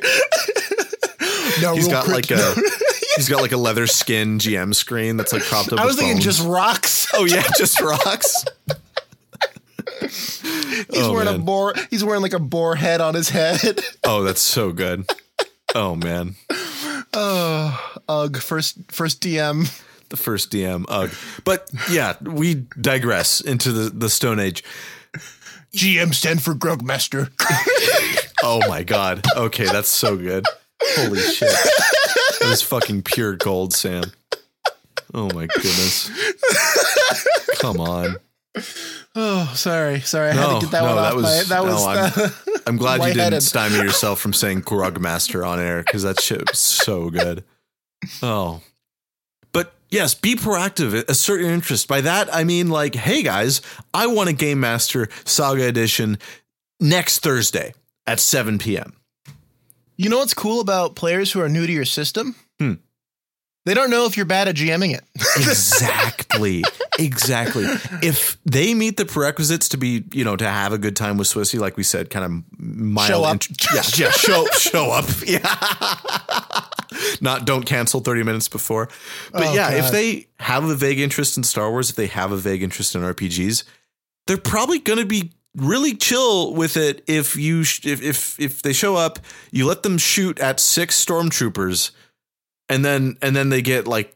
no, 1.61 1.75
he's 1.75 1.87
got 1.87 2.07
like 2.07 2.31
a 2.31 2.55
he's 3.15 3.27
got 3.29 3.41
like 3.41 3.51
a 3.51 3.57
leather 3.57 3.87
skin 3.87 4.39
GM 4.39 4.73
screen 4.75 5.17
that's 5.17 5.33
like 5.33 5.43
propped 5.43 5.73
up. 5.73 5.79
I 5.79 5.85
was 5.85 5.95
thinking 5.95 6.15
bones. 6.15 6.25
just 6.25 6.45
rocks. 6.45 7.07
oh 7.13 7.25
yeah, 7.25 7.43
just 7.57 7.79
rocks. 7.81 8.45
He's 10.01 10.85
Oh, 10.95 11.11
wearing 11.13 11.27
a 11.27 11.37
boar. 11.37 11.73
He's 11.89 12.03
wearing 12.03 12.21
like 12.21 12.33
a 12.33 12.39
boar 12.39 12.75
head 12.75 13.01
on 13.01 13.13
his 13.15 13.29
head. 13.29 13.81
Oh, 14.03 14.23
that's 14.23 14.41
so 14.41 14.71
good. 14.71 15.05
Oh 15.75 15.95
man, 15.95 16.35
oh, 17.13 17.99
ugh. 18.07 18.37
First, 18.37 18.77
first 18.91 19.21
DM. 19.21 19.69
the 20.09 20.17
first 20.17 20.51
DM. 20.51 20.85
Ugh. 20.87 21.11
But 21.43 21.69
yeah, 21.91 22.15
we 22.21 22.65
digress 22.79 23.41
into 23.41 23.71
the 23.71 23.89
the 23.89 24.09
Stone 24.09 24.39
Age. 24.39 24.63
GM 25.73 26.13
stand 26.13 26.41
for 26.41 26.53
Grugmaster. 26.53 27.29
Oh 28.41 28.61
my 28.69 28.83
god. 28.83 29.25
Okay, 29.35 29.65
that's 29.65 29.89
so 29.89 30.15
good. 30.15 30.45
Holy 30.81 31.19
shit. 31.19 31.51
was 32.39 32.61
fucking 32.61 33.01
pure 33.03 33.35
gold, 33.35 33.73
Sam. 33.73 34.05
Oh 35.13 35.25
my 35.33 35.45
goodness. 35.47 36.09
Come 37.59 37.81
on. 37.81 38.15
Oh, 39.13 39.51
sorry, 39.55 39.99
sorry. 39.99 40.29
I 40.29 40.33
had 40.35 40.53
to 40.53 40.61
get 40.61 40.71
that 40.71 40.83
no, 40.83 40.95
one 40.95 40.95
that 40.95 41.09
off. 41.11 41.15
was- 41.15 41.23
my, 41.25 41.43
that 41.55 41.65
no, 41.65 41.73
was. 41.73 41.85
I'm- 41.85 42.11
uh, 42.15 42.59
I'm 42.65 42.77
glad 42.77 43.03
you 43.05 43.13
didn't 43.13 43.41
stymie 43.41 43.75
yourself 43.75 44.21
from 44.21 44.31
saying 44.31 44.61
Grugmaster 44.61 45.45
on 45.45 45.59
air 45.59 45.83
because 45.85 46.03
that 46.03 46.21
shit 46.21 46.49
was 46.49 46.59
so 46.59 47.09
good. 47.09 47.43
Oh. 48.23 48.61
Yes, 49.89 50.13
be 50.13 50.35
proactive, 50.35 51.07
assert 51.09 51.41
your 51.41 51.49
interest. 51.49 51.87
By 51.87 52.01
that, 52.01 52.33
I 52.33 52.43
mean, 52.43 52.69
like, 52.69 52.93
hey 52.93 53.23
guys, 53.23 53.61
I 53.93 54.05
want 54.07 54.29
a 54.29 54.33
Game 54.33 54.59
Master 54.59 55.09
Saga 55.25 55.67
Edition 55.67 56.19
next 56.79 57.19
Thursday 57.19 57.73
at 58.05 58.19
7 58.19 58.59
p.m. 58.59 58.93
You 59.97 60.09
know 60.09 60.19
what's 60.19 60.35
cool 60.35 60.61
about 60.61 60.95
players 60.95 61.31
who 61.31 61.41
are 61.41 61.49
new 61.49 61.65
to 61.65 61.73
your 61.73 61.85
system? 61.85 62.35
They 63.69 63.75
don't 63.75 63.91
know 63.91 64.05
if 64.05 64.17
you're 64.17 64.25
bad 64.25 64.47
at 64.47 64.55
GMing 64.55 64.95
it. 64.95 65.03
Exactly. 65.37 66.63
exactly. 66.97 67.65
If 68.01 68.37
they 68.43 68.73
meet 68.73 68.97
the 68.97 69.05
prerequisites 69.05 69.69
to 69.69 69.77
be, 69.77 70.05
you 70.11 70.23
know, 70.25 70.35
to 70.35 70.47
have 70.49 70.73
a 70.73 70.79
good 70.79 70.95
time 70.95 71.17
with 71.17 71.27
Swissy, 71.27 71.59
like 71.59 71.77
we 71.77 71.83
said, 71.83 72.09
kind 72.09 72.25
of 72.25 72.59
mild. 72.59 73.07
Show 73.07 73.23
up. 73.25 73.33
int- 73.33 73.67
yeah, 73.71 73.83
yeah, 73.95 74.11
show, 74.25 74.47
show 74.57 74.89
up. 74.89 75.05
Yeah. 75.27 75.39
Not 77.21 77.45
don't 77.45 77.63
cancel 77.63 77.99
30 77.99 78.23
minutes 78.23 78.47
before. 78.49 78.89
But 79.31 79.43
Oh, 79.49 79.53
yeah, 79.53 79.69
if 79.73 79.91
they 79.91 80.29
have 80.39 80.63
a 80.63 80.73
vague 80.73 80.99
interest 80.99 81.37
in 81.37 81.43
Star 81.43 81.69
Wars, 81.69 81.91
if 81.91 81.95
they 81.95 82.07
have 82.07 82.31
a 82.31 82.37
vague 82.37 82.63
interest 82.63 82.95
in 82.95 83.01
RPGs, 83.03 83.65
they're 84.25 84.37
probably 84.37 84.79
going 84.79 84.97
to 84.97 85.05
be 85.05 85.31
really 85.55 85.93
chill 85.93 86.55
with 86.55 86.75
it 86.75 87.03
if 87.05 87.35
you 87.35 87.63
sh- 87.63 87.85
if, 87.85 88.01
if 88.01 88.39
if 88.39 88.63
they 88.63 88.73
show 88.73 88.95
up, 88.95 89.19
you 89.51 89.67
let 89.67 89.83
them 89.83 89.99
shoot 89.99 90.39
at 90.39 90.59
six 90.59 91.03
stormtroopers 91.05 91.91
and 92.69 92.85
then 92.85 93.17
and 93.21 93.35
then 93.35 93.49
they 93.49 93.61
get 93.61 93.87
like 93.87 94.13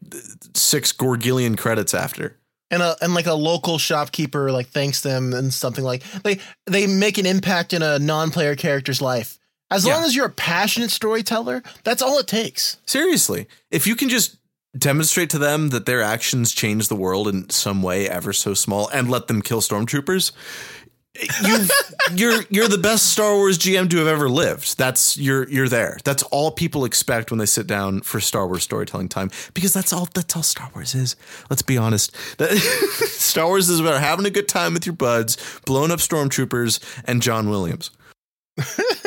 six 0.53 0.91
Gorgillion 0.93 1.57
credits 1.57 1.93
after. 1.93 2.37
and 2.71 2.81
a 2.81 2.95
and 3.01 3.13
like 3.13 3.25
a 3.27 3.33
local 3.33 3.77
shopkeeper 3.77 4.51
like 4.51 4.67
thanks 4.67 5.01
them 5.01 5.33
and 5.33 5.53
something 5.53 5.83
like 5.83 6.03
they 6.23 6.39
they 6.65 6.87
make 6.87 7.17
an 7.17 7.25
impact 7.25 7.73
in 7.73 7.81
a 7.81 7.99
non-player 7.99 8.55
character's 8.55 9.01
life. 9.01 9.37
As 9.71 9.85
Yeah. 9.85 9.95
long 9.95 10.03
as 10.05 10.15
you're 10.15 10.27
a 10.27 10.29
passionate 10.29 10.91
storyteller, 10.91 11.63
that's 11.83 12.01
all 12.01 12.19
it 12.19 12.27
takes. 12.27 12.77
Seriously, 12.85 13.47
if 13.71 13.87
you 13.87 13.95
can 13.95 14.09
just 14.09 14.37
demonstrate 14.77 15.29
to 15.31 15.37
them 15.39 15.69
that 15.69 15.85
their 15.85 16.01
actions 16.01 16.51
change 16.53 16.87
the 16.87 16.95
world 16.95 17.27
in 17.27 17.49
some 17.49 17.81
way 17.83 18.09
ever 18.09 18.33
so 18.33 18.53
small 18.53 18.87
and 18.89 19.09
let 19.09 19.27
them 19.27 19.41
kill 19.41 19.61
stormtroopers, 19.61 20.31
you 21.15 21.65
you're 22.15 22.43
you're 22.49 22.67
the 22.67 22.80
best 22.80 23.12
Star 23.12 23.36
Wars 23.36 23.58
GM 23.60 23.89
to 23.91 23.97
have 23.97 24.08
ever 24.08 24.30
lived. 24.30 24.78
That's 24.78 25.15
you're 25.15 25.47
you're 25.47 25.69
there. 25.69 25.99
That's 26.04 26.23
all 26.23 26.52
people 26.52 26.86
expect 26.86 27.30
when 27.30 27.38
they 27.38 27.45
sit 27.45 27.67
down 27.67 28.02
for 28.02 28.19
Star 28.19 28.47
Wars 28.47 28.63
storytelling 28.63 29.10
time 29.10 29.30
because 29.54 29.73
that's 29.73 29.93
all 29.93 30.10
that's 30.13 30.36
all 30.36 30.43
Star 30.43 30.71
Wars 30.73 30.95
is. 30.95 31.15
Let's 31.49 31.62
be 31.62 31.78
honest. 31.78 32.15
That 32.38 32.52
Star 32.58 33.45
Wars 33.45 33.69
is 33.69 33.80
about 33.80 34.02
having 34.02 34.26
a 34.26 34.32
good 34.32 34.47
time 34.47 34.73
with 34.73 34.86
your 34.88 34.95
buds, 34.95 35.38
blowing 35.65 35.91
up 35.91 35.99
stormtroopers 35.99 36.80
and 37.06 37.21
John 37.21 37.49
Williams. 37.49 37.91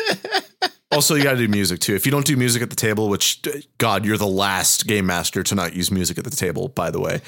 Also, 0.96 1.14
you 1.14 1.22
got 1.22 1.32
to 1.32 1.36
do 1.36 1.46
music 1.46 1.78
too. 1.80 1.94
If 1.94 2.06
you 2.06 2.10
don't 2.10 2.24
do 2.24 2.38
music 2.38 2.62
at 2.62 2.70
the 2.70 2.76
table, 2.76 3.10
which 3.10 3.42
God, 3.76 4.06
you're 4.06 4.16
the 4.16 4.26
last 4.26 4.86
game 4.86 5.04
master 5.04 5.42
to 5.42 5.54
not 5.54 5.74
use 5.74 5.90
music 5.90 6.16
at 6.16 6.24
the 6.24 6.30
table. 6.30 6.68
By 6.68 6.90
the 6.90 6.98
way, 6.98 7.20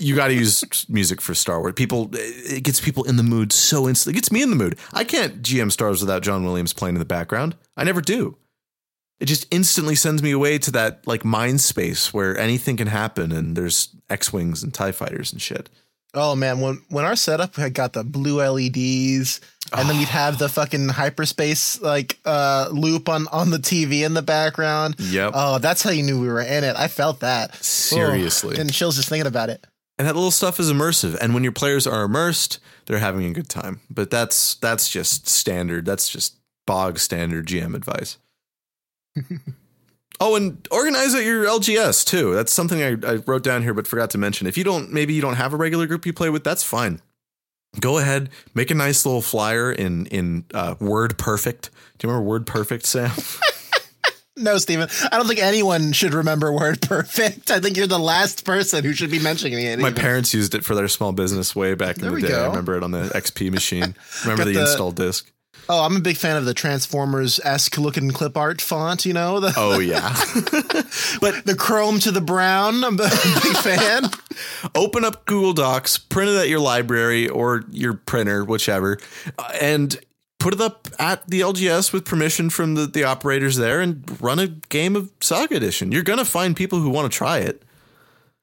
you 0.00 0.16
got 0.16 0.26
to 0.26 0.34
use 0.34 0.84
music 0.88 1.20
for 1.20 1.36
Star 1.36 1.60
Wars. 1.60 1.74
People, 1.76 2.10
it 2.12 2.64
gets 2.64 2.80
people 2.80 3.04
in 3.04 3.14
the 3.14 3.22
mood 3.22 3.52
so 3.52 3.88
instantly. 3.88 4.18
It 4.18 4.20
gets 4.22 4.32
me 4.32 4.42
in 4.42 4.50
the 4.50 4.56
mood. 4.56 4.76
I 4.92 5.04
can't 5.04 5.40
GM 5.40 5.70
Stars 5.70 6.00
without 6.00 6.24
John 6.24 6.44
Williams 6.44 6.72
playing 6.72 6.96
in 6.96 6.98
the 6.98 7.04
background. 7.04 7.54
I 7.76 7.84
never 7.84 8.00
do. 8.00 8.38
It 9.20 9.26
just 9.26 9.46
instantly 9.52 9.94
sends 9.94 10.20
me 10.20 10.32
away 10.32 10.58
to 10.58 10.72
that 10.72 11.06
like 11.06 11.24
mind 11.24 11.60
space 11.60 12.12
where 12.12 12.36
anything 12.36 12.76
can 12.76 12.88
happen, 12.88 13.30
and 13.30 13.56
there's 13.56 13.94
X 14.10 14.32
wings 14.32 14.64
and 14.64 14.74
Tie 14.74 14.90
fighters 14.90 15.32
and 15.32 15.40
shit. 15.40 15.70
Oh 16.14 16.34
man, 16.36 16.60
when 16.60 16.80
when 16.88 17.04
our 17.04 17.16
setup 17.16 17.56
had 17.56 17.74
got 17.74 17.92
the 17.92 18.04
blue 18.04 18.40
LEDs 18.40 19.40
and 19.76 19.88
then 19.88 19.96
we'd 19.98 20.08
have 20.08 20.38
the 20.38 20.48
fucking 20.48 20.88
hyperspace 20.90 21.80
like 21.80 22.18
uh 22.24 22.68
loop 22.72 23.08
on 23.08 23.26
on 23.32 23.50
the 23.50 23.58
TV 23.58 24.04
in 24.06 24.14
the 24.14 24.22
background. 24.22 24.94
Yep. 24.98 25.32
Oh, 25.34 25.58
that's 25.58 25.82
how 25.82 25.90
you 25.90 26.02
knew 26.02 26.20
we 26.20 26.28
were 26.28 26.40
in 26.40 26.62
it. 26.64 26.76
I 26.76 26.86
felt 26.88 27.20
that. 27.20 27.54
Seriously. 27.56 28.56
Oh, 28.56 28.60
and 28.60 28.72
chills 28.72 28.96
just 28.96 29.08
thinking 29.08 29.26
about 29.26 29.50
it. 29.50 29.66
and 29.98 30.06
that 30.08 30.14
little 30.14 30.30
stuff 30.30 30.58
is 30.60 30.70
immersive 30.72 31.16
and 31.20 31.34
when 31.34 31.42
your 31.44 31.52
players 31.52 31.86
are 31.86 32.04
immersed 32.04 32.58
they're 32.86 32.98
having 32.98 33.24
a 33.26 33.32
good 33.32 33.48
time 33.48 33.80
but 33.90 34.10
that's 34.10 34.54
that's 34.56 34.88
just 34.88 35.26
standard 35.28 35.84
that's 35.86 36.08
just 36.08 36.36
bog 36.66 36.98
standard 36.98 37.46
gm 37.46 37.74
advice 37.76 38.18
oh 40.20 40.36
and 40.36 40.66
organize 40.70 41.14
at 41.14 41.24
your 41.24 41.44
lgs 41.44 42.04
too 42.04 42.34
that's 42.34 42.52
something 42.52 42.82
I, 42.82 42.90
I 43.10 43.14
wrote 43.26 43.42
down 43.42 43.62
here 43.62 43.74
but 43.74 43.86
forgot 43.86 44.10
to 44.10 44.18
mention 44.18 44.46
if 44.46 44.56
you 44.56 44.64
don't 44.64 44.92
maybe 44.92 45.14
you 45.14 45.20
don't 45.22 45.34
have 45.36 45.52
a 45.52 45.56
regular 45.56 45.86
group 45.86 46.06
you 46.06 46.12
play 46.12 46.30
with 46.30 46.44
that's 46.44 46.62
fine 46.62 47.00
go 47.80 47.98
ahead 47.98 48.30
make 48.54 48.70
a 48.70 48.74
nice 48.74 49.04
little 49.04 49.22
flyer 49.22 49.72
in 49.72 50.06
in 50.06 50.44
uh, 50.54 50.74
WordPerfect 50.76 51.70
do 51.98 52.06
you 52.06 52.12
remember 52.12 52.40
WordPerfect 52.40 52.84
sam 52.86 53.10
No, 54.36 54.58
Stephen. 54.58 54.88
I 55.12 55.16
don't 55.16 55.28
think 55.28 55.38
anyone 55.40 55.92
should 55.92 56.12
remember 56.12 56.50
WordPerfect. 56.50 57.52
I 57.52 57.60
think 57.60 57.76
you're 57.76 57.86
the 57.86 58.00
last 58.00 58.44
person 58.44 58.82
who 58.82 58.92
should 58.92 59.10
be 59.10 59.20
mentioning 59.20 59.60
it. 59.64 59.78
my 59.78 59.90
even. 59.90 60.00
parents 60.00 60.34
used 60.34 60.56
it 60.56 60.64
for 60.64 60.74
their 60.74 60.88
small 60.88 61.12
business 61.12 61.54
way 61.54 61.74
back 61.74 61.98
in 61.98 62.12
the 62.12 62.20
day 62.20 62.34
i 62.34 62.46
remember 62.48 62.76
it 62.76 62.82
on 62.82 62.90
the 62.90 63.04
xp 63.10 63.48
machine 63.52 63.94
remember 64.24 64.44
the, 64.44 64.54
the- 64.54 64.60
install 64.62 64.90
disc 64.90 65.30
Oh, 65.68 65.84
I'm 65.84 65.96
a 65.96 66.00
big 66.00 66.16
fan 66.16 66.36
of 66.36 66.44
the 66.44 66.54
Transformers 66.54 67.40
esque 67.42 67.78
looking 67.78 68.10
clip 68.10 68.36
art 68.36 68.60
font. 68.60 69.06
You 69.06 69.14
know 69.14 69.40
the 69.40 69.52
Oh 69.56 69.78
yeah. 69.78 70.10
but 71.20 71.44
the 71.46 71.56
chrome 71.58 71.98
to 72.00 72.10
the 72.10 72.20
brown. 72.20 72.84
I'm 72.84 72.94
a 72.94 72.98
big 72.98 73.56
fan. 73.56 74.04
open 74.74 75.04
up 75.04 75.24
Google 75.26 75.52
Docs, 75.52 75.98
print 75.98 76.30
it 76.30 76.36
at 76.36 76.48
your 76.48 76.60
library 76.60 77.28
or 77.28 77.64
your 77.70 77.94
printer, 77.94 78.44
whichever, 78.44 78.98
and 79.60 79.98
put 80.38 80.52
it 80.52 80.60
up 80.60 80.88
at 80.98 81.26
the 81.26 81.40
LGS 81.40 81.92
with 81.92 82.04
permission 82.04 82.50
from 82.50 82.74
the, 82.74 82.86
the 82.86 83.04
operators 83.04 83.56
there 83.56 83.80
and 83.80 84.20
run 84.20 84.38
a 84.38 84.48
game 84.48 84.96
of 84.96 85.10
Saga 85.20 85.56
Edition. 85.56 85.92
You're 85.92 86.02
gonna 86.02 86.24
find 86.24 86.54
people 86.54 86.80
who 86.80 86.90
want 86.90 87.10
to 87.10 87.16
try 87.16 87.38
it. 87.38 87.62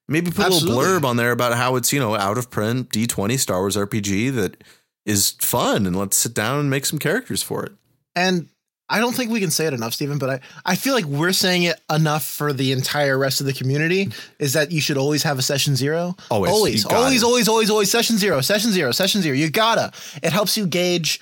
Maybe 0.08 0.30
put 0.30 0.48
a 0.48 0.50
little 0.50 0.70
blurb 0.76 1.06
on 1.06 1.16
there 1.16 1.32
about 1.32 1.56
how 1.56 1.78
it's, 1.78 1.94
you 1.94 2.00
know, 2.00 2.16
out 2.16 2.38
of 2.38 2.50
print 2.50 2.90
D20 2.90 3.40
Star 3.40 3.60
Wars 3.60 3.78
RPG 3.78 4.34
that 4.36 4.62
is 5.06 5.32
fun 5.40 5.86
and 5.86 5.96
let's 5.96 6.18
sit 6.18 6.34
down 6.34 6.60
and 6.60 6.70
make 6.70 6.86
some 6.86 7.00
characters 7.00 7.42
for 7.42 7.66
it. 7.66 7.72
And 8.16 8.50
I 8.90 9.00
don't 9.00 9.14
think 9.16 9.32
we 9.32 9.40
can 9.40 9.52
say 9.52 9.68
it 9.68 9.74
enough, 9.74 9.94
Stephen, 9.94 10.18
but 10.18 10.30
I, 10.30 10.40
I 10.66 10.76
feel 10.76 10.94
like 10.94 11.06
we're 11.06 11.32
saying 11.32 11.64
it 11.64 11.80
enough 11.90 12.26
for 12.26 12.52
the 12.52 12.74
entire 12.74 13.18
rest 13.18 13.40
of 13.40 13.46
the 13.48 13.54
community 13.54 14.10
is 14.38 14.52
that 14.54 14.72
you 14.72 14.82
should 14.82 14.98
always 14.98 15.24
have 15.24 15.40
a 15.40 15.42
session 15.42 15.78
zero. 15.78 16.16
Always. 16.30 16.52
Always, 16.52 16.86
always, 16.86 17.24
always, 17.24 17.48
always, 17.48 17.70
always 17.70 17.90
session 17.90 18.18
zero, 18.18 18.42
session 18.42 18.72
zero, 18.72 18.92
session 18.92 19.22
zero. 19.22 19.36
You 19.36 19.50
gotta. 19.50 19.94
It 20.22 20.34
helps 20.34 20.58
you 20.58 20.68
gauge 20.68 21.22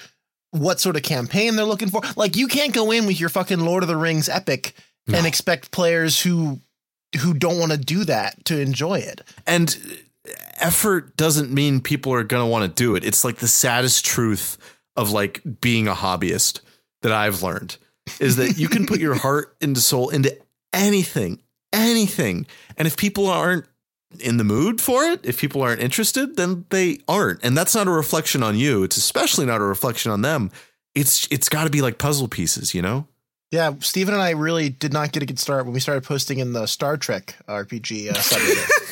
what 0.51 0.79
sort 0.79 0.95
of 0.95 1.03
campaign 1.03 1.55
they're 1.55 1.65
looking 1.65 1.89
for. 1.89 2.01
Like 2.15 2.35
you 2.35 2.47
can't 2.47 2.73
go 2.73 2.89
in 2.89 3.05
with 3.05 3.19
your 3.19 3.29
fucking 3.29 3.59
Lord 3.59 3.83
of 3.83 3.87
the 3.87 3.97
Rings 3.97 4.27
epic 4.27 4.73
and 5.13 5.25
expect 5.27 5.71
players 5.71 6.21
who 6.21 6.59
who 7.21 7.33
don't 7.33 7.59
want 7.59 7.71
to 7.71 7.77
do 7.77 8.03
that 8.05 8.45
to 8.45 8.59
enjoy 8.59 8.99
it. 8.99 9.21
and 9.47 9.77
effort 10.59 11.17
doesn't 11.17 11.51
mean 11.51 11.81
people 11.81 12.13
are 12.13 12.23
going 12.23 12.43
to 12.43 12.49
want 12.49 12.63
to 12.63 12.83
do 12.83 12.95
it. 12.95 13.03
It's 13.03 13.23
like 13.23 13.37
the 13.37 13.47
saddest 13.47 14.05
truth 14.05 14.57
of 14.95 15.11
like 15.11 15.41
being 15.61 15.87
a 15.87 15.93
hobbyist 15.93 16.61
that 17.01 17.11
I've 17.11 17.43
learned 17.43 17.77
is 18.19 18.35
that 18.37 18.57
you 18.57 18.67
can 18.67 18.85
put 18.85 18.99
your 18.99 19.15
heart 19.19 19.55
and 19.61 19.77
soul 19.77 20.09
into 20.09 20.37
anything, 20.73 21.41
anything. 21.73 22.47
And 22.77 22.87
if 22.87 22.97
people 22.97 23.27
aren't 23.27 23.65
in 24.19 24.37
the 24.37 24.43
mood 24.43 24.81
for 24.81 25.03
it, 25.03 25.21
if 25.23 25.39
people 25.39 25.61
aren't 25.61 25.81
interested, 25.81 26.35
then 26.35 26.65
they 26.69 26.99
aren't. 27.07 27.43
And 27.43 27.57
that's 27.57 27.75
not 27.75 27.87
a 27.87 27.91
reflection 27.91 28.41
on 28.43 28.57
you. 28.57 28.83
It's 28.83 28.97
especially 28.97 29.45
not 29.45 29.61
a 29.61 29.65
reflection 29.65 30.11
on 30.11 30.21
them. 30.21 30.51
It's 30.95 31.27
it's 31.31 31.49
got 31.49 31.65
to 31.65 31.69
be 31.69 31.81
like 31.81 31.99
puzzle 31.99 32.27
pieces, 32.27 32.73
you 32.73 32.81
know? 32.81 33.07
Yeah, 33.51 33.73
Stephen 33.79 34.13
and 34.13 34.21
I 34.21 34.31
really 34.31 34.69
did 34.69 34.93
not 34.93 35.11
get 35.11 35.23
a 35.23 35.25
good 35.25 35.39
start 35.39 35.65
when 35.65 35.73
we 35.73 35.79
started 35.79 36.03
posting 36.03 36.37
in 36.37 36.53
the 36.53 36.67
Star 36.67 36.97
Trek 36.97 37.35
RPG 37.47 38.11
uh, 38.11 38.13
subreddit. 38.13 38.85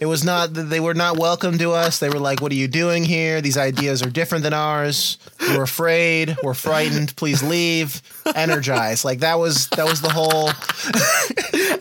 it 0.00 0.06
was 0.06 0.24
not 0.24 0.52
they 0.52 0.80
were 0.80 0.94
not 0.94 1.18
welcome 1.18 1.58
to 1.58 1.72
us. 1.72 1.98
They 1.98 2.08
were 2.08 2.18
like, 2.18 2.40
"What 2.40 2.52
are 2.52 2.56
you 2.56 2.68
doing 2.68 3.04
here? 3.04 3.40
These 3.40 3.56
ideas 3.58 4.02
are 4.02 4.10
different 4.10 4.44
than 4.44 4.52
ours. 4.52 5.18
We're 5.40 5.62
afraid. 5.62 6.36
We're 6.42 6.54
frightened. 6.54 7.14
Please 7.16 7.42
leave. 7.42 8.02
Energize." 8.34 9.04
Like 9.04 9.20
that 9.20 9.38
was 9.38 9.68
that 9.70 9.86
was 9.86 10.00
the 10.00 10.10
whole 10.10 10.50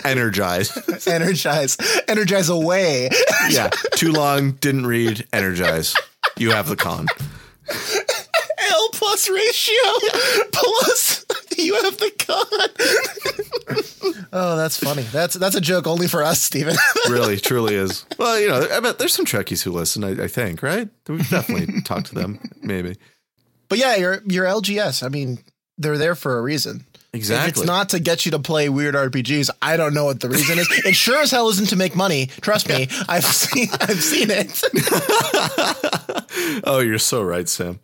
Energize. 0.05 1.07
energize, 1.07 1.77
energize 2.07 2.49
away. 2.49 3.09
yeah. 3.49 3.69
Too 3.95 4.11
long, 4.11 4.51
didn't 4.53 4.85
read, 4.85 5.27
energize. 5.33 5.95
You 6.37 6.51
have 6.51 6.67
the 6.67 6.75
con. 6.75 7.07
L 8.69 8.89
plus 8.93 9.29
ratio 9.29 9.83
plus 10.51 11.24
you 11.63 11.75
have 11.83 11.97
the 11.97 12.11
con. 12.19 14.17
oh, 14.33 14.55
that's 14.57 14.77
funny. 14.81 15.03
That's 15.03 15.35
that's 15.35 15.55
a 15.55 15.61
joke 15.61 15.87
only 15.87 16.07
for 16.07 16.23
us, 16.23 16.41
Stephen. 16.41 16.75
really, 17.09 17.37
truly 17.37 17.75
is. 17.75 18.05
Well, 18.17 18.39
you 18.39 18.47
know, 18.49 18.67
I 18.71 18.79
bet 18.79 18.97
there's 18.99 19.13
some 19.13 19.25
Trekkies 19.25 19.63
who 19.63 19.71
listen. 19.71 20.03
I, 20.03 20.23
I 20.23 20.27
think, 20.27 20.61
right? 20.63 20.89
We've 21.07 21.27
definitely 21.29 21.81
talked 21.81 22.07
to 22.07 22.15
them. 22.15 22.39
Maybe. 22.61 22.95
But 23.69 23.77
yeah, 23.79 23.95
your 23.95 24.21
your 24.25 24.45
LGS. 24.45 25.03
I 25.03 25.09
mean, 25.09 25.39
they're 25.77 25.97
there 25.97 26.15
for 26.15 26.37
a 26.37 26.41
reason. 26.41 26.85
If 27.13 27.19
Exactly. 27.19 27.49
it's 27.61 27.65
not 27.65 27.89
to 27.89 27.99
get 27.99 28.25
you 28.25 28.31
to 28.31 28.39
play 28.39 28.67
weird 28.67 28.93
RPGs, 28.93 29.49
I 29.61 29.77
don't 29.77 29.93
know 29.93 30.03
what 30.03 30.19
the 30.19 30.27
reason 30.27 30.59
is. 30.59 30.67
It 30.85 30.95
sure 30.95 31.21
as 31.21 31.31
hell 31.31 31.47
isn't 31.47 31.69
to 31.69 31.77
make 31.77 31.95
money. 31.95 32.25
Trust 32.41 32.67
me, 32.67 32.89
I've 33.07 33.23
seen 33.23 33.69
I've 33.79 34.03
seen 34.03 34.27
it. 34.31 34.61
oh, 36.65 36.79
you're 36.79 36.97
so 36.99 37.23
right, 37.23 37.47
Sam. 37.47 37.79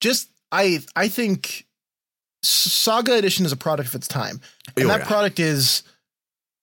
Just 0.00 0.28
I 0.52 0.80
I 0.96 1.08
think 1.08 1.66
Saga 2.42 3.14
Edition 3.16 3.44
is 3.44 3.52
a 3.52 3.56
product 3.56 3.88
of 3.88 3.94
its 3.94 4.08
time, 4.08 4.40
and 4.76 4.86
Oh, 4.86 4.88
that 4.88 5.00
yeah. 5.00 5.06
product 5.06 5.40
is 5.40 5.82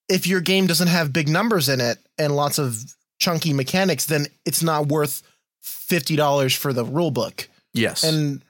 if 0.10 0.28
your 0.28 0.42
game 0.42 0.68
doesn't 0.68 0.88
have 0.88 1.12
big 1.12 1.28
numbers 1.28 1.68
in 1.70 1.82
it 1.82 1.98
and 2.18 2.36
lots 2.36 2.60
of 2.60 2.96
chunky 3.20 3.54
mechanics, 3.54 4.06
then 4.06 4.28
it's 4.46 4.64
not 4.64 4.88
worth 4.88 5.22
fifty 5.62 6.16
dollars 6.16 6.54
for 6.56 6.72
the 6.74 6.86
rule 6.86 7.12
book. 7.12 7.48
Yes. 7.74 8.04
And 8.04 8.44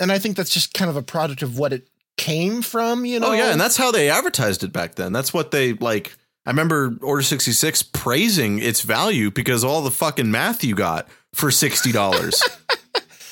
and 0.00 0.10
I 0.12 0.18
think 0.18 0.36
that's 0.36 0.50
just 0.50 0.74
kind 0.74 0.88
of 0.90 0.96
a 0.96 1.02
product 1.02 1.42
of 1.42 1.58
what 1.58 1.72
it 1.72 1.88
came 2.16 2.62
from. 2.62 3.04
You 3.04 3.20
know? 3.20 3.28
oh 3.28 3.32
yeah, 3.32 3.52
and 3.52 3.60
that's 3.60 3.76
how 3.76 3.92
they 3.92 4.10
advertised 4.10 4.64
it 4.64 4.72
back 4.72 4.96
then. 4.96 5.12
That's 5.12 5.32
what 5.32 5.50
they 5.50 5.74
like. 5.74 6.16
I 6.46 6.50
remember 6.50 6.96
Order 7.02 7.22
sixty 7.22 7.52
six 7.52 7.82
praising 7.82 8.58
its 8.58 8.80
value 8.80 9.30
because 9.30 9.62
all 9.62 9.82
the 9.82 9.90
fucking 9.90 10.30
math 10.30 10.64
you 10.64 10.74
got 10.74 11.06
for 11.34 11.50
sixty 11.50 11.92
dollars. 11.92 12.42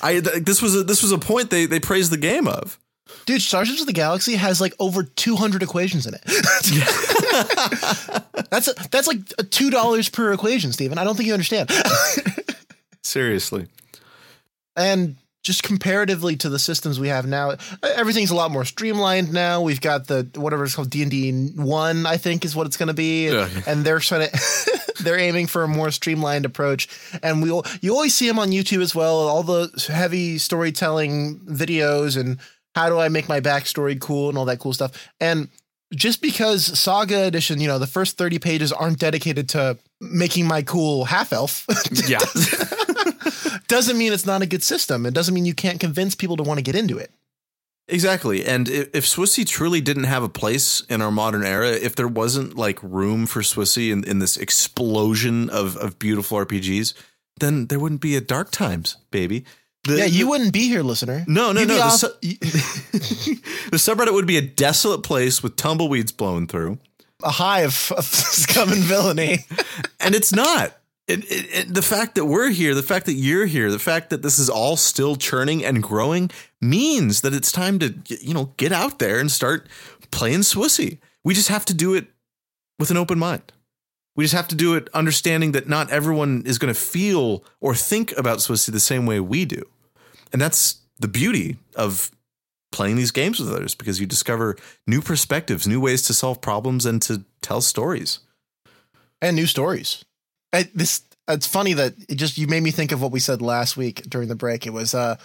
I 0.07 0.21
th- 0.21 0.45
this 0.45 0.63
was 0.63 0.77
a 0.77 0.85
this 0.85 1.03
was 1.03 1.13
a 1.13 1.19
point 1.19 1.51
they 1.51 1.67
they 1.67 1.81
praised 1.81 2.13
the 2.13 2.17
game 2.17 2.47
of. 2.47 2.79
Dude, 3.25 3.43
Starship 3.43 3.81
of 3.81 3.87
the 3.87 3.93
Galaxy 3.93 4.35
has 4.35 4.61
like 4.61 4.75
over 4.79 5.03
200 5.03 5.63
equations 5.63 6.07
in 6.07 6.15
it. 6.15 6.23
that's 8.51 8.69
a, 8.69 8.75
that's 8.91 9.09
like 9.09 9.19
two 9.51 9.71
dollars 9.71 10.09
per 10.09 10.33
equation, 10.33 10.73
Stephen. 10.73 10.99
I 10.99 11.05
don't 11.05 11.17
think 11.17 11.27
you 11.27 11.33
understand. 11.33 11.71
Seriously. 13.03 13.67
and 14.77 15.17
just 15.47 15.63
comparatively 15.63 16.35
to 16.37 16.49
the 16.49 16.59
systems 16.59 16.99
we 16.99 17.07
have 17.09 17.25
now, 17.25 17.55
everything's 17.83 18.31
a 18.31 18.35
lot 18.35 18.51
more 18.51 18.65
streamlined 18.65 19.33
now. 19.33 19.63
We've 19.63 19.81
got 19.81 20.09
the 20.09 20.29
whatever 20.35 20.65
it's 20.65 20.75
called 20.75 20.91
D 20.91 21.03
and 21.03 21.11
D 21.11 21.33
one, 21.55 22.05
I 22.05 22.17
think, 22.17 22.45
is 22.45 22.57
what 22.57 22.67
it's 22.67 22.77
going 22.77 22.89
to 22.89 22.95
be, 22.95 23.29
Yeah. 23.29 23.49
and 23.67 23.85
they're 23.85 24.01
trying 24.01 24.29
to. 24.29 24.39
They're 24.99 25.19
aiming 25.19 25.47
for 25.49 25.63
a 25.63 25.69
more 25.69 25.91
streamlined 25.91 26.47
approach, 26.47 26.89
and 27.23 27.43
we 27.43 27.51
will. 27.53 27.65
You 27.83 27.93
always 27.93 28.15
see 28.15 28.27
them 28.27 28.39
on 28.39 28.49
YouTube 28.49 28.81
as 28.81 28.95
well. 28.95 29.15
All 29.29 29.43
the 29.43 29.71
heavy 29.93 30.39
storytelling 30.39 31.39
videos 31.41 32.19
and 32.19 32.39
how 32.75 32.89
do 32.89 32.99
I 32.99 33.09
make 33.09 33.29
my 33.29 33.41
backstory 33.41 34.01
cool 34.01 34.31
and 34.31 34.39
all 34.39 34.47
that 34.47 34.59
cool 34.59 34.73
stuff. 34.73 35.11
And 35.21 35.49
just 35.95 36.23
because 36.23 36.65
Saga 36.79 37.25
Edition, 37.27 37.61
you 37.61 37.69
know, 37.69 37.79
the 37.79 37.87
first 37.87 38.17
30 38.17 38.39
pages 38.39 38.73
aren't 38.73 38.99
dedicated 38.99 39.51
to 39.51 39.77
making 40.01 40.47
my 40.49 40.63
cool 40.63 41.05
half 41.05 41.31
elf, 41.33 41.67
Yeah. 42.09 42.19
Doesn't 43.69 43.99
mean 43.99 44.13
it's 44.13 44.27
not 44.27 44.43
a 44.43 44.47
good 44.47 44.63
system. 44.63 45.07
It 45.07 45.15
doesn't 45.15 45.35
mean 45.35 45.45
you 45.47 45.55
can't 45.55 45.81
convince 45.81 46.15
people 46.15 46.37
to 46.37 46.43
want 46.43 46.59
to 46.59 46.63
get 46.63 46.75
into 46.75 46.99
it. 46.99 47.11
Exactly. 47.89 48.45
And 48.45 48.69
if, 48.69 49.05
Swissy 49.07 49.47
truly 49.47 49.81
didn't 49.81 50.05
have 50.05 50.25
a 50.25 50.29
place 50.29 50.81
in 50.89 51.01
our 51.01 51.13
modern 51.13 51.45
era, 51.45 51.71
if 51.71 51.95
there 51.95 52.09
wasn't 52.09 52.57
like 52.57 52.83
room 52.83 53.27
for 53.27 53.43
Swissy 53.43 53.93
in, 53.93 54.03
in 54.03 54.19
this 54.19 54.37
explosion 54.37 55.49
of, 55.51 55.77
of 55.77 55.97
beautiful 55.99 56.39
RPGs, 56.39 56.95
then 57.39 57.67
there 57.67 57.79
wouldn't 57.79 58.01
be 58.01 58.17
a 58.17 58.21
Dark 58.21 58.51
Times, 58.51 58.97
baby. 59.13 59.45
The- 59.85 59.99
yeah, 59.99 60.05
you 60.07 60.29
wouldn't 60.29 60.53
be 60.53 60.67
here, 60.69 60.83
listener. 60.83 61.25
No, 61.29 61.53
no, 61.53 61.61
You'd 61.61 61.69
no. 61.69 61.77
The, 61.77 61.83
off- 61.83 61.93
su- 61.93 62.09
the 63.71 63.77
subreddit 63.77 64.13
would 64.13 64.27
be 64.27 64.37
a 64.37 64.43
desolate 64.43 65.03
place 65.05 65.43
with 65.43 65.55
tumbleweeds 65.57 66.11
blowing 66.11 66.49
through. 66.49 66.79
a 67.23 67.31
hive 67.31 67.93
of 67.97 68.05
scum 68.05 68.71
and 68.73 68.83
villainy. 68.83 69.39
And 70.01 70.15
it's 70.17 70.33
not. 70.35 70.77
It- 71.09 71.73
the 71.73 71.83
fact 71.83 72.17
that 72.17 72.25
we're 72.25 72.51
here, 72.51 72.75
the 72.75 72.83
fact 72.83 73.07
that 73.07 73.13
you're 73.15 73.47
here, 73.47 73.71
the 73.71 73.79
fact 73.79 74.11
that 74.11 74.23
this 74.23 74.39
is 74.41 74.51
all 74.51 74.77
still 74.77 75.15
churning 75.15 75.65
and 75.65 75.83
growing 75.83 76.31
means 76.61 77.21
that 77.21 77.33
it's 77.33 77.53
time 77.53 77.79
to, 77.79 77.95
you 78.21 78.35
know, 78.35 78.53
get 78.57 78.73
out 78.73 78.99
there 78.99 79.21
and 79.21 79.31
start 79.31 79.69
playing 80.11 80.41
Swissy. 80.41 80.99
We 81.23 81.33
just 81.35 81.49
have 81.49 81.65
to 81.67 81.75
do 81.75 81.95
it 81.95 82.09
with 82.79 82.91
an 82.91 82.97
open 82.97 83.19
mind. 83.19 83.53
We 84.17 84.25
just 84.25 84.35
have 84.35 84.49
to 84.49 84.57
do 84.57 84.75
it 84.75 84.89
understanding 84.95 85.53
that 85.53 85.69
not 85.69 85.91
everyone 85.91 86.43
is 86.45 86.59
going 86.59 86.73
to 86.75 86.81
feel 86.81 87.45
or 87.61 87.75
think 87.75 88.17
about 88.17 88.39
Swissy 88.39 88.73
the 88.73 88.81
same 88.81 89.07
way 89.07 89.21
we 89.21 89.45
do. 89.45 89.63
And 90.33 90.43
that's 90.43 90.79
the 90.99 91.09
beauty 91.09 91.59
of 91.77 92.11
playing 92.73 92.97
these 92.97 93.13
games 93.13 93.39
with 93.39 93.53
others 93.53 93.75
because 93.75 94.01
you 94.01 94.07
discover 94.07 94.57
new 94.87 95.01
perspectives, 95.01 95.69
new 95.69 95.81
ways 95.81 96.03
to 96.03 96.15
solve 96.15 96.41
problems 96.41 96.85
and 96.85 97.01
to 97.03 97.25
tell 97.43 97.61
stories. 97.61 98.19
and 99.23 99.37
new 99.37 99.47
stories. 99.47 100.05
I, 100.57 100.71
this 100.75 101.03
it's 101.29 101.47
funny 101.47 101.73
that 101.75 101.95
it 102.09 102.17
just 102.17 102.39
you 102.39 102.47
made 102.47 102.63
me 102.63 102.71
think 102.71 102.93
of 102.93 103.03
what 103.03 103.13
we 103.13 103.21
said 103.21 103.43
last 103.43 103.77
week 103.77 104.03
during 104.09 104.29
the 104.29 104.37
break. 104.37 104.67
It 104.67 104.73
was 104.73 104.95
uh 104.95 105.17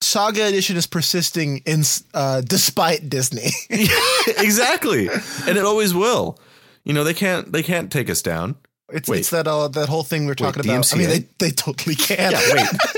Saga 0.00 0.46
Edition 0.46 0.76
is 0.76 0.86
persisting 0.86 1.58
in 1.64 1.82
uh 2.14 2.42
despite 2.42 3.08
Disney. 3.08 3.50
exactly. 3.70 5.08
And 5.46 5.56
it 5.56 5.64
always 5.64 5.94
will. 5.94 6.38
You 6.84 6.92
know, 6.92 7.04
they 7.04 7.14
can't 7.14 7.50
they 7.52 7.62
can't 7.62 7.90
take 7.90 8.10
us 8.10 8.22
down. 8.22 8.56
It's 8.90 9.08
Wait. 9.08 9.20
it's 9.20 9.30
that 9.30 9.46
uh, 9.46 9.68
that 9.68 9.88
whole 9.88 10.02
thing 10.02 10.24
we 10.24 10.32
are 10.32 10.34
talking 10.34 10.64
about. 10.64 10.92
I 10.94 10.96
mean, 10.96 11.08
they 11.08 11.28
they 11.38 11.50
totally 11.50 11.94
can. 11.94 12.32
Yeah, 12.32 12.40
wait. 12.52 12.68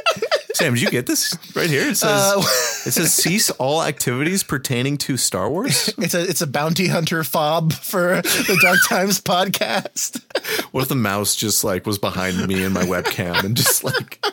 Sam, 0.61 0.75
did 0.75 0.83
you 0.83 0.91
get 0.91 1.07
this 1.07 1.37
right 1.57 1.69
here? 1.71 1.89
It 1.89 1.97
says 1.97 2.11
Uh, 2.11 2.39
it 2.87 2.93
says 2.93 3.13
cease 3.15 3.51
all 3.51 3.83
activities 3.83 4.43
pertaining 4.43 4.99
to 4.99 5.17
Star 5.17 5.49
Wars. 5.51 5.89
it's 5.99 6.15
a 6.15 6.23
it's 6.23 6.43
a 6.43 6.47
bounty 6.47 6.87
hunter 6.89 7.25
fob 7.25 7.73
for 7.73 8.21
the 8.23 8.59
Dark 8.63 8.79
Times 8.89 9.21
podcast. 9.21 10.23
What 10.73 10.83
if 10.83 10.89
the 10.89 10.95
mouse 10.97 11.35
just 11.35 11.65
like 11.65 11.87
was 11.87 11.99
behind 11.99 12.47
me 12.47 12.63
in 12.63 12.73
my 12.73 12.83
webcam 12.85 13.43
and 13.45 13.57
just 13.57 13.83
like 13.85 14.25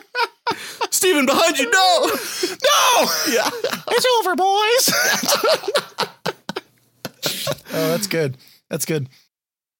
Stephen 0.90 1.26
behind 1.26 1.58
you, 1.58 1.70
no. 1.70 2.06
No, 2.06 3.10
Yeah. 3.32 3.50
it's 3.90 4.06
over, 4.20 4.36
boys. 4.36 4.90
oh, 7.72 7.88
that's 7.90 8.06
good. 8.06 8.36
That's 8.70 8.84
good. 8.84 9.08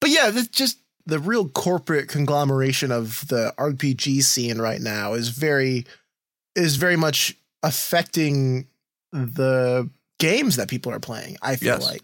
But 0.01 0.11
yeah, 0.11 0.30
that's 0.30 0.49
just 0.49 0.78
the 1.07 1.18
real 1.18 1.49
corporate 1.49 2.09
conglomeration 2.09 2.92
of 2.92 3.26
the 3.28 3.55
RPG 3.59 4.22
scene 4.22 4.59
right 4.59 4.80
now 4.80 5.14
is 5.14 5.30
very 5.30 5.86
is 6.59 6.76
very 6.76 6.96
much 6.96 7.36
affecting 7.62 8.66
the 9.12 9.88
games 10.18 10.56
that 10.56 10.68
people 10.68 10.92
are 10.92 11.00
playing. 11.00 11.36
I 11.40 11.56
feel 11.56 11.74
Yes. 11.74 11.84
like, 11.86 12.02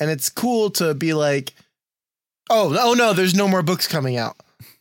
and 0.00 0.10
it's 0.10 0.28
cool 0.28 0.70
to 0.70 0.94
be 0.94 1.14
like, 1.14 1.52
oh, 2.50 2.76
oh 2.80 2.94
no, 2.94 3.12
there's 3.12 3.34
no 3.34 3.46
more 3.46 3.62
books 3.62 3.86
coming 3.86 4.16
out. 4.16 4.36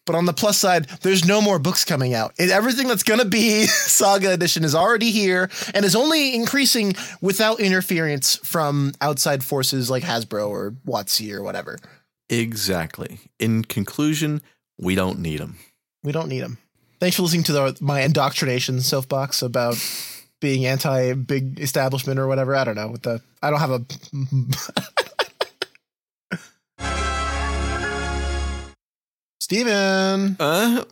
But 0.08 0.16
on 0.16 0.26
the 0.26 0.34
plus 0.34 0.58
side, 0.58 0.88
there's 1.04 1.26
no 1.28 1.42
more 1.42 1.60
books 1.60 1.86
coming 1.86 2.16
out. 2.16 2.34
And 2.40 2.50
everything 2.50 2.88
that's 2.88 3.04
going 3.04 3.20
to 3.20 3.26
be 3.26 3.66
Saga 3.68 4.32
Edition 4.34 4.64
is 4.64 4.74
already 4.74 5.12
here 5.12 5.50
and 5.76 5.86
is 5.86 5.96
only 5.96 6.34
increasing 6.34 6.96
without 7.22 7.60
interference 7.60 8.38
from 8.38 8.94
outside 9.00 9.44
forces 9.44 9.92
like 9.92 10.02
Hasbro 10.04 10.50
or 10.50 10.72
WotC 10.88 11.32
or 11.32 11.44
whatever. 11.44 11.78
Exactly. 12.30 13.20
In 13.40 13.64
conclusion, 13.64 14.42
we 14.80 14.96
don't 14.96 15.20
need 15.20 15.40
them. 15.40 15.58
We 16.04 16.12
don't 16.12 16.30
need 16.30 16.40
them. 16.42 16.58
Thanks 17.02 17.16
for 17.18 17.24
listening 17.24 17.44
to 17.44 17.52
the, 17.52 17.78
my 17.82 18.02
indoctrination 18.02 18.80
soapbox 18.80 19.42
about 19.42 19.76
being 20.40 20.66
anti 20.68 21.14
big 21.14 21.60
establishment 21.60 22.20
or 22.20 22.28
whatever. 22.28 22.56
I 22.56 22.64
don't 22.64 22.76
know. 22.76 22.90
With 22.90 23.02
the 23.02 23.22
I 23.42 23.50
don't 23.50 23.60
have 23.60 23.72
a. 23.72 23.82
Stephen, 29.40 30.38
Uh 30.40 30.86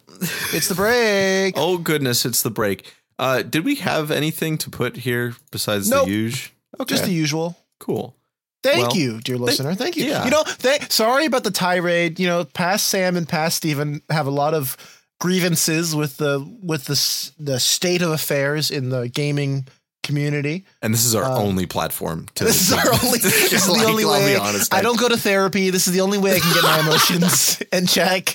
it's 0.54 0.68
the 0.68 0.76
break. 0.76 1.54
Oh 1.58 1.78
goodness, 1.78 2.26
it's 2.26 2.42
the 2.42 2.50
break. 2.50 2.94
Uh 3.18 3.42
did 3.42 3.64
we 3.64 3.76
have 3.76 4.12
anything 4.12 4.58
to 4.60 4.70
put 4.70 4.98
here 4.98 5.36
besides 5.52 5.90
Nope. 5.90 6.06
the 6.06 6.12
huge? 6.12 6.54
Okay. 6.80 6.96
Just 6.96 7.06
the 7.06 7.12
usual. 7.14 7.58
cool. 7.80 8.16
Thank 8.62 8.90
Well, 8.90 8.98
you, 8.98 9.22
dear 9.22 9.38
listener. 9.38 9.74
Thank 9.74 9.96
you. 9.96 10.04
yeah. 10.06 10.26
You 10.26 10.32
know, 10.32 10.44
th- 10.44 10.92
sorry 10.92 11.26
about 11.26 11.46
the 11.46 11.52
tirade. 11.52 12.20
You 12.20 12.28
know, 12.28 12.44
past 12.44 12.88
Sam 12.88 13.16
and 13.16 13.28
past 13.28 13.56
Stephen 13.56 14.02
have 14.10 14.28
a 14.28 14.32
lot 14.32 14.54
of 14.54 14.76
grievances 15.20 15.96
with 15.96 16.18
the 16.18 16.40
with 16.62 16.86
the 16.86 17.32
the 17.40 17.60
state 17.60 18.02
of 18.02 18.12
affairs 18.12 18.72
in 18.72 18.90
the 18.90 19.08
gaming 19.10 19.68
community. 20.04 20.66
And 20.82 20.94
this 20.94 21.06
is 21.06 21.14
our 21.14 21.26
Um, 21.26 21.38
only 21.40 21.66
platform 21.66 22.28
to 22.36 22.46
This 22.46 22.62
is 22.62 22.74
our 22.74 22.94
only. 23.04 23.20
This 23.20 23.54
is 23.54 23.66
the 23.68 23.72
Like, 23.74 23.88
only 23.88 24.06
way. 24.06 24.34
be 24.34 24.40
honest, 24.40 24.74
I 24.74 24.82
don't 24.82 25.00
go 25.00 25.10
to 25.10 25.18
therapy. 25.18 25.70
This 25.70 25.88
is 25.88 25.94
the 25.94 26.02
only 26.02 26.18
way 26.18 26.36
I 26.36 26.40
can 26.40 26.54
get 26.54 26.64
my 26.64 26.80
emotions 26.80 27.62
in 27.74 27.86
check. 27.86 28.34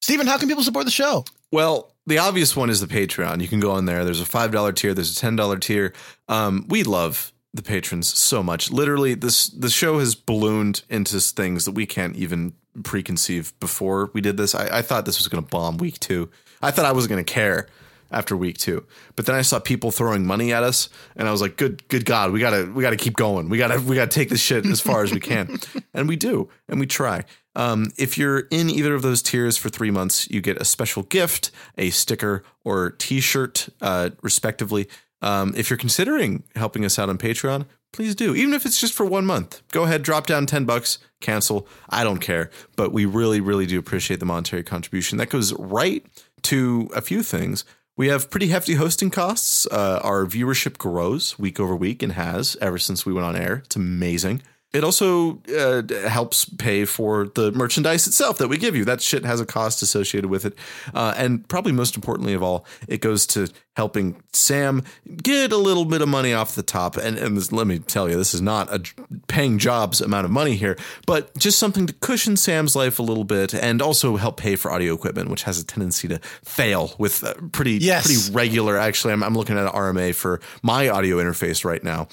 Stephen, 0.00 0.26
how 0.26 0.36
can 0.38 0.48
people 0.48 0.62
support 0.64 0.84
the 0.84 0.90
show? 0.90 1.24
Well, 1.50 1.92
the 2.06 2.18
obvious 2.18 2.56
one 2.56 2.70
is 2.70 2.80
the 2.80 2.86
Patreon. 2.86 3.40
You 3.40 3.48
can 3.48 3.60
go 3.60 3.72
on 3.72 3.84
there. 3.86 4.04
There's 4.04 4.20
a 4.20 4.26
five 4.26 4.50
dollar 4.52 4.72
tier. 4.72 4.94
There's 4.94 5.16
a 5.16 5.20
ten 5.20 5.36
dollar 5.36 5.58
tier. 5.58 5.92
Um, 6.28 6.66
we 6.68 6.82
love 6.82 7.32
the 7.54 7.62
patrons 7.62 8.08
so 8.16 8.42
much. 8.42 8.70
Literally, 8.70 9.14
this 9.14 9.48
the 9.48 9.70
show 9.70 9.98
has 10.00 10.14
ballooned 10.14 10.82
into 10.88 11.20
things 11.20 11.64
that 11.64 11.72
we 11.72 11.86
can't 11.86 12.16
even 12.16 12.54
preconceive 12.80 13.52
before 13.60 14.10
we 14.12 14.20
did 14.20 14.36
this. 14.36 14.54
I, 14.54 14.78
I 14.78 14.82
thought 14.82 15.04
this 15.04 15.18
was 15.18 15.28
going 15.28 15.42
to 15.42 15.50
bomb 15.50 15.76
week 15.76 16.00
two. 16.00 16.30
I 16.60 16.70
thought 16.70 16.84
I 16.84 16.92
wasn't 16.92 17.10
going 17.10 17.24
to 17.24 17.32
care 17.32 17.68
after 18.10 18.36
week 18.36 18.58
two, 18.58 18.86
but 19.16 19.24
then 19.24 19.34
I 19.34 19.42
saw 19.42 19.58
people 19.58 19.90
throwing 19.90 20.26
money 20.26 20.52
at 20.52 20.62
us, 20.62 20.90
and 21.16 21.26
I 21.26 21.30
was 21.30 21.40
like, 21.40 21.56
"Good, 21.56 21.88
good 21.88 22.04
God, 22.04 22.30
we 22.30 22.40
gotta, 22.40 22.70
we 22.70 22.82
gotta 22.82 22.96
keep 22.96 23.16
going. 23.16 23.48
We 23.48 23.56
gotta, 23.56 23.80
we 23.80 23.96
gotta 23.96 24.10
take 24.10 24.28
this 24.28 24.42
shit 24.42 24.66
as 24.66 24.82
far 24.82 25.02
as 25.02 25.12
we 25.12 25.18
can," 25.18 25.58
and 25.94 26.06
we 26.06 26.16
do, 26.16 26.50
and 26.68 26.78
we 26.78 26.86
try. 26.86 27.24
Um, 27.54 27.90
if 27.96 28.18
you're 28.18 28.40
in 28.50 28.68
either 28.68 28.94
of 28.94 29.02
those 29.02 29.22
tiers 29.22 29.56
for 29.56 29.70
three 29.70 29.90
months, 29.90 30.28
you 30.30 30.40
get 30.40 30.60
a 30.60 30.64
special 30.64 31.02
gift, 31.04 31.50
a 31.78 31.90
sticker 31.90 32.44
or 32.64 32.90
T-shirt, 32.92 33.68
uh, 33.80 34.10
respectively. 34.22 34.88
Um, 35.20 35.54
if 35.56 35.70
you're 35.70 35.78
considering 35.78 36.44
helping 36.56 36.84
us 36.84 36.98
out 36.98 37.08
on 37.08 37.18
Patreon, 37.18 37.66
please 37.92 38.14
do. 38.14 38.34
Even 38.34 38.54
if 38.54 38.66
it's 38.66 38.80
just 38.80 38.94
for 38.94 39.06
one 39.06 39.26
month, 39.26 39.62
go 39.70 39.84
ahead, 39.84 40.02
drop 40.02 40.26
down 40.26 40.46
10 40.46 40.64
bucks, 40.64 40.98
cancel. 41.20 41.66
I 41.88 42.04
don't 42.04 42.20
care. 42.20 42.50
But 42.76 42.92
we 42.92 43.04
really, 43.04 43.40
really 43.40 43.66
do 43.66 43.78
appreciate 43.78 44.20
the 44.20 44.26
monetary 44.26 44.62
contribution. 44.62 45.18
That 45.18 45.30
goes 45.30 45.52
right 45.54 46.04
to 46.42 46.90
a 46.94 47.00
few 47.00 47.22
things. 47.22 47.64
We 47.96 48.08
have 48.08 48.30
pretty 48.30 48.48
hefty 48.48 48.74
hosting 48.74 49.10
costs. 49.10 49.66
Uh, 49.66 50.00
our 50.02 50.24
viewership 50.24 50.78
grows 50.78 51.38
week 51.38 51.60
over 51.60 51.76
week 51.76 52.02
and 52.02 52.12
has 52.12 52.56
ever 52.60 52.78
since 52.78 53.04
we 53.04 53.12
went 53.12 53.26
on 53.26 53.36
air. 53.36 53.62
It's 53.66 53.76
amazing. 53.76 54.42
It 54.72 54.84
also 54.84 55.38
uh, 55.54 55.82
helps 56.08 56.46
pay 56.46 56.86
for 56.86 57.26
the 57.34 57.52
merchandise 57.52 58.06
itself 58.06 58.38
that 58.38 58.48
we 58.48 58.56
give 58.56 58.74
you. 58.74 58.84
That 58.86 59.02
shit 59.02 59.24
has 59.26 59.38
a 59.38 59.44
cost 59.44 59.82
associated 59.82 60.30
with 60.30 60.46
it. 60.46 60.54
Uh, 60.94 61.12
and 61.16 61.46
probably 61.46 61.72
most 61.72 61.94
importantly 61.94 62.32
of 62.32 62.42
all, 62.42 62.64
it 62.88 63.02
goes 63.02 63.26
to 63.28 63.48
helping 63.76 64.22
Sam 64.32 64.82
get 65.22 65.52
a 65.52 65.56
little 65.58 65.84
bit 65.84 66.00
of 66.00 66.08
money 66.08 66.32
off 66.32 66.54
the 66.54 66.62
top. 66.62 66.96
And, 66.96 67.18
and 67.18 67.36
this, 67.36 67.52
let 67.52 67.66
me 67.66 67.80
tell 67.80 68.08
you, 68.08 68.16
this 68.16 68.32
is 68.32 68.40
not 68.40 68.72
a 68.72 68.82
paying 69.28 69.58
jobs 69.58 70.00
amount 70.00 70.24
of 70.24 70.30
money 70.30 70.56
here, 70.56 70.78
but 71.06 71.36
just 71.36 71.58
something 71.58 71.86
to 71.86 71.92
cushion 71.94 72.36
Sam's 72.38 72.74
life 72.74 72.98
a 72.98 73.02
little 73.02 73.24
bit 73.24 73.54
and 73.54 73.82
also 73.82 74.16
help 74.16 74.38
pay 74.38 74.56
for 74.56 74.70
audio 74.70 74.94
equipment, 74.94 75.28
which 75.28 75.42
has 75.42 75.58
a 75.60 75.66
tendency 75.66 76.08
to 76.08 76.18
fail 76.18 76.94
with 76.98 77.22
uh, 77.24 77.34
pretty, 77.52 77.72
Yes. 77.72 78.06
pretty 78.06 78.34
regular. 78.34 78.78
Actually, 78.78 79.12
I'm, 79.12 79.22
I'm 79.22 79.34
looking 79.34 79.58
at 79.58 79.64
an 79.66 79.72
RMA 79.72 80.14
for 80.14 80.40
my 80.62 80.88
audio 80.88 81.18
interface 81.18 81.62
right 81.64 81.82
now. 81.84 82.08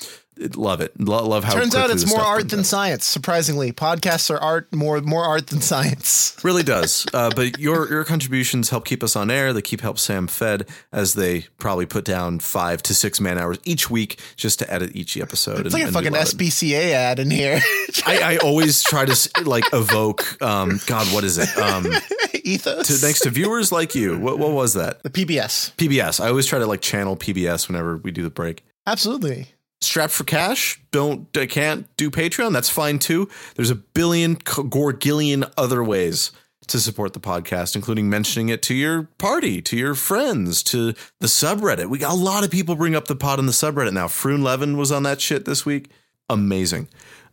Love 0.55 0.79
it. 0.81 0.99
Lo- 0.99 1.27
Love 1.27 1.43
how 1.43 1.53
Turns 1.53 1.75
out 1.75 1.89
it's 1.89 2.07
more 2.07 2.21
art 2.21 2.49
than 2.49 2.61
out. 2.61 2.65
science. 2.65 3.05
Surprisingly, 3.05 3.71
podcasts 3.73 4.29
are 4.33 4.37
art 4.39 4.73
more 4.73 5.01
more 5.01 5.23
art 5.25 5.47
than 5.47 5.61
science. 5.61 6.35
Really 6.49 6.63
does. 6.63 7.05
Uh, 7.13 7.29
but 7.35 7.59
your 7.59 7.89
your 7.89 8.05
contributions 8.05 8.69
help 8.69 8.85
keep 8.85 9.03
us 9.03 9.15
on 9.17 9.29
air. 9.29 9.51
They 9.51 9.61
keep 9.61 9.81
help 9.81 9.99
Sam 9.99 10.27
fed 10.27 10.67
as 10.93 11.13
they 11.13 11.47
probably 11.59 11.85
put 11.85 12.05
down 12.05 12.39
five 12.39 12.81
to 12.83 12.95
six 12.95 13.19
man 13.19 13.37
hours 13.37 13.57
each 13.65 13.89
week 13.89 14.19
just 14.37 14.57
to 14.59 14.73
edit 14.73 14.95
each 14.95 15.17
episode. 15.17 15.65
It's 15.65 15.73
like 15.73 15.83
a 15.83 15.91
fucking 15.91 16.13
SPCA 16.13 16.91
ad 16.93 17.19
in 17.19 17.29
here. 17.29 17.59
I, 18.05 18.35
I 18.35 18.37
always 18.37 18.81
try 18.83 19.03
to 19.05 19.29
like 19.43 19.65
evoke. 19.73 20.41
Um, 20.41 20.79
God, 20.87 21.07
what 21.13 21.23
is 21.25 21.37
it? 21.37 21.49
Um, 21.57 21.87
Ethos. 22.43 22.87
to, 22.87 22.93
thanks 22.93 23.19
to 23.21 23.29
viewers 23.29 23.71
like 23.71 23.93
you. 23.95 24.17
What 24.17 24.39
what 24.39 24.51
was 24.51 24.73
that? 24.75 25.03
the 25.03 25.09
PBS. 25.09 25.75
PBS. 25.75 26.23
I 26.23 26.29
always 26.29 26.45
try 26.45 26.59
to 26.59 26.65
like 26.67 26.81
channel 26.81 27.17
PBS 27.17 27.67
whenever 27.67 27.97
we 27.97 28.11
do 28.11 28.23
the 28.23 28.29
break. 28.29 28.63
Absolutely. 28.87 29.47
Strapped 29.81 30.13
for 30.13 30.23
cash, 30.23 30.81
don't 30.91 31.35
uh, 31.37 31.45
can't 31.45 31.87
do 31.97 32.11
Patreon, 32.11 32.53
that's 32.53 32.69
fine 32.69 32.99
too. 32.99 33.29
There's 33.55 33.71
a 33.71 33.75
billion 33.75 34.35
gorgillion 34.37 35.51
other 35.57 35.83
ways 35.83 36.31
to 36.67 36.79
support 36.79 37.13
the 37.13 37.19
podcast, 37.19 37.75
including 37.75 38.09
mentioning 38.09 38.49
it 38.49 38.61
to 38.63 38.73
your 38.73 39.03
party, 39.17 39.61
to 39.61 39.75
your 39.75 39.95
friends, 39.95 40.61
to 40.63 40.93
the 41.19 41.27
subreddit. 41.27 41.89
We 41.89 41.97
got 41.97 42.11
a 42.11 42.15
lot 42.15 42.43
of 42.43 42.51
people 42.51 42.75
bring 42.75 42.95
up 42.95 43.07
the 43.07 43.15
pod 43.15 43.39
on 43.39 43.47
the 43.47 43.51
subreddit 43.51 43.93
now. 43.93 44.07
Froon 44.07 44.43
Levin 44.43 44.77
was 44.77 44.91
on 44.91 45.03
that 45.03 45.19
shit 45.19 45.45
this 45.45 45.65
week. 45.65 45.89
Amazing. 46.29 46.87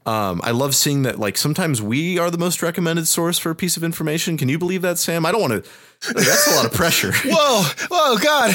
Um, 0.07 0.41
I 0.45 0.53
love 0.53 0.75
seeing 0.75 1.03
that. 1.03 1.19
Like 1.19 1.37
sometimes 1.37 1.83
we 1.83 2.19
are 2.19 2.31
the 2.31 2.39
most 2.39 2.63
recommended 2.63 3.07
source 3.09 3.39
for 3.39 3.51
a 3.51 3.55
piece 3.55 3.77
of 3.77 3.85
information. 3.85 4.39
Can 4.39 4.49
you 4.49 4.59
believe 4.59 4.83
that, 4.83 4.99
Sam? 4.99 5.27
I 5.27 5.33
don't 5.33 5.41
want 5.41 5.65
to. 5.65 5.71
That's 6.15 6.47
a 6.47 6.55
lot 6.55 6.65
of 6.65 6.73
pressure. 6.73 7.13
Whoa, 7.25 7.63
whoa, 7.91 8.17
God. 8.19 8.55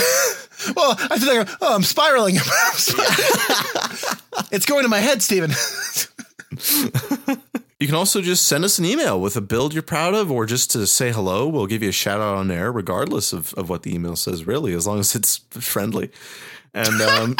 Well, 0.75 0.95
I 0.97 1.19
feel 1.19 1.35
like 1.35 1.49
I'm, 1.49 1.57
oh, 1.61 1.75
I'm 1.75 1.83
spiraling. 1.83 2.35
it's 4.51 4.65
going 4.65 4.83
to 4.83 4.89
my 4.89 4.99
head, 4.99 5.21
Stephen. 5.21 5.51
You 7.81 7.87
can 7.87 7.95
also 7.95 8.21
just 8.21 8.45
send 8.45 8.63
us 8.63 8.77
an 8.77 8.85
email 8.85 9.19
with 9.19 9.35
a 9.35 9.41
build 9.41 9.73
you're 9.73 9.81
proud 9.81 10.13
of 10.13 10.31
or 10.31 10.45
just 10.45 10.69
to 10.69 10.85
say 10.85 11.11
hello. 11.11 11.47
We'll 11.47 11.65
give 11.65 11.81
you 11.81 11.89
a 11.89 11.91
shout 11.91 12.21
out 12.21 12.35
on 12.35 12.51
air, 12.51 12.71
regardless 12.71 13.33
of, 13.33 13.55
of 13.55 13.69
what 13.69 13.81
the 13.81 13.95
email 13.95 14.15
says, 14.15 14.45
really, 14.45 14.75
as 14.75 14.85
long 14.85 14.99
as 14.99 15.15
it's 15.15 15.37
friendly. 15.49 16.11
And 16.75 17.01
um, 17.01 17.35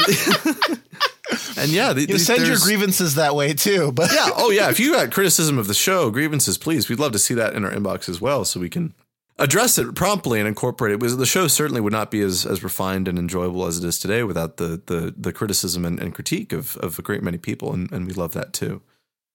and 1.58 1.72
yeah, 1.72 1.94
the, 1.94 2.06
You 2.08 2.18
send 2.18 2.46
your 2.48 2.58
grievances 2.58 3.16
that 3.16 3.36
way 3.36 3.54
too, 3.54 3.92
but 3.92 4.12
Yeah. 4.14 4.30
Oh, 4.36 4.52
yeah. 4.52 4.70
If 4.70 4.80
you 4.80 4.94
got 4.94 5.12
criticism 5.12 5.58
of 5.58 5.68
the 5.68 5.74
show, 5.74 6.10
grievances, 6.12 6.58
please. 6.58 6.90
We'd 6.90 7.00
love 7.00 7.12
to 7.14 7.20
see 7.20 7.34
that 7.36 7.54
in 7.54 7.66
our 7.66 7.72
inbox 7.72 8.10
as 8.10 8.20
well, 8.22 8.46
so 8.46 8.60
we 8.60 8.70
can 8.70 8.94
address 9.40 9.78
it 9.78 9.96
promptly 9.96 10.40
and 10.40 10.48
incorporate 10.48 10.94
it. 10.94 11.00
Because 11.00 11.18
the 11.18 11.26
show 11.26 11.48
certainly 11.48 11.82
would 11.82 11.94
not 11.94 12.12
be 12.12 12.22
as, 12.22 12.46
as 12.46 12.64
refined 12.64 13.08
and 13.08 13.18
enjoyable 13.18 13.66
as 13.66 13.78
it 13.78 13.86
is 13.86 14.00
today 14.00 14.24
without 14.24 14.58
the 14.58 14.82
the, 14.86 15.14
the 15.18 15.34
criticism 15.34 15.86
and, 15.86 16.00
and 16.00 16.14
critique 16.14 16.54
of, 16.54 16.78
of 16.78 17.00
a 17.00 17.02
great 17.02 17.24
many 17.24 17.38
people, 17.38 17.74
and, 17.74 17.92
and 17.92 18.08
we 18.08 18.14
love 18.14 18.34
that 18.34 18.54
too. 18.54 18.82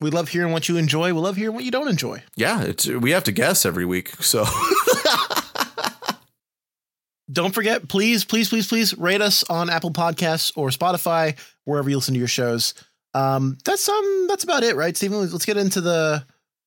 we 0.00 0.10
love 0.10 0.28
hearing 0.28 0.52
what 0.52 0.68
you 0.68 0.76
enjoy. 0.76 1.12
We 1.14 1.20
love 1.20 1.36
hearing 1.36 1.54
what 1.54 1.64
you 1.64 1.70
don't 1.70 1.88
enjoy. 1.88 2.22
Yeah, 2.36 2.62
it's 2.62 2.86
we 2.86 3.10
have 3.12 3.24
to 3.24 3.32
guess 3.32 3.64
every 3.66 3.84
week, 3.84 4.10
so 4.20 4.44
Don't 7.30 7.52
forget, 7.52 7.88
please, 7.88 8.24
please, 8.24 8.48
please, 8.48 8.68
please 8.68 8.96
rate 8.96 9.20
us 9.20 9.42
on 9.44 9.68
Apple 9.68 9.90
Podcasts 9.90 10.52
or 10.56 10.68
Spotify, 10.68 11.36
wherever 11.64 11.90
you 11.90 11.96
listen 11.96 12.14
to 12.14 12.18
your 12.18 12.28
shows. 12.28 12.74
Um, 13.14 13.58
that's 13.64 13.88
um, 13.88 14.26
that's 14.28 14.44
about 14.44 14.62
it, 14.62 14.76
right, 14.76 14.96
Stephen? 14.96 15.18
Let's 15.18 15.44
get 15.44 15.56
into 15.56 15.80
the, 15.80 16.24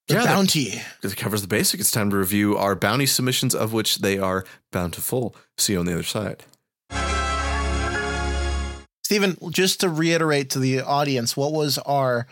the 0.08 0.16
Yeah, 0.16 0.26
bounty. 0.26 0.82
it 1.02 1.16
covers 1.16 1.42
the 1.42 1.48
basic. 1.48 1.80
It's 1.80 1.92
time 1.92 2.10
to 2.10 2.18
review 2.18 2.58
our 2.58 2.76
bounty 2.76 3.06
submissions, 3.06 3.56
of 3.56 3.72
which 3.72 4.00
they 4.00 4.18
are 4.18 4.44
bountiful. 4.72 5.36
See 5.58 5.74
you 5.74 5.80
on 5.80 5.86
the 5.86 5.94
other 5.94 6.04
side. 6.04 6.44
Stephen, 9.04 9.38
just 9.52 9.80
to 9.82 9.90
reiterate 9.90 10.52
to 10.52 10.60
the 10.60 10.82
audience, 10.82 11.36
what 11.38 11.52
was 11.52 11.78
our 11.80 12.28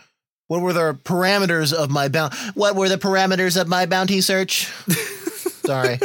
what 0.46 0.60
were 0.60 0.72
the 0.72 0.94
parameters 1.04 1.72
of 1.72 1.90
my 1.90 2.08
bounty? 2.08 2.36
What 2.54 2.76
were 2.76 2.88
the 2.88 2.98
parameters 2.98 3.60
of 3.60 3.68
my 3.68 3.86
bounty 3.86 4.20
search? 4.20 4.66
Sorry. 5.64 5.98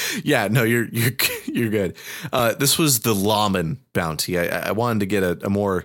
Yeah, 0.24 0.48
no, 0.48 0.62
you're 0.62 0.88
you're 0.88 1.12
you're 1.46 1.70
good. 1.70 1.96
Uh, 2.32 2.54
this 2.54 2.78
was 2.78 3.00
the 3.00 3.14
lawman 3.14 3.78
bounty. 3.92 4.38
I, 4.38 4.68
I 4.68 4.72
wanted 4.72 5.00
to 5.00 5.06
get 5.06 5.22
a, 5.22 5.38
a 5.46 5.50
more 5.50 5.84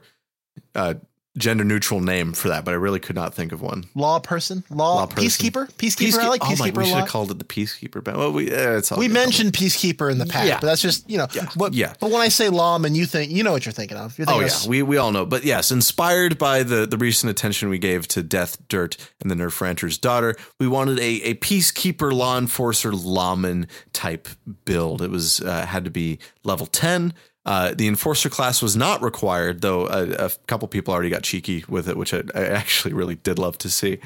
uh, 0.75 0.95
gender 1.37 1.63
neutral 1.63 2.01
name 2.01 2.33
for 2.33 2.49
that, 2.49 2.65
but 2.65 2.71
I 2.73 2.77
really 2.77 2.99
could 2.99 3.15
not 3.15 3.33
think 3.33 3.51
of 3.51 3.61
one. 3.61 3.85
Law 3.95 4.19
person? 4.19 4.63
Law, 4.69 4.95
Law 4.95 5.05
person. 5.05 5.23
peacekeeper? 5.29 5.71
Peacekeeper. 5.73 6.19
I 6.19 6.27
like 6.27 6.41
peacekeeper. 6.41 6.53
oh 6.53 6.71
my, 6.75 6.81
we 6.81 6.85
should 6.87 6.97
have 6.97 7.07
called 7.07 7.31
it 7.31 7.39
the 7.39 7.45
peacekeeper. 7.45 8.03
But 8.03 8.17
Well, 8.17 8.31
we 8.33 8.51
uh, 8.51 8.77
it's 8.77 8.91
all 8.91 8.99
we 8.99 9.07
mentioned 9.07 9.53
peacekeeper 9.53 10.11
in 10.11 10.17
the 10.17 10.25
past, 10.25 10.47
Yeah. 10.47 10.59
but 10.59 10.67
that's 10.67 10.81
just 10.81 11.09
you 11.09 11.17
know. 11.17 11.27
Yeah. 11.33 11.47
But, 11.55 11.73
Yeah. 11.73 11.93
but 11.99 12.11
when 12.11 12.21
I 12.21 12.27
say 12.29 12.49
lawman, 12.49 12.95
you 12.95 13.05
think 13.05 13.31
you 13.31 13.43
know 13.43 13.51
what 13.51 13.65
you're 13.65 13.73
thinking 13.73 13.97
of. 13.97 14.17
You're 14.17 14.25
Oh 14.29 14.39
thinking 14.39 14.47
yeah, 14.49 14.57
of 14.63 14.67
we 14.67 14.81
we 14.81 14.97
all 14.97 15.11
know. 15.11 15.25
But 15.25 15.43
yes, 15.43 15.71
inspired 15.71 16.37
by 16.37 16.63
the 16.63 16.85
the 16.85 16.97
recent 16.97 17.29
attention 17.29 17.69
we 17.69 17.77
gave 17.79 18.07
to 18.09 18.23
Death, 18.23 18.57
Dirt, 18.67 18.97
and 19.21 19.29
the 19.31 19.35
Nerf 19.35 19.59
Rancher's 19.61 19.97
daughter, 19.97 20.35
we 20.59 20.67
wanted 20.67 20.99
a 20.99 21.21
a 21.23 21.33
peacekeeper, 21.35 22.11
law 22.13 22.37
enforcer, 22.37 22.91
lawman 22.93 23.67
type 23.93 24.27
build. 24.65 25.01
It 25.01 25.11
was 25.11 25.39
uh, 25.41 25.65
had 25.65 25.83
to 25.85 25.91
be 25.91 26.19
level 26.43 26.65
ten. 26.65 27.13
Uh, 27.47 27.73
the 27.73 27.87
enforcer 27.87 28.29
class 28.29 28.61
was 28.61 28.75
not 28.75 29.01
required, 29.01 29.61
though 29.61 29.87
a, 29.87 30.25
a 30.25 30.29
couple 30.47 30.67
people 30.67 30.93
already 30.93 31.09
got 31.09 31.23
cheeky 31.23 31.63
with 31.69 31.87
it, 31.87 31.95
which 31.95 32.13
I, 32.13 32.21
I 32.35 32.43
actually 32.43 32.93
really 32.93 33.15
did 33.15 33.39
love 33.39 33.57
to 33.59 33.69
see. 33.69 33.99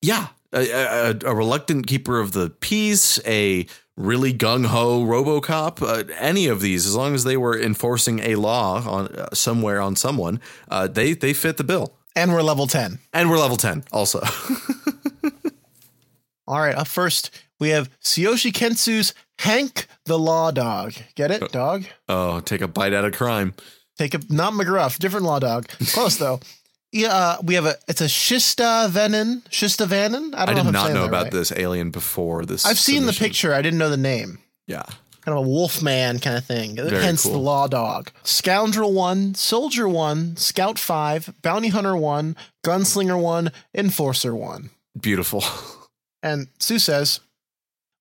Yeah, 0.00 0.28
a, 0.52 0.70
a, 0.70 1.18
a 1.26 1.34
reluctant 1.34 1.88
keeper 1.88 2.20
of 2.20 2.30
the 2.30 2.50
peace, 2.50 3.18
a 3.26 3.66
really 3.96 4.32
gung 4.32 4.66
ho 4.66 5.02
RoboCop, 5.02 5.82
uh, 5.82 6.04
any 6.16 6.46
of 6.46 6.60
these, 6.60 6.86
as 6.86 6.94
long 6.94 7.12
as 7.14 7.24
they 7.24 7.36
were 7.36 7.60
enforcing 7.60 8.20
a 8.20 8.36
law 8.36 8.88
on 8.88 9.08
uh, 9.08 9.34
somewhere 9.34 9.80
on 9.80 9.96
someone, 9.96 10.40
uh, 10.68 10.86
they 10.86 11.12
they 11.12 11.32
fit 11.32 11.56
the 11.56 11.64
bill. 11.64 11.96
and 12.14 12.32
we're 12.32 12.42
level 12.42 12.68
ten. 12.68 13.00
And 13.12 13.30
we're 13.30 13.38
level 13.38 13.56
ten, 13.56 13.82
also. 13.92 14.20
All 16.46 16.60
right, 16.60 16.76
up 16.76 16.86
first 16.86 17.32
we 17.58 17.70
have 17.70 17.90
Tsuyoshi 18.00 18.52
Kensu's 18.52 19.12
Hank 19.38 19.86
the 20.04 20.18
Law 20.18 20.50
Dog. 20.50 20.94
Get 21.14 21.30
it, 21.30 21.52
dog? 21.52 21.84
oh, 22.08 22.40
take 22.40 22.60
a 22.60 22.68
bite 22.68 22.92
out 22.94 23.04
of 23.04 23.12
crime. 23.14 23.54
Take 23.98 24.14
a 24.14 24.20
not 24.28 24.52
McGruff, 24.54 24.98
different 24.98 25.24
law 25.26 25.38
dog. 25.38 25.68
Close 25.92 26.16
though. 26.16 26.40
Yeah, 26.92 27.08
uh, 27.08 27.36
we 27.42 27.54
have 27.54 27.66
a 27.66 27.76
it's 27.88 28.00
a 28.00 28.06
Shistavanen. 28.06 29.42
Shista 29.50 29.86
Venin. 29.86 30.34
I 30.34 30.42
I 30.42 30.46
don't 30.46 30.56
know 30.56 30.62
did 30.62 30.68
if 30.68 30.72
not 30.72 30.92
know 30.92 31.04
about 31.04 31.24
right. 31.24 31.32
this 31.32 31.52
alien 31.52 31.90
before 31.90 32.44
this. 32.44 32.64
I've 32.64 32.78
seen 32.78 33.06
the 33.06 33.12
picture. 33.12 33.52
I 33.54 33.62
didn't 33.62 33.78
know 33.78 33.90
the 33.90 33.96
name. 33.96 34.38
Yeah, 34.66 34.84
Kind 35.24 35.38
of 35.38 35.46
a 35.46 35.48
wolf 35.48 35.82
man 35.82 36.18
kind 36.18 36.36
of 36.36 36.44
thing. 36.44 36.76
Very 36.76 37.02
Hence 37.02 37.22
cool. 37.22 37.32
the 37.32 37.38
law 37.38 37.66
dog. 37.66 38.10
Scoundrel 38.24 38.92
one, 38.92 39.34
soldier 39.34 39.88
one, 39.88 40.36
scout 40.36 40.78
five, 40.78 41.32
bounty 41.42 41.68
hunter 41.68 41.96
one, 41.96 42.36
gunslinger 42.64 43.20
one, 43.20 43.50
enforcer 43.74 44.34
one. 44.34 44.70
beautiful. 45.00 45.42
And 46.22 46.48
Sue 46.58 46.78
says, 46.78 47.20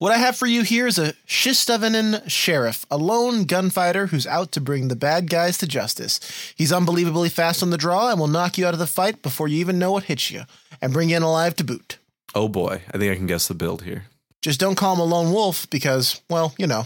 What 0.03 0.11
I 0.11 0.17
have 0.17 0.35
for 0.35 0.47
you 0.47 0.63
here 0.63 0.85
is 0.85 0.97
a 0.99 1.13
Shistavanen 1.25 2.29
sheriff, 2.29 2.85
a 2.91 2.97
lone 2.97 3.45
gunfighter 3.45 4.07
who's 4.07 4.27
out 4.27 4.51
to 4.51 4.59
bring 4.59 4.89
the 4.89 4.97
bad 4.97 5.29
guys 5.29 5.57
to 5.59 5.65
justice. 5.65 6.19
He's 6.57 6.73
unbelievably 6.73 7.29
fast 7.29 7.63
on 7.63 7.69
the 7.69 7.77
draw 7.77 8.11
and 8.11 8.19
will 8.19 8.27
knock 8.27 8.57
you 8.57 8.67
out 8.67 8.73
of 8.73 8.81
the 8.81 8.85
fight 8.85 9.21
before 9.21 9.47
you 9.47 9.59
even 9.59 9.79
know 9.79 9.93
what 9.93 10.03
hits 10.03 10.29
you, 10.29 10.41
and 10.81 10.91
bring 10.91 11.09
you 11.09 11.15
in 11.15 11.23
alive 11.23 11.55
to 11.55 11.63
boot. 11.63 11.99
Oh 12.35 12.49
boy, 12.49 12.81
I 12.93 12.97
think 12.97 13.13
I 13.13 13.15
can 13.15 13.27
guess 13.27 13.47
the 13.47 13.53
build 13.53 13.83
here. 13.83 14.03
Just 14.41 14.59
don't 14.59 14.75
call 14.75 14.93
him 14.95 14.99
a 14.99 15.05
lone 15.05 15.31
wolf 15.31 15.69
because, 15.69 16.19
well, 16.29 16.53
you 16.57 16.67
know. 16.67 16.85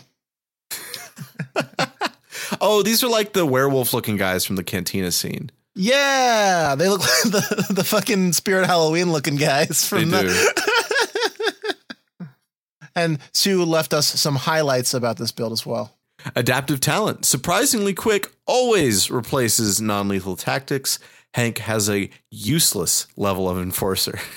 Oh, 2.61 2.83
these 2.83 3.03
are 3.03 3.09
like 3.09 3.33
the 3.33 3.47
werewolf-looking 3.47 4.17
guys 4.17 4.45
from 4.45 4.57
the 4.57 4.63
cantina 4.63 5.11
scene. 5.11 5.49
Yeah, 5.73 6.75
they 6.75 6.87
look 6.87 7.01
like 7.23 7.23
the, 7.23 7.65
the 7.71 7.83
fucking 7.83 8.33
Spirit 8.33 8.67
Halloween 8.67 9.11
looking 9.11 9.37
guys 9.37 9.89
They 9.89 10.01
from 10.01 10.11
do. 10.11 10.17
the. 10.27 10.73
And 12.97 13.19
Sue 13.31 13.63
left 13.63 13.93
us 13.93 14.07
some 14.07 14.35
highlights 14.35 14.93
about 14.93 15.17
this 15.17 15.31
build 15.31 15.51
as 15.51 15.65
well. 15.65 15.95
Adaptive 16.35 16.79
talent, 16.79 17.25
surprisingly 17.25 17.93
quick, 17.93 18.31
always 18.47 19.11
replaces 19.11 19.79
non 19.79 20.07
lethal 20.07 20.35
tactics. 20.35 20.97
Hank 21.35 21.59
has 21.59 21.89
a 21.89 22.09
useless 22.31 23.05
level 23.15 23.49
of 23.49 23.57
enforcer. 23.57 24.19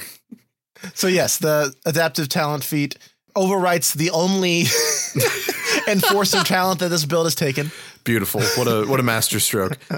So 0.94 1.08
yes, 1.08 1.36
the 1.36 1.74
adaptive 1.84 2.30
talent 2.30 2.64
feat 2.64 2.96
overwrites 3.36 3.92
the 3.94 4.08
only 4.12 4.60
enforcer 5.86 6.42
talent 6.42 6.80
that 6.80 6.88
this 6.88 7.04
build 7.04 7.26
has 7.26 7.34
taken. 7.34 7.70
Beautiful. 8.02 8.40
What 8.56 8.66
a 8.66 8.86
what 8.86 8.98
a 8.98 9.02
masterstroke. 9.02 9.76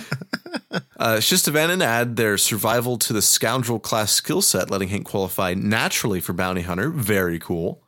Uh, 0.99 1.17
Shistavanen 1.17 1.83
add 1.83 2.15
their 2.17 2.39
survival 2.39 2.97
to 2.97 3.13
the 3.13 3.21
scoundrel 3.21 3.81
class 3.81 4.13
skill 4.13 4.41
set, 4.41 4.71
letting 4.71 4.89
Hank 4.89 5.05
qualify 5.05 5.53
naturally 5.53 6.21
for 6.21 6.33
bounty 6.33 6.63
hunter. 6.63 6.91
Very 6.91 7.41
cool. 7.41 7.82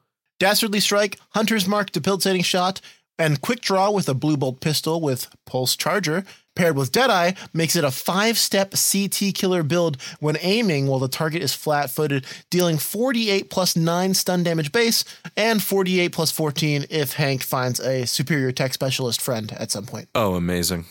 Dastardly 0.44 0.80
strike, 0.80 1.18
hunter's 1.30 1.66
mark, 1.66 1.90
debilitating 1.90 2.42
shot, 2.42 2.82
and 3.18 3.40
quick 3.40 3.62
draw 3.62 3.90
with 3.90 4.10
a 4.10 4.12
blue 4.12 4.36
bolt 4.36 4.60
pistol 4.60 5.00
with 5.00 5.34
pulse 5.46 5.74
charger 5.74 6.22
paired 6.54 6.76
with 6.76 6.92
Deadeye 6.92 7.32
makes 7.54 7.76
it 7.76 7.82
a 7.82 7.90
five 7.90 8.36
step 8.36 8.72
CT 8.72 9.34
killer 9.34 9.62
build 9.62 9.96
when 10.20 10.36
aiming 10.42 10.86
while 10.86 10.98
the 10.98 11.08
target 11.08 11.40
is 11.40 11.54
flat 11.54 11.88
footed, 11.88 12.26
dealing 12.50 12.76
48 12.76 13.48
plus 13.48 13.74
9 13.74 14.12
stun 14.12 14.42
damage 14.42 14.70
base 14.70 15.02
and 15.34 15.62
48 15.62 16.12
plus 16.12 16.30
14 16.30 16.84
if 16.90 17.14
Hank 17.14 17.42
finds 17.42 17.80
a 17.80 18.06
superior 18.06 18.52
tech 18.52 18.74
specialist 18.74 19.22
friend 19.22 19.50
at 19.52 19.70
some 19.70 19.86
point. 19.86 20.10
Oh, 20.14 20.34
amazing. 20.34 20.84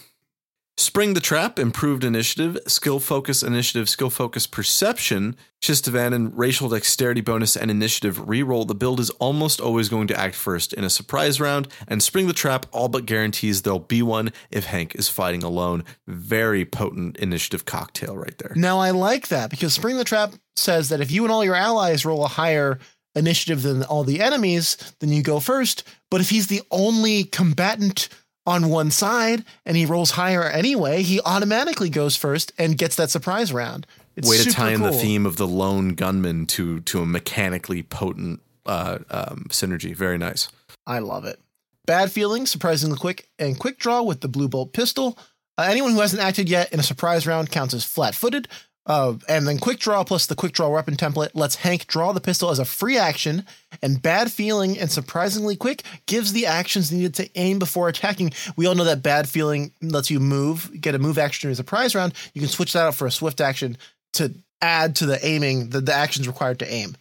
Spring 0.76 1.14
the 1.14 1.20
Trap, 1.20 1.60
improved 1.60 2.04
initiative, 2.04 2.58
skill 2.66 3.00
focus 3.00 3.44
initiative, 3.44 3.88
skill 3.88 4.10
focus 4.10 4.48
perception, 4.48 5.36
Shistavanen, 5.62 6.32
racial 6.34 6.68
dexterity 6.68 7.22
bonus, 7.22 7.56
and 7.56 7.70
initiative 7.70 8.18
reroll. 8.26 8.68
The 8.68 8.74
build 8.74 9.00
is 9.00 9.12
almost 9.12 9.62
always 9.62 9.88
going 9.88 10.08
to 10.08 10.20
act 10.20 10.34
first 10.34 10.74
in 10.74 10.84
a 10.84 10.90
surprise 10.90 11.40
round, 11.40 11.68
and 11.88 12.02
Spring 12.02 12.26
the 12.26 12.34
Trap 12.34 12.66
all 12.72 12.88
but 12.88 13.06
guarantees 13.06 13.62
there'll 13.62 13.80
be 13.80 14.02
one 14.02 14.34
if 14.50 14.66
Hank 14.66 14.96
is 14.96 15.10
fighting 15.10 15.44
alone. 15.44 15.84
Very 16.08 16.66
potent 16.66 17.18
initiative 17.18 17.66
cocktail 17.66 18.18
right 18.18 18.38
there. 18.40 18.54
Now, 18.56 18.80
I 18.80 18.90
like 18.90 19.28
that 19.28 19.52
because 19.52 19.76
Spring 19.76 19.98
the 19.98 20.04
Trap 20.04 20.34
says 20.56 20.90
that 20.90 21.02
if 21.02 21.12
you 21.12 21.24
and 21.24 21.32
all 21.32 21.46
your 21.46 21.56
allies 21.56 22.04
roll 22.04 22.26
a 22.26 22.30
higher 22.30 22.80
initiative 23.14 23.62
than 23.62 23.84
all 23.84 24.04
the 24.04 24.22
enemies, 24.22 24.96
then 25.00 25.12
you 25.12 25.22
go 25.22 25.40
first. 25.40 25.84
But 26.10 26.20
if 26.20 26.32
he's 26.32 26.48
the 26.48 26.64
only 26.72 27.26
combatant 27.26 28.10
on 28.46 28.70
one 28.70 28.92
side 28.92 29.44
and 29.66 29.78
he 29.78 29.86
rolls 29.86 30.12
higher 30.12 30.44
anyway, 30.44 31.02
he 31.02 31.20
automatically 31.22 31.90
goes 31.90 32.16
first 32.16 32.52
and 32.58 32.78
gets 32.78 32.96
that 32.96 33.10
surprise 33.10 33.54
round. 33.54 33.88
It's 34.16 34.30
Way 34.30 34.38
to 34.38 34.52
tie 34.52 34.72
in 34.72 34.82
the 34.82 34.92
theme 34.92 35.26
of 35.26 35.38
the 35.38 35.48
lone 35.48 35.96
gunman 35.96 36.46
to 36.48 36.82
to 36.82 37.02
a 37.02 37.06
mechanically 37.06 37.82
potent 37.82 38.42
uh, 38.66 39.00
um, 39.10 39.46
synergy. 39.50 39.96
Very 39.96 40.18
nice. 40.18 40.50
I 40.86 41.00
love 41.00 41.26
it. 41.26 41.40
Bad 41.86 42.12
feeling, 42.12 42.46
surprisingly 42.46 42.98
quick, 42.98 43.28
and 43.40 43.60
quick 43.60 43.80
draw 43.80 44.04
with 44.04 44.22
the 44.22 44.28
blue 44.28 44.48
bolt 44.48 44.72
pistol. 44.72 45.18
Uh, 45.58 45.68
anyone 45.70 45.92
who 45.92 46.00
hasn't 46.00 46.22
acted 46.22 46.48
yet 46.48 46.72
in 46.72 46.80
a 46.80 46.84
surprise 46.84 47.28
round 47.28 47.52
counts 47.52 47.74
as 47.74 47.84
flat 47.84 48.16
footed. 48.16 48.48
Uh, 48.86 49.16
and 49.30 49.48
then 49.48 49.58
quick 49.60 49.80
draw 49.80 50.04
plus 50.04 50.26
the 50.26 50.36
quick 50.36 50.52
draw 50.52 50.68
weapon 50.68 50.96
template 50.96 51.30
lets 51.34 51.56
Hank 51.56 51.88
draw 51.88 52.12
the 52.12 52.20
pistol 52.20 52.50
as 52.50 52.60
a 52.60 52.66
free 52.66 52.98
action. 52.98 53.46
And 53.82 54.02
bad 54.02 54.32
feeling 54.32 54.78
and 54.78 54.92
surprisingly 54.92 55.56
quick 55.56 55.84
gives 56.06 56.34
the 56.34 56.46
actions 56.46 56.92
needed 56.92 57.14
to 57.16 57.30
aim 57.36 57.60
before 57.60 57.88
attacking. 57.88 58.34
We 58.56 58.66
all 58.66 58.76
know 58.76 58.84
that 58.84 59.02
bad 59.04 59.30
feeling 59.30 59.72
lets 59.82 60.12
you 60.12 60.20
move, 60.20 60.70
get 60.80 60.96
a 60.96 61.00
move 61.00 61.18
action 61.18 61.50
as 61.50 61.60
a 61.60 61.64
prize 61.64 61.96
round. 61.96 62.14
You 62.34 62.42
can 62.42 62.50
switch 62.50 62.74
that 62.74 62.88
out 62.88 62.96
for 62.96 63.08
a 63.08 63.12
swift 63.12 63.40
action 63.40 63.78
to 64.14 64.34
add 64.62 64.98
to 64.98 65.06
the 65.06 65.26
aiming, 65.26 65.70
the, 65.70 65.82
the 65.82 65.94
actions 65.94 66.28
required 66.28 66.60
to 66.60 66.72
aim. 66.72 66.96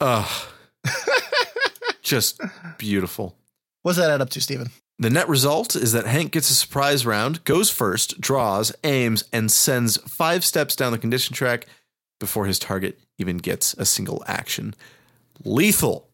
Ugh. 0.00 0.48
Just 2.02 2.40
beautiful. 2.78 3.34
What's 3.82 3.98
that 3.98 4.10
add 4.10 4.20
up 4.20 4.30
to, 4.30 4.40
Stephen? 4.40 4.70
The 4.98 5.10
net 5.10 5.28
result 5.28 5.76
is 5.76 5.92
that 5.92 6.06
Hank 6.06 6.32
gets 6.32 6.48
a 6.50 6.54
surprise 6.54 7.04
round, 7.04 7.44
goes 7.44 7.70
first, 7.70 8.18
draws, 8.20 8.72
aims, 8.82 9.24
and 9.32 9.52
sends 9.52 9.98
five 9.98 10.42
steps 10.44 10.74
down 10.74 10.92
the 10.92 10.98
condition 10.98 11.34
track 11.34 11.66
before 12.18 12.46
his 12.46 12.58
target 12.58 12.98
even 13.18 13.36
gets 13.36 13.74
a 13.74 13.84
single 13.84 14.24
action. 14.26 14.74
Lethal. 15.44 16.08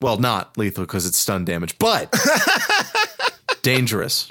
Well, 0.00 0.18
not 0.18 0.58
lethal 0.58 0.82
because 0.84 1.06
it's 1.06 1.16
stun 1.16 1.44
damage, 1.44 1.78
but 1.78 2.12
dangerous. 3.62 4.26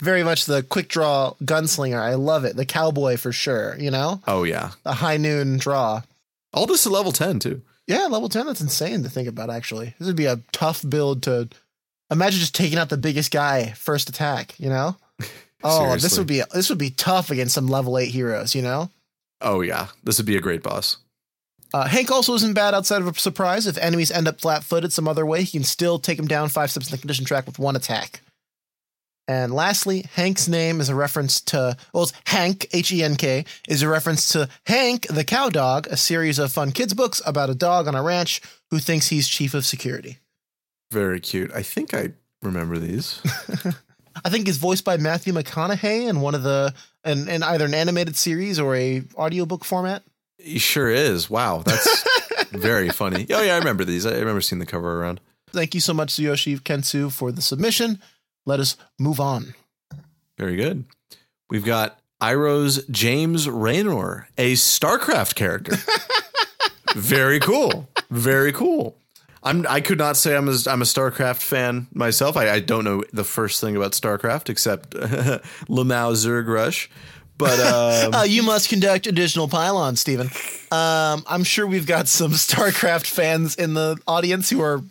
very 0.00 0.24
much 0.24 0.46
the 0.46 0.64
quick 0.64 0.88
draw 0.88 1.34
gunslinger. 1.44 2.00
I 2.00 2.14
love 2.14 2.44
it. 2.44 2.56
The 2.56 2.66
cowboy 2.66 3.16
for 3.16 3.30
sure, 3.30 3.76
you 3.78 3.92
know? 3.92 4.20
Oh, 4.26 4.42
yeah. 4.42 4.70
The 4.82 4.94
high 4.94 5.18
noon 5.18 5.58
draw. 5.58 6.02
All 6.52 6.66
this 6.66 6.84
is 6.84 6.90
level 6.90 7.12
10, 7.12 7.38
too. 7.38 7.62
Yeah, 7.86 8.06
level 8.06 8.28
10, 8.28 8.46
that's 8.46 8.60
insane 8.60 9.02
to 9.04 9.08
think 9.08 9.28
about, 9.28 9.50
actually. 9.50 9.94
This 9.98 10.06
would 10.06 10.16
be 10.16 10.26
a 10.26 10.40
tough 10.52 10.84
build 10.88 11.22
to 11.24 11.48
imagine 12.12 12.40
just 12.40 12.54
taking 12.54 12.78
out 12.78 12.88
the 12.88 12.96
biggest 12.96 13.30
guy 13.30 13.72
first 13.72 14.08
attack, 14.08 14.58
you 14.58 14.68
know? 14.68 14.96
Oh, 15.64 15.96
this 15.96 16.18
would 16.18 16.26
be 16.26 16.42
this 16.52 16.70
would 16.70 16.78
be 16.78 16.90
tough 16.90 17.30
against 17.30 17.54
some 17.54 17.68
level 17.68 17.96
eight 17.96 18.08
heroes, 18.10 18.52
you 18.52 18.62
know? 18.62 18.90
Oh, 19.40 19.60
yeah. 19.60 19.86
This 20.02 20.18
would 20.18 20.26
be 20.26 20.36
a 20.36 20.40
great 20.40 20.60
boss. 20.60 20.96
Uh, 21.74 21.86
Hank 21.86 22.10
also 22.10 22.34
isn't 22.34 22.54
bad 22.54 22.74
outside 22.74 23.00
of 23.00 23.08
a 23.08 23.14
surprise. 23.14 23.66
If 23.66 23.78
enemies 23.78 24.10
end 24.10 24.28
up 24.28 24.40
flat 24.40 24.62
footed 24.62 24.92
some 24.92 25.08
other 25.08 25.24
way, 25.24 25.42
he 25.42 25.58
can 25.58 25.64
still 25.64 25.98
take 25.98 26.16
them 26.16 26.26
down 26.26 26.48
five 26.48 26.70
steps 26.70 26.88
in 26.88 26.92
the 26.92 26.98
condition 26.98 27.24
track 27.24 27.46
with 27.46 27.58
one 27.58 27.76
attack. 27.76 28.20
And 29.28 29.54
lastly, 29.54 30.04
Hank's 30.14 30.48
name 30.48 30.80
is 30.80 30.88
a 30.88 30.94
reference 30.94 31.40
to, 31.42 31.76
well, 31.94 32.02
it's 32.02 32.12
Hank, 32.26 32.66
H 32.72 32.90
E 32.92 33.02
N 33.02 33.14
K, 33.16 33.44
is 33.68 33.82
a 33.82 33.88
reference 33.88 34.28
to 34.30 34.48
Hank 34.66 35.06
the 35.06 35.24
Cow 35.24 35.48
Dog, 35.48 35.86
a 35.86 35.96
series 35.96 36.38
of 36.38 36.52
fun 36.52 36.72
kids' 36.72 36.92
books 36.92 37.22
about 37.24 37.48
a 37.48 37.54
dog 37.54 37.86
on 37.86 37.94
a 37.94 38.02
ranch 38.02 38.42
who 38.70 38.78
thinks 38.78 39.08
he's 39.08 39.28
chief 39.28 39.54
of 39.54 39.64
security. 39.64 40.18
Very 40.92 41.20
cute. 41.20 41.50
I 41.54 41.62
think 41.62 41.94
I 41.94 42.10
remember 42.42 42.78
these. 42.78 43.20
I 44.24 44.28
think 44.28 44.46
it's 44.46 44.58
voiced 44.58 44.84
by 44.84 44.98
Matthew 44.98 45.32
McConaughey 45.32 46.06
in 46.06 46.20
one 46.20 46.34
of 46.34 46.42
the, 46.42 46.74
in, 47.02 47.28
in 47.30 47.42
either 47.42 47.64
an 47.64 47.72
animated 47.72 48.14
series 48.14 48.58
or 48.60 48.76
a 48.76 49.02
audiobook 49.16 49.64
format. 49.64 50.02
he 50.38 50.58
sure 50.58 50.90
is. 50.90 51.30
Wow. 51.30 51.62
That's 51.64 52.04
very 52.50 52.90
funny. 52.90 53.26
Oh, 53.30 53.42
yeah. 53.42 53.54
I 53.54 53.58
remember 53.58 53.84
these. 53.86 54.04
I 54.04 54.18
remember 54.18 54.42
seeing 54.42 54.60
the 54.60 54.66
cover 54.66 55.00
around. 55.00 55.20
Thank 55.50 55.74
you 55.74 55.80
so 55.80 55.94
much, 55.94 56.12
Tsuyoshi 56.14 56.60
Kensu, 56.60 57.10
for 57.10 57.32
the 57.32 57.40
submission. 57.42 58.00
Let 58.44 58.60
us 58.60 58.76
move 58.98 59.18
on. 59.18 59.54
Very 60.38 60.56
good. 60.56 60.84
We've 61.48 61.64
got 61.64 61.98
Iroh's 62.20 62.84
James 62.90 63.48
Raynor, 63.48 64.28
a 64.36 64.52
StarCraft 64.54 65.34
character. 65.36 65.76
Very 66.94 67.40
cool. 67.40 67.88
Very 68.10 68.52
cool. 68.52 68.96
I'm. 69.42 69.66
I 69.68 69.80
could 69.80 69.98
not 69.98 70.16
say 70.16 70.36
I'm 70.36 70.48
a, 70.48 70.56
I'm 70.66 70.82
a 70.82 70.84
StarCraft 70.86 71.42
fan 71.42 71.88
myself. 71.92 72.36
I, 72.36 72.48
I 72.50 72.60
don't 72.60 72.84
know 72.84 73.02
the 73.12 73.24
first 73.24 73.60
thing 73.60 73.76
about 73.76 73.92
StarCraft 73.92 74.48
except 74.48 74.90
Lamau 75.68 76.12
Zerg 76.14 76.46
Rush. 76.46 76.88
But 77.38 77.58
um, 77.60 78.14
Uh, 78.14 78.22
you 78.22 78.42
must 78.42 78.68
conduct 78.68 79.06
additional 79.06 79.48
pylons, 79.48 80.00
Stephen. 80.00 80.28
Um, 80.70 81.24
I'm 81.26 81.44
sure 81.44 81.66
we've 81.66 81.86
got 81.86 82.06
some 82.08 82.32
StarCraft 82.46 83.06
fans 83.06 83.56
in 83.56 83.74
the 83.74 83.98
audience 84.06 84.48
who 84.50 84.60
are 84.62 84.82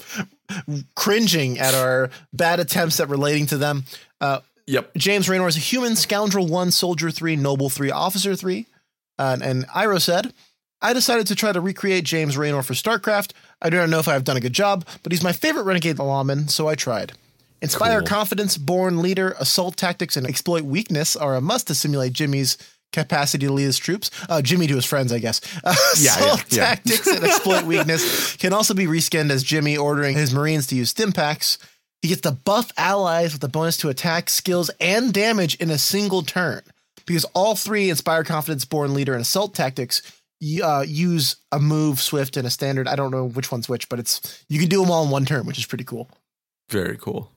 cringing 0.95 1.59
at 1.59 1.73
our 1.73 2.09
bad 2.33 2.59
attempts 2.59 2.99
at 2.99 3.09
relating 3.09 3.45
to 3.47 3.57
them. 3.57 3.85
Uh, 4.19 4.39
yep. 4.67 4.93
James 4.97 5.29
Raynor 5.29 5.47
is 5.47 5.55
a 5.55 5.61
human, 5.61 5.95
scoundrel 5.95 6.47
one, 6.47 6.71
soldier 6.71 7.09
three, 7.09 7.35
noble 7.35 7.69
three, 7.69 7.91
officer 7.91 8.35
three. 8.35 8.67
Uh, 9.17 9.37
and 9.41 9.65
Iro 9.75 9.99
said, 9.99 10.33
I 10.81 10.93
decided 10.93 11.27
to 11.27 11.35
try 11.35 11.51
to 11.51 11.61
recreate 11.61 12.03
James 12.05 12.37
Raynor 12.37 12.63
for 12.63 12.73
StarCraft. 12.73 13.33
I 13.61 13.69
do 13.69 13.77
not 13.77 13.89
know 13.89 13.99
if 13.99 14.07
I 14.07 14.13
have 14.13 14.23
done 14.23 14.37
a 14.37 14.41
good 14.41 14.53
job, 14.53 14.85
but 15.03 15.11
he's 15.11 15.23
my 15.23 15.31
favorite 15.31 15.63
renegade 15.63 15.99
lawman, 15.99 16.47
so 16.47 16.67
I 16.67 16.75
tried. 16.75 17.13
Inspire 17.61 17.99
Cool. 17.99 18.07
confidence, 18.07 18.57
born 18.57 19.01
leader, 19.01 19.35
assault 19.39 19.77
tactics, 19.77 20.17
and 20.17 20.25
exploit 20.25 20.63
weakness 20.63 21.15
are 21.15 21.35
a 21.35 21.41
must 21.41 21.67
to 21.67 21.75
simulate 21.75 22.13
Jimmy's 22.13 22.57
capacity 22.91 23.45
to 23.45 23.53
lead 23.53 23.65
his 23.65 23.77
troops. 23.77 24.09
Uh, 24.27 24.41
Jimmy 24.41 24.65
to 24.67 24.75
his 24.75 24.85
friends, 24.85 25.13
I 25.13 25.19
guess. 25.19 25.39
Uh, 25.63 25.75
Yeah, 25.99 26.17
yeah, 26.17 26.25
assault 26.25 26.45
yeah. 26.51 26.65
tactics 26.65 27.07
and 27.07 27.23
exploit 27.23 27.63
weakness 27.63 28.35
can 28.37 28.51
also 28.51 28.73
be 28.73 28.85
reskinned 28.85 29.29
as 29.29 29.43
Jimmy 29.43 29.77
ordering 29.77 30.15
his 30.17 30.33
Marines 30.33 30.67
to 30.67 30.75
use 30.75 30.89
stim 30.89 31.11
packs. 31.11 31.57
He 32.01 32.07
gets 32.07 32.21
to 32.21 32.31
buff 32.31 32.71
allies 32.77 33.31
with 33.33 33.43
a 33.43 33.47
bonus 33.47 33.77
to 33.77 33.89
attack, 33.89 34.27
skills, 34.29 34.71
and 34.81 35.13
damage 35.13 35.53
in 35.57 35.69
a 35.69 35.77
single 35.77 36.23
turn. 36.23 36.63
Because 37.05 37.25
all 37.35 37.55
three 37.55 37.89
Inspire 37.91 38.23
Confidence, 38.23 38.65
Born 38.65 38.93
Leader, 38.95 39.13
and 39.13 39.21
Assault 39.21 39.53
Tactics 39.53 40.01
uh, 40.63 40.81
use 40.81 41.37
a 41.51 41.59
move, 41.59 42.01
Swift, 42.01 42.37
and 42.37 42.47
a 42.47 42.49
standard. 42.49 42.87
I 42.87 42.95
don't 42.95 43.11
know 43.11 43.27
which 43.27 43.51
one's 43.51 43.69
which, 43.69 43.89
but 43.89 43.99
it's 43.99 44.43
you 44.49 44.59
can 44.59 44.69
do 44.69 44.81
them 44.81 44.91
all 44.91 45.03
in 45.03 45.09
one 45.09 45.25
turn, 45.25 45.45
which 45.45 45.57
is 45.57 45.65
pretty 45.65 45.83
cool. 45.83 46.09
Very 46.69 46.97
cool. 46.97 47.31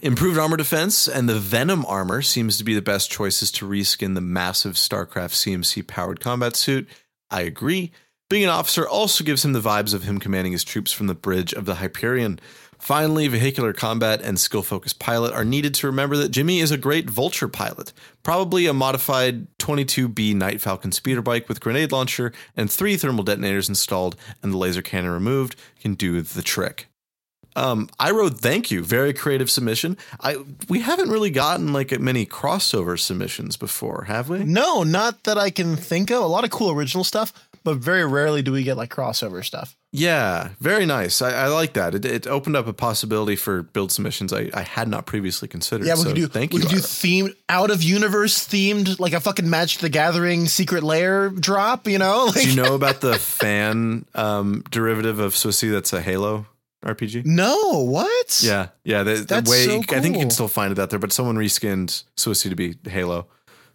Improved 0.00 0.38
armor 0.38 0.58
defense 0.58 1.08
and 1.08 1.26
the 1.26 1.38
Venom 1.38 1.86
armor 1.86 2.20
seems 2.20 2.58
to 2.58 2.64
be 2.64 2.74
the 2.74 2.82
best 2.82 3.10
choices 3.10 3.50
to 3.52 3.66
reskin 3.66 4.14
the 4.14 4.20
massive 4.20 4.74
StarCraft 4.74 5.32
CMC 5.32 5.86
powered 5.86 6.20
combat 6.20 6.54
suit. 6.54 6.86
I 7.30 7.40
agree. 7.42 7.92
Being 8.28 8.44
an 8.44 8.50
officer 8.50 8.86
also 8.86 9.24
gives 9.24 9.44
him 9.44 9.52
the 9.52 9.60
vibes 9.60 9.94
of 9.94 10.02
him 10.02 10.18
commanding 10.18 10.52
his 10.52 10.64
troops 10.64 10.92
from 10.92 11.06
the 11.06 11.14
bridge 11.14 11.54
of 11.54 11.64
the 11.64 11.76
Hyperion. 11.76 12.38
Finally, 12.86 13.26
vehicular 13.26 13.72
combat 13.72 14.22
and 14.22 14.38
skill 14.38 14.62
focused 14.62 15.00
pilot 15.00 15.32
are 15.32 15.44
needed 15.44 15.74
to 15.74 15.88
remember 15.88 16.16
that 16.16 16.28
Jimmy 16.28 16.60
is 16.60 16.70
a 16.70 16.78
great 16.78 17.10
vulture 17.10 17.48
pilot, 17.48 17.92
probably 18.22 18.66
a 18.66 18.72
modified 18.72 19.48
22B 19.58 20.36
Night 20.36 20.60
Falcon 20.60 20.92
speeder 20.92 21.20
bike 21.20 21.48
with 21.48 21.58
grenade 21.58 21.90
launcher 21.90 22.32
and 22.56 22.70
three 22.70 22.96
thermal 22.96 23.24
detonators 23.24 23.68
installed 23.68 24.14
and 24.40 24.52
the 24.52 24.56
laser 24.56 24.82
cannon 24.82 25.10
removed 25.10 25.56
can 25.80 25.94
do 25.94 26.20
the 26.20 26.42
trick. 26.42 26.86
Um, 27.56 27.88
I 27.98 28.10
wrote 28.10 28.38
thank 28.38 28.70
you, 28.70 28.84
very 28.84 29.14
creative 29.14 29.50
submission. 29.50 29.96
I 30.20 30.36
we 30.68 30.80
haven't 30.80 31.10
really 31.10 31.30
gotten 31.30 31.72
like 31.72 31.98
many 31.98 32.26
crossover 32.26 33.00
submissions 33.00 33.56
before, 33.56 34.04
have 34.04 34.28
we? 34.28 34.44
No, 34.44 34.82
not 34.82 35.24
that 35.24 35.38
I 35.38 35.50
can 35.50 35.74
think 35.74 36.10
of. 36.10 36.22
A 36.22 36.26
lot 36.26 36.44
of 36.44 36.50
cool 36.50 36.70
original 36.70 37.02
stuff, 37.02 37.32
but 37.66 37.78
very 37.78 38.06
rarely 38.06 38.42
do 38.42 38.52
we 38.52 38.62
get 38.62 38.76
like 38.76 38.90
crossover 38.90 39.44
stuff. 39.44 39.76
Yeah, 39.90 40.50
very 40.60 40.86
nice. 40.86 41.20
I, 41.20 41.32
I 41.32 41.46
like 41.48 41.72
that. 41.72 41.96
It, 41.96 42.04
it 42.04 42.26
opened 42.28 42.54
up 42.54 42.68
a 42.68 42.72
possibility 42.72 43.34
for 43.34 43.64
build 43.64 43.90
submissions 43.90 44.32
I, 44.32 44.50
I 44.54 44.62
had 44.62 44.86
not 44.86 45.04
previously 45.04 45.48
considered. 45.48 45.84
Yeah, 45.84 45.94
we 45.94 46.02
so 46.02 46.06
could 46.10 46.14
do. 46.14 46.28
thank 46.28 46.52
you. 46.52 46.60
we 46.60 46.62
could 46.62 46.70
do 46.70 46.78
themed, 46.78 47.34
out 47.48 47.72
of 47.72 47.82
universe 47.82 48.46
themed, 48.46 49.00
like 49.00 49.14
a 49.14 49.20
fucking 49.20 49.50
Magic 49.50 49.80
the 49.80 49.88
Gathering 49.88 50.46
secret 50.46 50.84
layer 50.84 51.28
drop. 51.30 51.88
You 51.88 51.98
know, 51.98 52.26
like, 52.26 52.44
do 52.44 52.50
you 52.50 52.54
know 52.54 52.76
about 52.76 53.00
the 53.00 53.14
fan 53.18 54.04
um, 54.14 54.62
derivative 54.70 55.18
of 55.18 55.34
Swissy 55.34 55.72
that's 55.72 55.92
a 55.92 56.00
Halo 56.00 56.46
RPG? 56.84 57.26
no, 57.26 57.82
what? 57.82 58.40
Yeah, 58.44 58.68
yeah. 58.84 59.02
The, 59.02 59.14
the 59.14 59.24
That's 59.24 59.50
way 59.50 59.64
so 59.64 59.82
I 59.90 60.00
think 60.00 60.14
you 60.14 60.20
can 60.20 60.30
still 60.30 60.46
find 60.46 60.70
it 60.70 60.78
out 60.78 60.90
there, 60.90 61.00
but 61.00 61.12
someone 61.12 61.34
reskinned 61.34 62.04
Swissy 62.16 62.48
to 62.48 62.54
be 62.54 62.76
Halo. 62.88 63.26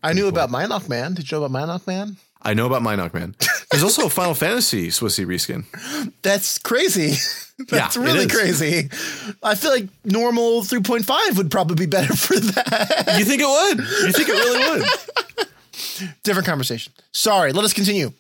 I 0.02 0.14
knew 0.14 0.30
about 0.30 0.50
Minoc 0.50 0.88
Man. 0.88 1.14
Did 1.14 1.30
you 1.30 1.38
know 1.39 1.44
about 1.44 1.60
Minoc 1.60 1.86
Man? 1.86 2.16
I 2.44 2.54
know 2.54 2.66
about 2.66 2.82
Minoc 2.82 3.14
Man. 3.14 3.36
There's 3.70 3.84
also 3.84 4.08
a 4.08 4.10
Final 4.20 4.34
Fantasy 4.34 4.88
Swissy 4.88 5.26
reskin. 5.26 5.66
That's 6.24 6.58
crazy. 6.58 7.16
That's 7.70 7.96
Yeah, 7.96 8.04
really 8.04 8.28
crazy. 8.28 8.89
I 9.44 9.54
feel 9.56 9.70
like 9.72 9.88
normal 10.04 10.62
3.5 10.62 11.38
would 11.38 11.52
probably 11.52 11.76
be 11.76 11.86
better 11.86 12.14
for 12.16 12.34
that. 12.39 13.16
You 13.20 13.26
think 13.26 13.42
it 13.42 13.46
would? 13.48 13.78
You 14.06 14.12
think 14.12 14.30
it 14.30 14.34
really 14.34 14.80
would? 14.80 16.18
Different 16.24 16.48
conversation. 16.48 16.94
Sorry, 17.14 17.52
let 17.54 17.64
us 17.64 17.74
continue. 17.74 18.12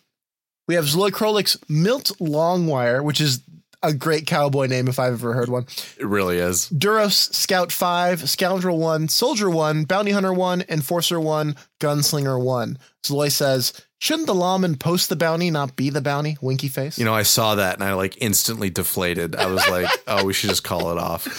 We 0.67 0.75
have 0.75 0.85
Zloy 0.85 1.09
Krolik's 1.09 1.57
Milt 1.67 2.11
Longwire, 2.19 3.03
which 3.03 3.19
is 3.19 3.41
a 3.83 3.93
great 3.93 4.27
cowboy 4.27 4.67
name 4.67 4.87
if 4.87 4.99
I've 4.99 5.13
ever 5.13 5.33
heard 5.33 5.49
one. 5.49 5.65
It 5.97 6.05
really 6.05 6.37
is. 6.37 6.69
Duros 6.69 7.33
Scout 7.33 7.71
5, 7.71 8.29
Scoundrel 8.29 8.77
1, 8.77 9.07
Soldier 9.07 9.49
1, 9.49 9.85
Bounty 9.85 10.11
Hunter 10.11 10.33
1, 10.33 10.65
Enforcer 10.69 11.19
1, 11.19 11.55
Gunslinger 11.79 12.41
1. 12.43 12.77
Zloy 13.03 13.31
says, 13.31 13.73
Shouldn't 13.99 14.27
the 14.27 14.35
lawman 14.35 14.77
post 14.77 15.09
the 15.09 15.15
bounty, 15.15 15.51
not 15.51 15.75
be 15.75 15.89
the 15.91 16.01
bounty? 16.01 16.37
Winky 16.41 16.67
face. 16.67 16.97
You 16.97 17.05
know, 17.05 17.13
I 17.13 17.23
saw 17.23 17.55
that 17.55 17.75
and 17.75 17.83
I 17.83 17.93
like 17.93 18.17
instantly 18.19 18.69
deflated. 18.71 19.35
I 19.35 19.45
was 19.45 19.67
like, 19.69 19.89
oh, 20.07 20.25
we 20.25 20.33
should 20.33 20.49
just 20.49 20.63
call 20.63 20.91
it 20.91 20.97
off. 20.97 21.25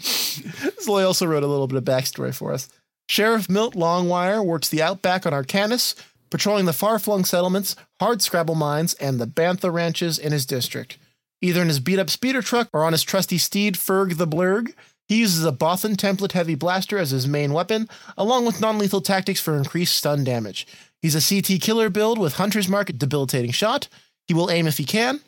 Zloy 0.00 1.04
also 1.04 1.26
wrote 1.26 1.42
a 1.42 1.48
little 1.48 1.66
bit 1.66 1.78
of 1.78 1.84
backstory 1.84 2.34
for 2.34 2.52
us. 2.52 2.68
Sheriff 3.08 3.48
Milt 3.48 3.74
Longwire 3.74 4.44
works 4.44 4.68
the 4.68 4.82
outback 4.82 5.26
on 5.26 5.32
Arkanis, 5.32 5.94
patrolling 6.30 6.66
the 6.66 6.72
far 6.72 6.98
flung 6.98 7.24
settlements, 7.24 7.76
hard 8.00 8.22
scrabble 8.22 8.54
mines, 8.54 8.94
and 8.94 9.18
the 9.18 9.26
Bantha 9.26 9.72
ranches 9.72 10.18
in 10.18 10.32
his 10.32 10.46
district. 10.46 10.98
Either 11.40 11.62
in 11.62 11.68
his 11.68 11.80
beat 11.80 11.98
up 11.98 12.10
speeder 12.10 12.42
truck 12.42 12.68
or 12.72 12.84
on 12.84 12.92
his 12.92 13.02
trusty 13.02 13.38
steed, 13.38 13.74
Ferg 13.74 14.16
the 14.16 14.26
Blurg, 14.26 14.74
he 15.08 15.18
uses 15.18 15.44
a 15.44 15.52
Bothan 15.52 15.96
template 15.96 16.32
heavy 16.32 16.54
blaster 16.54 16.98
as 16.98 17.10
his 17.10 17.28
main 17.28 17.52
weapon, 17.52 17.88
along 18.16 18.44
with 18.44 18.60
non 18.60 18.78
lethal 18.78 19.00
tactics 19.00 19.40
for 19.40 19.56
increased 19.56 19.96
stun 19.96 20.24
damage. 20.24 20.66
He's 21.00 21.14
a 21.14 21.42
CT 21.42 21.60
killer 21.60 21.88
build 21.88 22.18
with 22.18 22.34
Hunter's 22.34 22.68
Mark 22.68 22.90
debilitating 22.96 23.52
shot. 23.52 23.88
He 24.26 24.34
will 24.34 24.50
aim 24.50 24.66
if 24.66 24.78
he 24.78 24.84
can. 24.84 25.20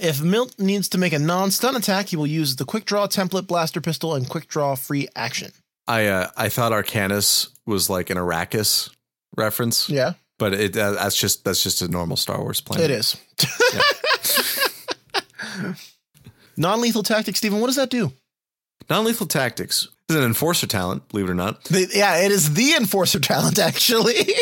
If 0.00 0.22
Milt 0.22 0.58
needs 0.58 0.88
to 0.90 0.98
make 0.98 1.12
a 1.12 1.18
non 1.18 1.50
stun 1.50 1.76
attack, 1.76 2.08
he 2.08 2.16
will 2.16 2.26
use 2.26 2.56
the 2.56 2.64
quick 2.64 2.84
draw 2.84 3.06
template 3.06 3.46
blaster 3.46 3.80
pistol 3.80 4.14
and 4.14 4.28
quick 4.28 4.46
draw 4.46 4.74
free 4.74 5.08
action. 5.16 5.52
I 5.88 6.06
uh, 6.06 6.30
I 6.36 6.48
thought 6.48 6.72
Arkanis 6.72 7.48
was 7.66 7.88
like 7.88 8.10
an 8.10 8.18
Arrakis 8.18 8.90
reference, 9.40 9.88
Yeah, 9.88 10.12
but 10.38 10.52
it 10.54 10.76
uh, 10.76 10.92
that's 10.92 11.16
just 11.16 11.44
that's 11.44 11.62
just 11.62 11.82
a 11.82 11.88
normal 11.88 12.16
Star 12.16 12.38
Wars 12.40 12.60
planet. 12.60 12.90
it 12.90 12.94
is. 12.94 13.16
non 16.56 16.80
lethal 16.80 17.02
tactics, 17.02 17.38
Stephen, 17.38 17.60
what 17.60 17.66
does 17.66 17.76
that 17.76 17.90
do? 17.90 18.12
Non-lethal 18.88 19.26
tactics 19.28 19.86
is 20.08 20.16
an 20.16 20.24
enforcer 20.24 20.66
talent, 20.66 21.06
believe 21.10 21.26
it 21.28 21.30
or 21.30 21.34
not. 21.34 21.62
The- 21.64 21.88
yeah, 21.94 22.16
it 22.24 22.32
is 22.32 22.54
the 22.54 22.74
enforcer 22.74 23.20
talent, 23.20 23.58
actually. 23.58 24.14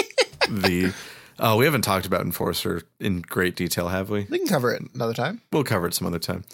The 0.49 0.95
oh, 1.41 1.57
we 1.57 1.65
haven't 1.65 1.83
talked 1.83 2.07
about 2.07 2.23
enforcer 2.23 2.83
in 3.01 3.23
great 3.23 3.57
detail, 3.57 3.89
have 3.89 4.11
we? 4.11 4.27
we 4.31 4.39
can 4.39 4.47
cover 4.47 4.73
it 4.73 4.83
another 4.95 5.15
time. 5.15 5.41
We'll 5.53 5.65
cover 5.65 5.87
it 5.87 5.95
some 5.95 6.07
other 6.07 6.19
time. 6.19 6.45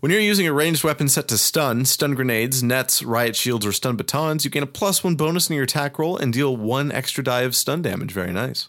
When 0.00 0.12
you're 0.12 0.20
using 0.20 0.46
a 0.46 0.52
ranged 0.52 0.84
weapon 0.84 1.08
set 1.08 1.28
to 1.28 1.38
stun, 1.38 1.84
stun 1.84 2.14
grenades, 2.14 2.62
nets, 2.62 3.02
riot 3.02 3.36
shields, 3.36 3.64
or 3.64 3.72
stun 3.72 3.96
batons, 3.96 4.44
you 4.44 4.50
gain 4.50 4.62
a 4.62 4.66
plus 4.66 5.02
one 5.02 5.16
bonus 5.16 5.48
in 5.48 5.56
your 5.56 5.64
attack 5.64 5.98
roll 5.98 6.16
and 6.16 6.32
deal 6.32 6.56
one 6.56 6.92
extra 6.92 7.24
die 7.24 7.42
of 7.42 7.56
stun 7.56 7.82
damage. 7.82 8.12
Very 8.12 8.32
nice. 8.32 8.68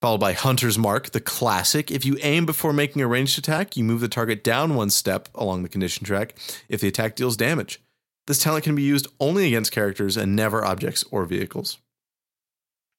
Followed 0.00 0.20
by 0.20 0.32
Hunter's 0.32 0.78
Mark, 0.78 1.10
the 1.10 1.20
classic. 1.20 1.90
If 1.90 2.04
you 2.04 2.18
aim 2.22 2.46
before 2.46 2.72
making 2.72 3.02
a 3.02 3.08
ranged 3.08 3.36
attack, 3.36 3.76
you 3.76 3.82
move 3.82 4.00
the 4.00 4.08
target 4.08 4.44
down 4.44 4.76
one 4.76 4.90
step 4.90 5.28
along 5.34 5.64
the 5.64 5.68
condition 5.68 6.04
track 6.04 6.36
if 6.68 6.80
the 6.80 6.88
attack 6.88 7.16
deals 7.16 7.36
damage. 7.36 7.80
This 8.28 8.40
talent 8.40 8.62
can 8.62 8.76
be 8.76 8.82
used 8.82 9.08
only 9.18 9.46
against 9.46 9.72
characters 9.72 10.16
and 10.16 10.36
never 10.36 10.64
objects 10.64 11.04
or 11.10 11.24
vehicles. 11.24 11.78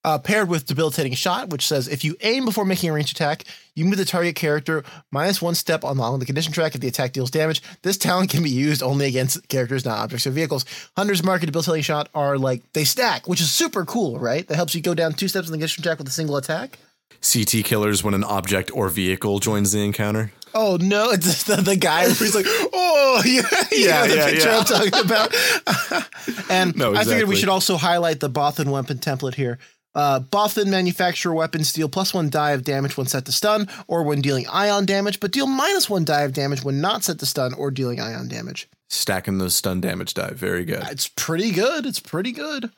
Uh, 0.02 0.18
paired 0.18 0.48
with 0.48 0.64
debilitating 0.66 1.12
shot, 1.12 1.50
which 1.50 1.66
says 1.66 1.86
if 1.86 2.04
you 2.04 2.16
aim 2.22 2.46
before 2.46 2.64
making 2.64 2.88
a 2.88 2.92
range 2.92 3.12
attack, 3.12 3.44
you 3.74 3.84
move 3.84 3.98
the 3.98 4.04
target 4.06 4.34
character 4.34 4.82
minus 5.10 5.42
one 5.42 5.54
step 5.54 5.82
along 5.82 6.18
the 6.18 6.24
condition 6.24 6.54
track 6.54 6.74
if 6.74 6.80
the 6.80 6.88
attack 6.88 7.12
deals 7.12 7.30
damage. 7.30 7.60
This 7.82 7.98
talent 7.98 8.30
can 8.30 8.42
be 8.42 8.48
used 8.48 8.82
only 8.82 9.04
against 9.04 9.46
characters, 9.48 9.84
not 9.84 9.98
objects 9.98 10.26
or 10.26 10.30
vehicles. 10.30 10.64
Hunter's 10.96 11.22
Mark 11.22 11.42
and 11.42 11.48
debilitating 11.48 11.82
shot 11.82 12.08
are 12.14 12.38
like 12.38 12.62
they 12.72 12.84
stack, 12.84 13.28
which 13.28 13.42
is 13.42 13.52
super 13.52 13.84
cool, 13.84 14.18
right? 14.18 14.48
That 14.48 14.54
helps 14.54 14.74
you 14.74 14.80
go 14.80 14.94
down 14.94 15.12
two 15.12 15.28
steps 15.28 15.48
in 15.48 15.52
the 15.52 15.58
condition 15.58 15.82
track 15.82 15.98
with 15.98 16.08
a 16.08 16.12
single 16.12 16.38
attack. 16.38 16.78
CT 17.20 17.64
killers 17.64 18.02
when 18.02 18.14
an 18.14 18.24
object 18.24 18.74
or 18.74 18.88
vehicle 18.88 19.38
joins 19.38 19.72
the 19.72 19.84
encounter. 19.84 20.32
Oh 20.54 20.78
no, 20.80 21.10
it's 21.10 21.26
just 21.26 21.46
the, 21.46 21.56
the 21.56 21.76
guy 21.76 22.08
who's 22.08 22.34
like, 22.34 22.46
oh 22.48 23.22
yeah, 23.26 23.42
Yeah, 23.70 24.04
yeah, 24.04 24.06
the 24.06 24.30
picture 24.30 24.48
yeah. 24.48 24.58
I'm 24.58 24.64
talking 24.64 25.04
about. 25.04 26.50
and 26.50 26.76
No, 26.76 26.94
I 26.94 27.04
figured 27.04 27.28
we 27.28 27.36
should 27.36 27.48
also 27.48 27.76
highlight 27.76 28.20
the 28.20 28.30
Bothan 28.30 28.70
weapon 28.70 28.98
template 28.98 29.34
here. 29.34 29.58
Uh, 29.94 30.20
Bothan 30.20 30.68
manufacturer 30.68 31.34
weapons 31.34 31.72
deal 31.72 31.88
plus 31.88 32.14
one 32.14 32.30
die 32.30 32.52
of 32.52 32.64
damage 32.64 32.96
when 32.96 33.06
set 33.06 33.24
to 33.24 33.32
stun 33.32 33.68
or 33.88 34.04
when 34.04 34.20
dealing 34.20 34.46
ion 34.48 34.86
damage, 34.86 35.18
but 35.18 35.32
deal 35.32 35.46
minus 35.46 35.90
one 35.90 36.04
die 36.04 36.22
of 36.22 36.32
damage 36.32 36.62
when 36.62 36.80
not 36.80 37.02
set 37.02 37.18
to 37.18 37.26
stun 37.26 37.52
or 37.54 37.70
dealing 37.70 38.00
ion 38.00 38.28
damage. 38.28 38.68
Stacking 38.88 39.38
those 39.38 39.54
stun 39.54 39.80
damage 39.80 40.14
die. 40.14 40.30
Very 40.30 40.64
good. 40.64 40.84
It's 40.90 41.08
pretty 41.08 41.50
good. 41.50 41.86
It's 41.86 42.00
pretty 42.00 42.32
good. 42.32 42.70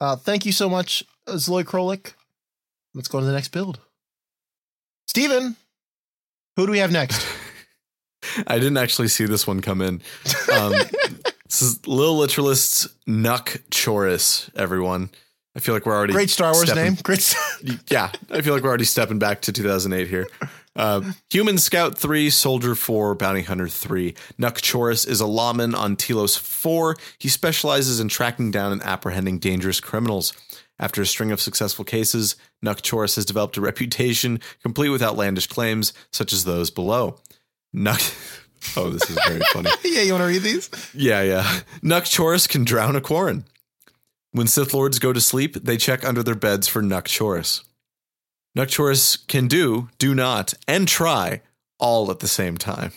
Uh, 0.00 0.16
thank 0.16 0.46
you 0.46 0.52
so 0.52 0.68
much, 0.68 1.04
uh, 1.26 1.32
Zloy 1.32 1.64
Krolik. 1.64 2.12
Let's 2.94 3.08
go 3.08 3.18
to 3.18 3.26
the 3.26 3.32
next 3.32 3.48
build. 3.48 3.80
Stephen, 5.08 5.56
who 6.56 6.66
do 6.66 6.72
we 6.72 6.78
have 6.78 6.92
next? 6.92 7.26
I 8.46 8.58
didn't 8.58 8.76
actually 8.76 9.08
see 9.08 9.26
this 9.26 9.46
one 9.46 9.60
come 9.60 9.80
in. 9.80 10.02
Um, 10.52 10.72
this 11.48 11.62
is 11.62 11.84
Lil 11.86 12.16
Literalist's 12.18 12.88
Nuck 13.06 13.60
Chorus, 13.70 14.50
everyone. 14.54 15.10
I 15.58 15.60
feel 15.60 15.74
like 15.74 15.84
we're 15.86 15.96
already 15.96 16.12
Great 16.12 16.30
Star 16.30 16.52
Wars 16.52 16.66
stepping- 16.70 16.84
name. 16.84 16.94
Great. 17.02 17.20
Star- 17.20 17.42
Yeah, 17.90 18.12
I 18.30 18.42
feel 18.42 18.54
like 18.54 18.62
we're 18.62 18.68
already 18.68 18.84
stepping 18.84 19.18
back 19.18 19.40
to 19.42 19.52
2008 19.52 20.06
here. 20.06 20.28
Uh, 20.76 21.02
Human 21.30 21.58
Scout 21.58 21.98
3, 21.98 22.30
Soldier 22.30 22.76
4, 22.76 23.16
Bounty 23.16 23.42
Hunter 23.42 23.66
3. 23.66 24.14
Nuck 24.38 24.62
Chorus 24.72 25.04
is 25.04 25.20
a 25.20 25.26
lawman 25.26 25.74
on 25.74 25.96
Telos 25.96 26.36
4. 26.36 26.96
He 27.18 27.28
specializes 27.28 27.98
in 27.98 28.06
tracking 28.08 28.52
down 28.52 28.70
and 28.70 28.80
apprehending 28.84 29.40
dangerous 29.40 29.80
criminals. 29.80 30.32
After 30.78 31.02
a 31.02 31.06
string 31.06 31.32
of 31.32 31.40
successful 31.40 31.84
cases, 31.84 32.36
Nuck 32.64 32.88
Chorus 32.88 33.16
has 33.16 33.24
developed 33.24 33.56
a 33.56 33.60
reputation 33.72 34.38
complete 34.62 34.90
with 34.90 35.02
outlandish 35.02 35.48
claims, 35.48 35.92
such 36.12 36.32
as 36.32 36.44
those 36.44 36.70
below. 36.70 37.18
Nuck. 37.74 38.14
Oh, 38.76 38.90
this 38.90 39.08
is 39.08 39.16
very 39.24 39.40
funny. 39.52 39.70
yeah, 39.84 40.02
you 40.02 40.12
want 40.12 40.22
to 40.22 40.26
read 40.26 40.42
these? 40.42 40.68
Yeah, 40.92 41.22
yeah. 41.22 41.60
Nuck 41.80 42.12
Chorus 42.14 42.48
can 42.48 42.64
drown 42.64 42.96
a 42.96 43.00
Quarren. 43.00 43.44
When 44.38 44.46
Sith 44.46 44.72
Lords 44.72 45.00
go 45.00 45.12
to 45.12 45.20
sleep, 45.20 45.54
they 45.64 45.76
check 45.76 46.04
under 46.04 46.22
their 46.22 46.36
beds 46.36 46.68
for 46.68 46.80
Nuck 46.80 47.08
Chorus. 47.18 49.16
Can 49.26 49.48
do, 49.48 49.88
do 49.98 50.14
not, 50.14 50.54
and 50.68 50.86
try 50.86 51.42
all 51.80 52.08
at 52.12 52.20
the 52.20 52.28
same 52.28 52.56
time. 52.56 52.92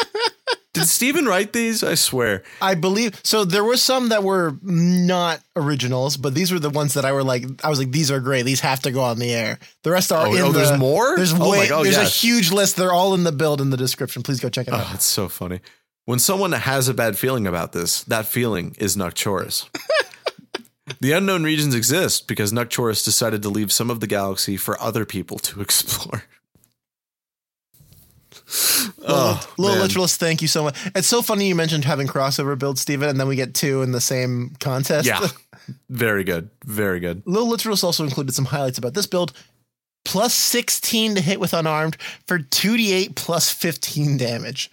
Did 0.72 0.86
Steven 0.86 1.26
write 1.26 1.52
these? 1.52 1.84
I 1.84 1.96
swear. 1.96 2.44
I 2.62 2.76
believe 2.76 3.20
so. 3.22 3.44
There 3.44 3.62
were 3.62 3.76
some 3.76 4.08
that 4.08 4.22
were 4.22 4.56
not 4.62 5.42
originals, 5.54 6.16
but 6.16 6.32
these 6.32 6.50
were 6.50 6.58
the 6.58 6.70
ones 6.70 6.94
that 6.94 7.04
I 7.04 7.12
were 7.12 7.24
like, 7.24 7.44
I 7.62 7.68
was 7.68 7.78
like, 7.78 7.92
these 7.92 8.10
are 8.10 8.20
great. 8.20 8.44
These 8.46 8.60
have 8.60 8.80
to 8.80 8.90
go 8.90 9.02
on 9.02 9.18
the 9.18 9.34
air. 9.34 9.58
The 9.82 9.90
rest 9.90 10.10
are 10.12 10.28
Oh, 10.28 10.34
in 10.34 10.40
oh, 10.40 10.50
the. 10.50 10.60
there's 10.60 10.78
more? 10.78 11.14
There's 11.14 11.34
Oh 11.34 11.40
my 11.40 11.50
way. 11.50 11.68
God, 11.68 11.84
there's 11.84 11.98
a 11.98 12.04
huge 12.04 12.52
list. 12.52 12.76
They're 12.76 12.94
all 12.94 13.12
in 13.12 13.24
the 13.24 13.32
build 13.32 13.60
in 13.60 13.68
the 13.68 13.76
description. 13.76 14.22
Please 14.22 14.40
go 14.40 14.48
check 14.48 14.66
it 14.66 14.72
oh, 14.72 14.78
out. 14.78 14.86
Oh, 14.88 14.92
it's 14.94 15.04
so 15.04 15.28
funny. 15.28 15.60
When 16.06 16.18
someone 16.18 16.52
has 16.52 16.88
a 16.88 16.94
bad 16.94 17.18
feeling 17.18 17.46
about 17.46 17.72
this, 17.72 18.02
that 18.04 18.24
feeling 18.24 18.74
is 18.78 18.96
Nuck 18.96 19.22
Chorus. 19.22 19.68
the 21.00 21.12
unknown 21.12 21.44
regions 21.44 21.74
exist 21.74 22.26
because 22.26 22.52
Nuck 22.52 22.74
Chorus 22.74 23.04
decided 23.04 23.42
to 23.42 23.48
leave 23.48 23.70
some 23.72 23.90
of 23.90 24.00
the 24.00 24.06
galaxy 24.06 24.56
for 24.56 24.80
other 24.80 25.04
people 25.04 25.38
to 25.40 25.60
explore. 25.66 26.24
Little, 28.98 29.16
oh, 29.16 29.54
little 29.58 29.78
literalist, 29.80 30.18
thank 30.18 30.42
you 30.42 30.48
so 30.48 30.64
much. 30.64 30.76
It's 30.94 31.06
so 31.06 31.22
funny 31.22 31.46
you 31.48 31.54
mentioned 31.54 31.84
having 31.84 32.08
crossover 32.08 32.58
builds, 32.58 32.80
Stephen, 32.80 33.08
and 33.08 33.18
then 33.20 33.28
we 33.28 33.36
get 33.36 33.54
two 33.54 33.82
in 33.82 33.92
the 33.92 34.00
same 34.00 34.56
contest. 34.58 35.06
Yeah. 35.06 35.26
Very 35.88 36.24
good. 36.24 36.50
Very 36.64 36.98
good. 36.98 37.22
Little 37.26 37.48
Literalist 37.48 37.84
also 37.84 38.02
included 38.02 38.34
some 38.34 38.46
highlights 38.46 38.78
about 38.78 38.94
this 38.94 39.06
build. 39.06 39.32
plus 40.04 40.34
16 40.34 41.14
to 41.16 41.20
hit 41.20 41.38
with 41.38 41.54
unarmed 41.54 41.96
for 42.26 42.38
2d8 42.38 43.14
plus 43.14 43.50
15 43.52 44.16
damage. 44.16 44.70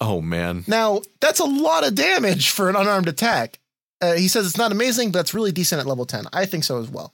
Oh 0.00 0.20
man. 0.22 0.64
Now, 0.66 1.02
that's 1.20 1.40
a 1.40 1.44
lot 1.44 1.86
of 1.86 1.94
damage 1.94 2.50
for 2.50 2.68
an 2.70 2.76
unarmed 2.76 3.08
attack. 3.08 3.58
Uh, 4.00 4.14
he 4.14 4.28
says 4.28 4.46
it's 4.46 4.58
not 4.58 4.72
amazing, 4.72 5.10
but 5.10 5.20
it's 5.20 5.34
really 5.34 5.52
decent 5.52 5.80
at 5.80 5.86
level 5.86 6.06
10. 6.06 6.26
I 6.32 6.46
think 6.46 6.64
so 6.64 6.80
as 6.80 6.88
well. 6.88 7.12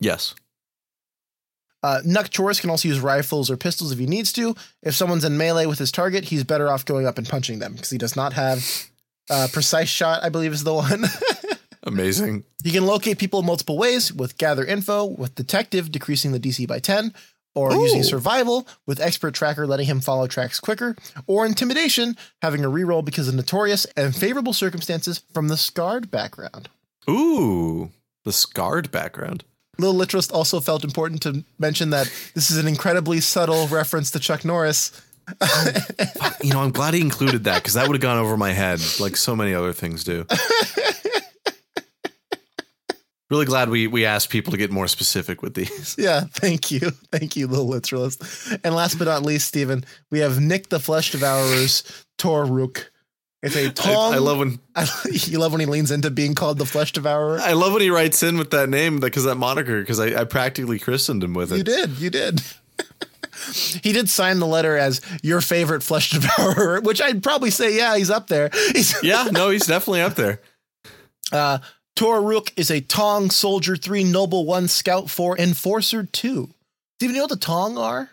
Yes. 0.00 0.34
Uh, 1.82 2.00
Nuck 2.06 2.34
Chorus 2.34 2.60
can 2.60 2.70
also 2.70 2.88
use 2.88 2.98
rifles 2.98 3.50
or 3.50 3.58
pistols 3.58 3.92
if 3.92 3.98
he 3.98 4.06
needs 4.06 4.32
to. 4.32 4.54
If 4.82 4.94
someone's 4.94 5.24
in 5.24 5.36
melee 5.36 5.66
with 5.66 5.78
his 5.78 5.92
target, 5.92 6.24
he's 6.24 6.42
better 6.42 6.70
off 6.70 6.86
going 6.86 7.06
up 7.06 7.18
and 7.18 7.28
punching 7.28 7.58
them 7.58 7.74
because 7.74 7.90
he 7.90 7.98
does 7.98 8.16
not 8.16 8.32
have 8.32 8.88
uh, 9.28 9.48
precise 9.52 9.88
shot, 9.88 10.22
I 10.22 10.30
believe 10.30 10.52
is 10.52 10.64
the 10.64 10.72
one. 10.74 11.04
Amazing. 11.82 12.44
You 12.62 12.72
can 12.72 12.86
locate 12.86 13.18
people 13.18 13.40
in 13.40 13.46
multiple 13.46 13.76
ways 13.76 14.10
with 14.10 14.38
gather 14.38 14.64
info, 14.64 15.04
with 15.04 15.34
detective 15.34 15.92
decreasing 15.92 16.32
the 16.32 16.40
DC 16.40 16.66
by 16.66 16.78
10, 16.78 17.12
or 17.54 17.72
Ooh. 17.72 17.82
using 17.82 18.02
survival 18.02 18.66
with 18.86 19.00
expert 19.00 19.34
tracker 19.34 19.66
letting 19.66 19.86
him 19.86 20.00
follow 20.00 20.26
tracks 20.26 20.60
quicker, 20.60 20.96
or 21.26 21.46
intimidation 21.46 22.16
having 22.42 22.64
a 22.64 22.70
reroll 22.70 23.04
because 23.04 23.28
of 23.28 23.34
notorious 23.34 23.84
and 23.96 24.14
favorable 24.14 24.52
circumstances 24.52 25.22
from 25.32 25.48
the 25.48 25.56
scarred 25.56 26.10
background. 26.10 26.68
Ooh, 27.08 27.90
the 28.24 28.32
scarred 28.32 28.90
background. 28.90 29.44
Little 29.78 29.96
Literalist 29.96 30.30
also 30.30 30.60
felt 30.60 30.84
important 30.84 31.22
to 31.22 31.44
mention 31.58 31.90
that 31.90 32.12
this 32.34 32.50
is 32.50 32.58
an 32.58 32.68
incredibly 32.68 33.20
subtle 33.20 33.66
reference 33.66 34.10
to 34.12 34.20
Chuck 34.20 34.44
Norris. 34.44 35.00
You 36.42 36.52
know, 36.52 36.60
I'm 36.60 36.72
glad 36.72 36.92
he 36.92 37.00
included 37.00 37.44
that 37.44 37.62
because 37.62 37.72
that 37.72 37.88
would 37.88 37.94
have 37.94 38.02
gone 38.02 38.18
over 38.18 38.36
my 38.36 38.52
head 38.52 38.80
like 39.00 39.16
so 39.16 39.34
many 39.34 39.54
other 39.54 39.72
things 39.72 40.04
do. 40.04 40.26
really 43.34 43.46
glad 43.46 43.68
we 43.68 43.86
we 43.86 44.04
asked 44.04 44.30
people 44.30 44.50
to 44.52 44.56
get 44.56 44.70
more 44.70 44.86
specific 44.88 45.42
with 45.42 45.54
these. 45.54 45.96
Yeah, 46.04 46.20
thank 46.30 46.70
you. 46.70 46.90
Thank 47.12 47.36
you, 47.36 47.46
Little 47.46 47.66
Literalist. 47.68 48.22
And 48.64 48.74
last 48.74 48.98
but 48.98 49.06
not 49.06 49.22
least, 49.22 49.48
Stephen, 49.48 49.84
we 50.10 50.20
have 50.20 50.40
Nick 50.40 50.68
the 50.68 50.80
Flesh 50.80 51.12
Devourer's 51.12 51.82
Toruk. 52.18 52.84
It's 53.42 53.56
a 53.56 53.66
I, 53.66 53.68
Taung. 53.70 54.14
I 54.14 54.18
love 54.18 54.38
when 54.38 54.58
you 55.12 55.38
love 55.38 55.52
when 55.52 55.60
he 55.60 55.66
leans 55.66 55.90
into 55.90 56.10
being 56.10 56.34
called 56.34 56.58
the 56.58 56.64
Flesh 56.64 56.92
Devourer. 56.92 57.40
I 57.40 57.52
love 57.52 57.72
when 57.72 57.82
he 57.82 57.90
writes 57.90 58.22
in 58.22 58.38
with 58.38 58.50
that 58.52 58.68
name 58.70 59.00
because 59.00 59.24
that 59.24 59.34
moniker 59.36 59.80
because 59.80 60.00
I, 60.00 60.20
I 60.22 60.24
practically 60.24 60.78
christened 60.78 61.22
him 61.22 61.34
with 61.34 61.52
it. 61.52 61.58
You 61.58 61.64
did. 61.64 61.98
You 61.98 62.10
did. 62.10 62.40
he 63.82 63.92
did 63.92 64.08
sign 64.08 64.38
the 64.38 64.46
letter 64.46 64.76
as 64.78 65.00
your 65.22 65.40
favorite 65.40 65.82
Flesh 65.82 66.10
Devourer, 66.10 66.80
which 66.80 67.02
I'd 67.02 67.22
probably 67.22 67.50
say, 67.50 67.76
yeah, 67.76 67.96
he's 67.96 68.10
up 68.10 68.28
there. 68.28 68.48
He's, 68.72 68.94
Yeah, 69.02 69.28
no, 69.30 69.50
he's 69.50 69.66
definitely 69.66 70.00
up 70.02 70.14
there. 70.14 70.40
uh, 71.32 71.58
Toruk 71.96 72.52
is 72.56 72.70
a 72.70 72.80
Taung 72.80 73.30
Soldier 73.30 73.76
3, 73.76 74.04
Noble 74.04 74.44
1, 74.46 74.68
Scout 74.68 75.08
4, 75.10 75.38
Enforcer 75.38 76.02
2. 76.04 76.50
Stephen, 76.98 77.14
you 77.14 77.20
know 77.20 77.24
what 77.24 77.30
the 77.40 77.46
Taung 77.46 77.78
are? 77.78 78.10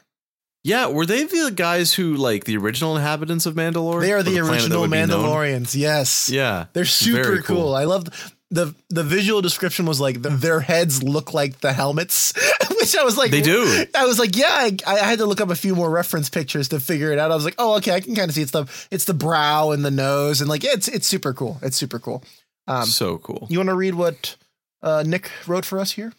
Yeah, 0.63 0.87
were 0.87 1.07
they 1.07 1.23
the 1.23 1.51
guys 1.55 1.95
who 1.95 2.13
like 2.15 2.43
the 2.43 2.57
original 2.57 2.95
inhabitants 2.95 3.47
of 3.47 3.55
Mandalore? 3.55 4.01
They 4.01 4.13
are 4.13 4.17
Or 4.19 4.23
the, 4.23 4.39
original 4.39 4.81
would 4.81 4.91
be 4.91 4.97
known? 4.97 5.09
Mandalorians. 5.09 5.75
Yes. 5.75 6.29
Yeah, 6.29 6.65
They're 6.73 6.85
super 6.85 7.41
cool. 7.41 7.55
cool. 7.63 7.75
I 7.75 7.85
love 7.85 8.05
the 8.51 8.75
the 8.89 9.03
visual 9.03 9.41
description 9.41 9.87
was 9.87 9.99
like 9.99 10.21
the, 10.21 10.29
their 10.29 10.59
heads 10.59 11.01
look 11.01 11.33
like 11.33 11.61
the 11.61 11.73
helmets, 11.73 12.33
which 12.79 12.95
I 12.95 13.03
was 13.03 13.17
like, 13.17 13.31
They 13.31 13.41
do. 13.41 13.85
I 13.95 14.05
was 14.05 14.19
like, 14.19 14.35
yeah. 14.35 14.49
I, 14.51 14.77
I 14.85 14.97
had 14.99 15.17
to 15.19 15.25
look 15.25 15.41
up 15.41 15.49
a 15.49 15.55
few 15.55 15.73
more 15.73 15.89
reference 15.89 16.29
pictures 16.29 16.67
to 16.69 16.79
figure 16.79 17.11
it 17.11 17.17
out. 17.17 17.31
I 17.31 17.35
was 17.35 17.45
like, 17.45 17.55
oh, 17.57 17.77
okay, 17.77 17.93
I 17.95 17.99
can 18.01 18.13
kind 18.13 18.29
of 18.29 18.35
see 18.35 18.43
it's 18.43 18.51
the 18.51 18.65
it's 18.91 19.05
the 19.05 19.15
brow 19.15 19.71
and 19.71 19.83
the 19.83 19.89
nose 19.89 20.41
and 20.41 20.49
like 20.49 20.63
yeah, 20.63 20.71
it's 20.73 20.87
it's 20.89 21.07
super 21.07 21.33
cool. 21.33 21.57
It's 21.63 21.77
super 21.77 21.97
cool. 21.97 22.23
Um, 22.67 22.85
so 22.85 23.17
cool. 23.17 23.47
you 23.49 23.59
want 23.59 23.69
to 23.69 23.75
read 23.75 23.95
what 23.95 24.35
uh, 24.81 25.03
Nick 25.05 25.31
wrote 25.47 25.65
for 25.65 25.79
us 25.79 25.91
here? 25.91 26.13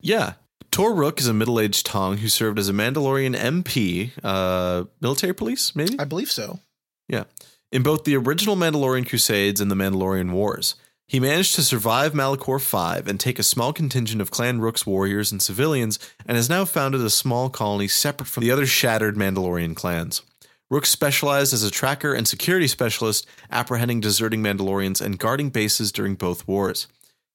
Yeah. 0.00 0.34
Tor 0.70 0.92
Rook 0.92 1.20
is 1.20 1.28
a 1.28 1.34
middle-aged 1.34 1.86
Taung 1.86 2.18
who 2.18 2.28
served 2.28 2.58
as 2.58 2.68
a 2.68 2.72
Mandalorian 2.72 3.36
MP, 3.36 4.10
uh, 4.24 4.84
military 5.00 5.32
police, 5.32 5.76
maybe? 5.76 5.96
I 5.98 6.04
believe 6.04 6.30
so. 6.30 6.58
Yeah. 7.08 7.24
In 7.70 7.82
both 7.82 8.04
the 8.04 8.16
original 8.16 8.56
Mandalorian 8.56 9.08
Crusades 9.08 9.60
and 9.60 9.70
the 9.70 9.76
Mandalorian 9.76 10.32
Wars. 10.32 10.74
He 11.06 11.20
managed 11.20 11.54
to 11.56 11.62
survive 11.62 12.12
Malachor 12.12 12.60
5 12.60 13.06
and 13.06 13.20
take 13.20 13.38
a 13.38 13.42
small 13.42 13.72
contingent 13.72 14.22
of 14.22 14.30
Clan 14.30 14.60
Rook's 14.60 14.86
warriors 14.86 15.30
and 15.30 15.40
civilians, 15.40 15.98
and 16.26 16.36
has 16.36 16.48
now 16.48 16.64
founded 16.64 17.02
a 17.02 17.10
small 17.10 17.50
colony 17.50 17.88
separate 17.88 18.26
from 18.26 18.42
the 18.42 18.50
other 18.50 18.66
shattered 18.66 19.16
Mandalorian 19.16 19.76
clans. 19.76 20.22
Rook 20.70 20.86
specialized 20.86 21.52
as 21.52 21.62
a 21.62 21.70
tracker 21.70 22.14
and 22.14 22.26
security 22.26 22.66
specialist, 22.66 23.26
apprehending 23.50 24.00
deserting 24.00 24.42
Mandalorians 24.42 25.00
and 25.00 25.18
guarding 25.18 25.50
bases 25.50 25.92
during 25.92 26.14
both 26.14 26.48
wars. 26.48 26.88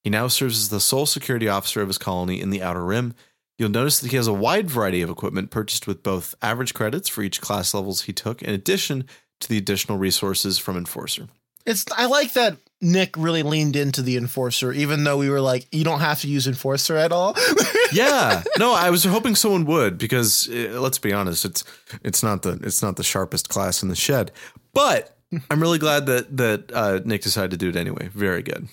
He 0.03 0.09
now 0.09 0.27
serves 0.27 0.57
as 0.57 0.69
the 0.69 0.79
sole 0.79 1.05
security 1.05 1.47
officer 1.47 1.81
of 1.81 1.89
his 1.89 1.97
colony 1.97 2.41
in 2.41 2.49
the 2.49 2.61
Outer 2.61 2.83
Rim. 2.83 3.13
You'll 3.57 3.69
notice 3.69 3.99
that 3.99 4.11
he 4.11 4.17
has 4.17 4.27
a 4.27 4.33
wide 4.33 4.69
variety 4.69 5.01
of 5.01 5.09
equipment 5.09 5.51
purchased 5.51 5.85
with 5.85 6.01
both 6.01 6.33
average 6.41 6.73
credits 6.73 7.09
for 7.09 7.21
each 7.21 7.41
class 7.41 7.73
levels 7.73 8.03
he 8.03 8.13
took, 8.13 8.41
in 8.41 8.53
addition 8.53 9.05
to 9.41 9.49
the 9.49 9.57
additional 9.57 9.97
resources 9.97 10.57
from 10.57 10.77
Enforcer. 10.77 11.27
It's 11.65 11.85
I 11.95 12.05
like 12.05 12.33
that 12.33 12.57
Nick 12.81 13.17
really 13.17 13.43
leaned 13.43 13.75
into 13.75 14.01
the 14.01 14.15
enforcer, 14.15 14.71
even 14.71 15.03
though 15.03 15.17
we 15.17 15.29
were 15.29 15.41
like, 15.41 15.67
you 15.71 15.83
don't 15.83 15.99
have 15.99 16.21
to 16.21 16.27
use 16.27 16.47
enforcer 16.47 16.95
at 16.95 17.11
all. 17.11 17.35
Yeah, 17.91 18.43
no, 18.59 18.71
I 18.71 18.91
was 18.91 19.03
hoping 19.03 19.33
someone 19.33 19.65
would 19.65 19.97
because 19.97 20.47
uh, 20.47 20.79
let's 20.79 20.99
be 20.99 21.11
honest, 21.11 21.43
it's 21.43 21.63
it's 22.03 22.21
not 22.21 22.43
the 22.43 22.59
it's 22.61 22.83
not 22.83 22.97
the 22.97 23.03
sharpest 23.03 23.49
class 23.49 23.81
in 23.81 23.89
the 23.89 23.95
shed, 23.95 24.31
but 24.73 25.17
I'm 25.49 25.59
really 25.59 25.79
glad 25.79 26.05
that 26.05 26.37
that 26.37 26.71
uh, 26.71 26.99
Nick 27.03 27.23
decided 27.23 27.49
to 27.49 27.57
do 27.57 27.69
it 27.69 27.75
anyway. 27.75 28.09
Very 28.13 28.43
good. 28.43 28.67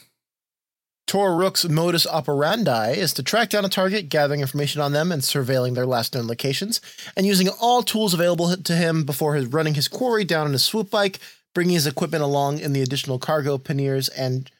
Tor 1.07 1.37
Rook's 1.37 1.67
modus 1.69 2.07
operandi 2.07 2.91
is 2.91 3.15
to 3.15 3.23
track 3.23 3.49
down 3.49 3.65
a 3.65 3.69
target, 3.69 4.09
gathering 4.09 4.41
information 4.41 4.81
on 4.81 4.93
them 4.93 5.13
and 5.13 5.23
surveilling 5.23 5.75
their 5.75 5.87
last 5.87 6.15
known 6.15 6.27
locations, 6.27 6.81
and 7.17 7.25
using 7.25 7.49
all 7.61 7.83
tools 7.83 8.13
available 8.13 8.57
to 8.57 8.73
him 8.75 9.05
before 9.05 9.35
his 9.35 9.47
running 9.47 9.75
his 9.75 9.87
quarry 9.87 10.25
down 10.25 10.47
on 10.47 10.53
his 10.53 10.65
swoop 10.65 10.91
bike, 10.91 11.21
bringing 11.57 11.73
his 11.75 11.87
equipment 11.87 12.23
along 12.23 12.59
in 12.59 12.75
the 12.75 12.83
additional 12.83 13.19
cargo 13.19 13.57
panniers 13.57 14.11
and 14.11 14.51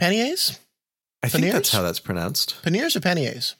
panniers, 0.00 0.58
I 1.22 1.28
think 1.28 1.44
Panniers? 1.44 1.52
that's 1.54 1.70
how 1.70 1.82
that's 1.82 2.00
pronounced. 2.00 2.56
panniers 2.64 2.96
or 2.96 3.00
panniers, 3.00 3.54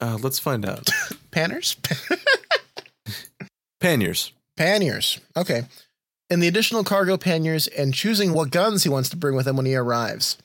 Uh, 0.00 0.16
let's 0.22 0.38
find 0.38 0.64
out. 0.64 0.86
panners, 1.32 1.74
Panniers. 3.80 4.32
panniers. 4.56 5.18
Okay, 5.36 5.62
in 6.30 6.38
the 6.40 6.46
additional 6.48 6.84
cargo 6.84 7.16
panniers 7.16 7.66
and 7.66 7.92
choosing 7.92 8.32
what 8.32 8.50
guns 8.50 8.84
he 8.84 8.88
wants 8.88 9.08
to 9.10 9.16
bring 9.16 9.34
with 9.34 9.46
him 9.48 9.56
when 9.56 9.66
he 9.66 9.74
arrives. 9.74 10.36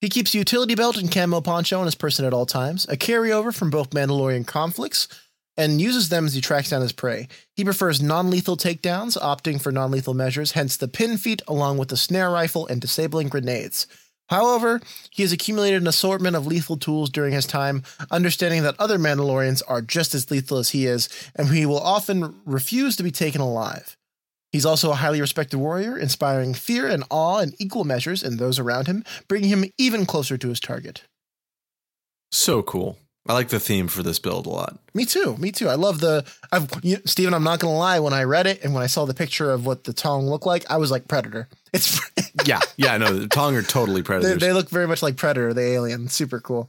He 0.00 0.08
keeps 0.08 0.34
a 0.34 0.38
utility 0.38 0.74
belt 0.74 0.96
and 0.98 1.10
camo 1.10 1.40
poncho 1.40 1.78
on 1.80 1.86
his 1.86 1.94
person 1.94 2.24
at 2.26 2.34
all 2.34 2.46
times, 2.46 2.84
a 2.88 2.96
carryover 2.96 3.54
from 3.54 3.70
both 3.70 3.90
Mandalorian 3.90 4.46
conflicts, 4.46 5.08
and 5.56 5.80
uses 5.80 6.08
them 6.08 6.26
as 6.26 6.34
he 6.34 6.40
tracks 6.40 6.70
down 6.70 6.82
his 6.82 6.92
prey. 6.92 7.28
He 7.54 7.64
prefers 7.64 8.02
non 8.02 8.30
lethal 8.30 8.56
takedowns, 8.56 9.20
opting 9.20 9.60
for 9.60 9.72
non 9.72 9.90
lethal 9.90 10.14
measures, 10.14 10.52
hence 10.52 10.76
the 10.76 10.88
pin 10.88 11.16
feat, 11.16 11.42
along 11.46 11.78
with 11.78 11.88
the 11.88 11.96
snare 11.96 12.30
rifle 12.30 12.66
and 12.66 12.80
disabling 12.80 13.28
grenades. 13.28 13.86
However, 14.28 14.80
he 15.10 15.22
has 15.22 15.32
accumulated 15.32 15.82
an 15.82 15.88
assortment 15.88 16.34
of 16.34 16.46
lethal 16.46 16.78
tools 16.78 17.10
during 17.10 17.32
his 17.32 17.46
time, 17.46 17.82
understanding 18.10 18.62
that 18.62 18.76
other 18.78 18.98
Mandalorians 18.98 19.62
are 19.68 19.82
just 19.82 20.14
as 20.14 20.30
lethal 20.30 20.58
as 20.58 20.70
he 20.70 20.86
is, 20.86 21.08
and 21.36 21.48
he 21.48 21.66
will 21.66 21.80
often 21.80 22.40
refuse 22.46 22.96
to 22.96 23.02
be 23.02 23.10
taken 23.10 23.40
alive. 23.40 23.96
He's 24.50 24.64
also 24.64 24.92
a 24.92 24.94
highly 24.94 25.20
respected 25.20 25.58
warrior, 25.58 25.98
inspiring 25.98 26.54
fear 26.54 26.86
and 26.86 27.04
awe 27.10 27.40
in 27.40 27.54
equal 27.58 27.84
measures 27.84 28.22
in 28.22 28.36
those 28.36 28.58
around 28.58 28.86
him, 28.86 29.04
bringing 29.28 29.50
him 29.50 29.64
even 29.78 30.06
closer 30.06 30.38
to 30.38 30.48
his 30.48 30.60
target. 30.60 31.02
So 32.30 32.62
cool. 32.62 32.96
I 33.26 33.32
like 33.32 33.48
the 33.48 33.58
theme 33.60 33.88
for 33.88 34.02
this 34.02 34.18
build 34.18 34.46
a 34.46 34.50
lot. 34.50 34.78
Me 34.92 35.06
too. 35.06 35.36
Me 35.38 35.50
too. 35.50 35.68
I 35.68 35.76
love 35.76 36.00
the. 36.00 36.30
I've 36.52 36.68
you, 36.82 36.98
Stephen, 37.06 37.32
I'm 37.32 37.42
not 37.44 37.58
gonna 37.58 37.76
lie. 37.76 37.98
When 38.00 38.12
I 38.12 38.24
read 38.24 38.46
it 38.46 38.62
and 38.62 38.74
when 38.74 38.82
I 38.82 38.86
saw 38.86 39.06
the 39.06 39.14
picture 39.14 39.50
of 39.50 39.64
what 39.64 39.84
the 39.84 39.94
Taung 39.94 40.28
looked 40.28 40.44
like, 40.44 40.70
I 40.70 40.76
was 40.76 40.90
like 40.90 41.08
Predator. 41.08 41.48
It's 41.72 42.00
Yeah, 42.44 42.60
yeah, 42.76 42.98
no, 42.98 43.12
the 43.14 43.26
Taung 43.26 43.54
are 43.54 43.62
totally 43.62 44.02
they, 44.02 44.06
predators. 44.06 44.40
they 44.40 44.52
look 44.52 44.68
very 44.68 44.86
much 44.86 45.02
like 45.02 45.16
Predator, 45.16 45.54
the 45.54 45.62
alien. 45.62 46.08
Super 46.08 46.40
cool. 46.40 46.68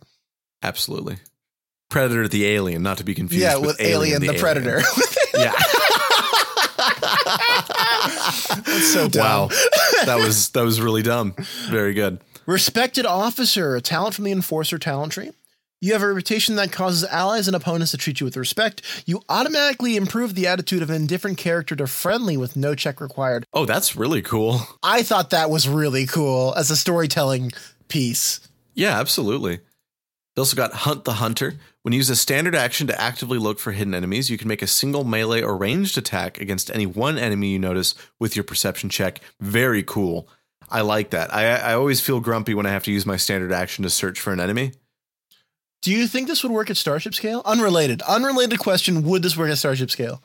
Absolutely. 0.64 1.18
Predator 1.90 2.28
the 2.28 2.46
alien, 2.46 2.82
not 2.82 2.98
to 3.00 3.04
be 3.04 3.14
confused 3.14 3.42
yeah, 3.44 3.56
with, 3.58 3.78
with 3.78 3.82
Alien, 3.82 4.22
the, 4.22 4.34
Predator. 4.38 4.82
Yeah. 5.38 5.52
That's 8.66 8.94
so 8.94 9.10
dumb. 9.10 9.22
wow. 9.22 9.48
That 10.06 10.18
was 10.18 10.50
that 10.50 10.64
was 10.64 10.80
really 10.80 11.02
dumb. 11.02 11.36
Very 11.70 11.94
good. 11.94 12.22
Respected 12.46 13.06
officer, 13.06 13.76
a 13.76 13.82
talent 13.82 14.16
from 14.16 14.24
the 14.24 14.32
Enforcer 14.32 14.78
talent 14.78 15.12
tree. 15.14 15.32
You 15.86 15.94
have 15.94 16.02
a 16.02 16.08
reputation 16.08 16.56
that 16.56 16.72
causes 16.72 17.04
allies 17.04 17.46
and 17.46 17.56
opponents 17.56 17.92
to 17.92 17.98
treat 17.98 18.20
you 18.20 18.26
with 18.26 18.38
respect. 18.38 18.82
You 19.06 19.22
automatically 19.30 19.98
improve 19.98 20.34
the 20.34 20.48
attitude 20.48 20.82
of 20.82 20.90
an 20.90 20.96
indifferent 20.96 21.38
character 21.38 21.76
to 21.76 21.86
friendly 21.86 22.38
with 22.38 22.56
no 22.56 22.74
check 22.74 23.00
required. 23.00 23.46
Oh, 23.54 23.66
that's 23.66 23.96
really 23.96 24.24
cool. 24.24 24.62
I 24.82 25.04
thought 25.04 25.30
that 25.30 25.52
was 25.52 25.70
really 25.70 26.08
cool 26.08 26.56
as 26.58 26.72
a 26.72 26.76
storytelling 26.76 27.52
piece. 27.88 28.40
Yeah, 28.74 29.00
absolutely. 29.00 29.58
They 29.58 30.40
also 30.40 30.58
got 30.58 30.74
Hunt 30.74 31.04
the 31.04 31.14
Hunter. 31.14 31.54
When 31.84 31.94
you 31.94 31.98
use 31.98 32.10
a 32.10 32.16
standard 32.16 32.56
action 32.56 32.88
to 32.88 33.00
actively 33.00 33.38
look 33.38 33.60
for 33.60 33.72
hidden 33.72 33.94
enemies, 33.94 34.32
you 34.32 34.40
can 34.40 34.48
make 34.48 34.64
a 34.64 34.68
single 34.68 35.04
melee 35.04 35.44
or 35.44 35.56
ranged 35.56 36.00
attack 36.00 36.42
against 36.42 36.72
any 36.72 36.88
one 36.88 37.20
enemy 37.20 37.50
you 37.50 37.60
notice 37.60 37.94
with 38.20 38.36
your 38.36 38.44
perception 38.44 38.90
check. 38.90 39.20
Very 39.40 39.84
cool. 39.84 40.28
I 40.68 40.82
like 40.82 41.12
that. 41.12 41.32
I, 41.32 41.58
I 41.58 41.74
always 41.76 42.02
feel 42.02 42.20
grumpy 42.22 42.56
when 42.56 42.66
I 42.66 42.72
have 42.72 42.86
to 42.86 42.92
use 42.92 43.06
my 43.06 43.18
standard 43.18 43.52
action 43.52 43.84
to 43.84 43.92
search 43.92 44.20
for 44.20 44.34
an 44.34 44.40
enemy. 44.40 44.72
Do 45.86 45.92
you 45.92 46.08
think 46.08 46.28
this 46.28 46.42
would 46.42 46.52
work 46.52 46.72
at 46.72 46.78
Starship 46.78 47.14
scale? 47.14 47.44
Unrelated, 47.46 48.02
unrelated 48.02 48.58
question. 48.58 49.04
Would 49.04 49.22
this 49.22 49.38
work 49.38 49.52
at 49.52 49.60
Starship 49.60 49.92
scale? 49.92 50.20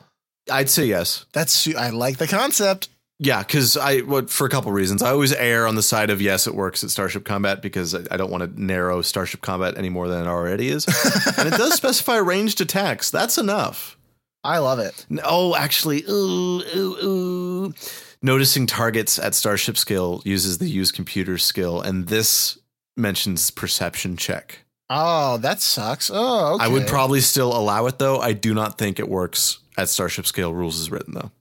I'd 0.51 0.71
say 0.71 0.85
yes. 0.85 1.27
That's 1.33 1.67
I 1.75 1.91
like 1.91 2.17
the 2.17 2.25
concept. 2.25 2.89
Yeah, 3.19 3.43
because 3.43 3.77
I 3.77 3.99
what 3.99 4.31
for 4.31 4.47
a 4.47 4.49
couple 4.49 4.71
reasons. 4.71 5.03
I 5.03 5.11
always 5.11 5.31
err 5.33 5.67
on 5.67 5.75
the 5.75 5.83
side 5.83 6.09
of 6.09 6.19
yes, 6.19 6.47
it 6.47 6.55
works 6.55 6.83
at 6.83 6.89
Starship 6.89 7.25
Combat 7.25 7.61
because 7.61 7.93
I, 7.93 7.99
I 8.09 8.17
don't 8.17 8.31
want 8.31 8.43
to 8.43 8.59
narrow 8.59 9.03
Starship 9.03 9.41
Combat 9.41 9.77
any 9.77 9.89
more 9.89 10.07
than 10.07 10.23
it 10.23 10.27
already 10.27 10.69
is, 10.69 10.87
and 11.37 11.47
it 11.47 11.55
does 11.55 11.73
specify 11.75 12.15
ranged 12.15 12.59
attacks. 12.59 13.11
That's 13.11 13.37
enough. 13.37 13.99
I 14.43 14.57
love 14.57 14.79
it. 14.79 15.05
Oh, 15.23 15.55
actually, 15.55 16.03
ooh, 16.09 16.63
ooh, 16.75 16.97
ooh. 17.03 17.73
Noticing 18.23 18.65
targets 18.65 19.19
at 19.19 19.35
Starship 19.35 19.77
scale 19.77 20.23
uses 20.25 20.57
the 20.57 20.67
use 20.67 20.91
computer 20.91 21.37
skill, 21.37 21.81
and 21.81 22.07
this 22.07 22.57
mentions 22.97 23.51
perception 23.51 24.17
check. 24.17 24.63
Oh, 24.93 25.37
that 25.37 25.61
sucks. 25.61 26.11
Oh, 26.13 26.55
okay. 26.55 26.65
I 26.65 26.67
would 26.67 26.85
probably 26.85 27.21
still 27.21 27.55
allow 27.55 27.85
it 27.85 27.97
though. 27.97 28.19
I 28.19 28.33
do 28.33 28.53
not 28.53 28.77
think 28.77 28.99
it 28.99 29.07
works 29.07 29.59
at 29.77 29.87
Starship 29.87 30.25
scale. 30.25 30.53
Rules 30.53 30.79
is 30.79 30.91
written 30.91 31.13
though. 31.13 31.31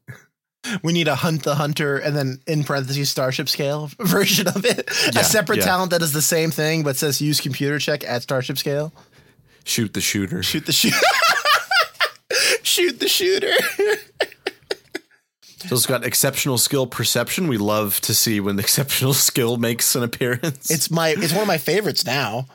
we 0.82 0.92
need 0.92 1.08
a 1.08 1.16
hunt 1.16 1.42
the 1.42 1.56
hunter 1.56 1.96
and 1.96 2.16
then 2.16 2.40
in 2.46 2.64
parentheses 2.64 3.10
starship 3.10 3.48
scale 3.48 3.90
version 3.98 4.46
of 4.46 4.64
it. 4.64 4.88
Yeah, 5.12 5.20
a 5.20 5.24
separate 5.24 5.58
yeah. 5.58 5.64
talent 5.64 5.90
that 5.90 6.02
is 6.02 6.12
the 6.12 6.22
same 6.22 6.50
thing 6.50 6.82
but 6.82 6.96
says 6.96 7.20
use 7.20 7.40
computer 7.40 7.78
check 7.78 8.04
at 8.04 8.22
starship 8.22 8.58
scale. 8.58 8.92
Shoot 9.64 9.94
the 9.94 10.00
shooter. 10.00 10.42
Shoot 10.42 10.66
the 10.66 10.72
shooter. 10.72 10.96
Shoot 12.62 13.00
the 13.00 13.08
shooter. 13.08 13.52
So 15.66 15.74
it's 15.74 15.86
got 15.86 16.04
exceptional 16.04 16.56
skill 16.56 16.86
perception. 16.86 17.46
We 17.48 17.58
love 17.58 18.00
to 18.02 18.14
see 18.14 18.40
when 18.40 18.56
the 18.56 18.62
exceptional 18.62 19.12
skill 19.12 19.56
makes 19.56 19.94
an 19.94 20.02
appearance. 20.02 20.70
It's 20.70 20.90
my 20.90 21.10
it's 21.10 21.32
one 21.32 21.42
of 21.42 21.48
my 21.48 21.58
favorites 21.58 22.06
now. 22.06 22.46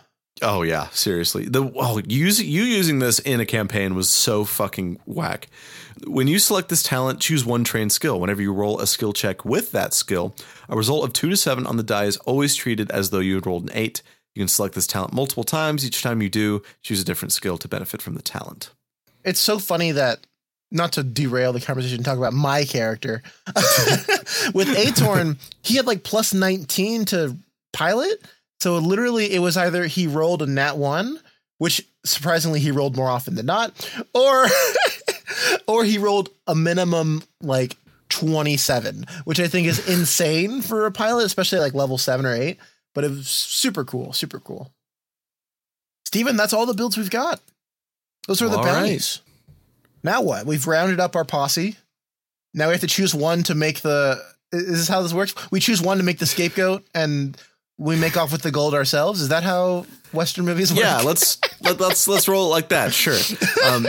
Oh 0.41 0.61
yeah, 0.61 0.89
seriously. 0.89 1.45
The 1.45 1.71
oh 1.75 2.01
use 2.07 2.41
you 2.41 2.63
using 2.63 2.99
this 2.99 3.19
in 3.19 3.39
a 3.39 3.45
campaign 3.45 3.95
was 3.95 4.09
so 4.09 4.45
fucking 4.45 4.99
whack. 5.05 5.47
When 6.05 6.27
you 6.27 6.39
select 6.39 6.69
this 6.69 6.83
talent, 6.83 7.21
choose 7.21 7.45
one 7.45 7.63
trained 7.63 7.91
skill. 7.91 8.19
Whenever 8.19 8.41
you 8.41 8.53
roll 8.53 8.79
a 8.79 8.87
skill 8.87 9.13
check 9.13 9.45
with 9.45 9.71
that 9.71 9.93
skill, 9.93 10.35
a 10.67 10.75
result 10.75 11.05
of 11.05 11.13
two 11.13 11.29
to 11.29 11.37
seven 11.37 11.65
on 11.65 11.77
the 11.77 11.83
die 11.83 12.05
is 12.05 12.17
always 12.17 12.55
treated 12.55 12.91
as 12.91 13.09
though 13.09 13.19
you 13.19 13.35
had 13.35 13.45
rolled 13.45 13.63
an 13.63 13.71
eight. 13.73 14.01
You 14.33 14.41
can 14.41 14.49
select 14.49 14.75
this 14.75 14.87
talent 14.87 15.13
multiple 15.13 15.45
times. 15.45 15.85
Each 15.85 16.03
time 16.03 16.21
you 16.21 16.29
do, 16.29 16.61
choose 16.81 17.01
a 17.01 17.05
different 17.05 17.31
skill 17.31 17.57
to 17.57 17.67
benefit 17.69 18.01
from 18.01 18.15
the 18.15 18.21
talent. 18.21 18.69
It's 19.23 19.39
so 19.39 19.57
funny 19.59 19.91
that 19.93 20.27
not 20.71 20.93
to 20.93 21.03
derail 21.03 21.53
the 21.53 21.61
conversation, 21.61 22.03
talk 22.03 22.17
about 22.17 22.33
my 22.33 22.65
character. 22.65 23.23
With 24.53 24.67
Atorn, 24.67 25.37
he 25.63 25.77
had 25.77 25.87
like 25.87 26.03
plus 26.03 26.33
19 26.33 27.05
to 27.05 27.37
pilot. 27.71 28.21
So 28.65 28.79
literally 28.79 29.31
it 29.31 29.37
was 29.37 29.57
either 29.57 29.85
he 29.85 30.07
rolled 30.07 30.41
a 30.41 30.47
nat 30.47 30.75
one, 30.75 31.19
which 31.59 31.87
surprisingly 32.03 32.59
he 32.59 32.71
rolled 32.71 32.95
more 32.95 33.07
often 33.07 33.35
than 33.35 33.45
not, 33.45 33.87
or 34.11 34.47
or 35.67 35.83
he 35.83 35.99
rolled 35.99 36.29
a 36.47 36.55
minimum 36.55 37.21
like 37.41 37.77
27, 38.09 39.05
which 39.25 39.39
I 39.39 39.47
think 39.47 39.67
is 39.67 39.87
insane 39.87 40.63
for 40.63 40.87
a 40.87 40.91
pilot, 40.91 41.25
especially 41.25 41.59
like 41.59 41.75
level 41.75 41.99
seven 41.99 42.25
or 42.25 42.33
eight. 42.33 42.57
But 42.95 43.03
it 43.03 43.11
was 43.11 43.27
super 43.27 43.85
cool, 43.85 44.13
super 44.13 44.39
cool. 44.39 44.71
Stephen, 46.07 46.35
that's 46.35 46.51
all 46.51 46.65
the 46.65 46.73
builds 46.73 46.97
we've 46.97 47.11
got. 47.11 47.41
Those 48.27 48.41
are 48.41 48.49
the 48.49 48.57
All 48.57 48.63
right. 48.65 48.73
bounties. 48.73 49.21
Now 50.01 50.23
what? 50.23 50.47
We've 50.47 50.65
rounded 50.65 50.99
up 50.99 51.15
our 51.15 51.23
posse. 51.23 51.75
Now 52.55 52.69
we 52.69 52.71
have 52.71 52.81
to 52.81 52.87
choose 52.87 53.13
one 53.13 53.43
to 53.43 53.53
make 53.53 53.81
the. 53.81 54.19
Is 54.51 54.65
this 54.65 54.87
how 54.87 55.03
this 55.03 55.13
works? 55.13 55.35
We 55.51 55.59
choose 55.59 55.83
one 55.83 55.99
to 55.99 56.03
make 56.03 56.17
the 56.17 56.25
scapegoat, 56.25 56.83
and 56.95 57.39
we 57.77 57.95
make 57.95 58.17
off 58.17 58.31
with 58.31 58.41
the 58.41 58.51
gold 58.51 58.73
ourselves. 58.73 59.21
Is 59.21 59.29
that 59.29 59.43
how 59.43 59.85
Western 60.13 60.45
movies 60.45 60.71
work? 60.71 60.81
Yeah, 60.81 61.01
let's 61.01 61.39
let, 61.61 61.79
let's 61.79 62.07
let's 62.07 62.27
roll 62.27 62.47
it 62.47 62.49
like 62.49 62.69
that. 62.69 62.93
Sure. 62.93 63.17
Um, 63.65 63.85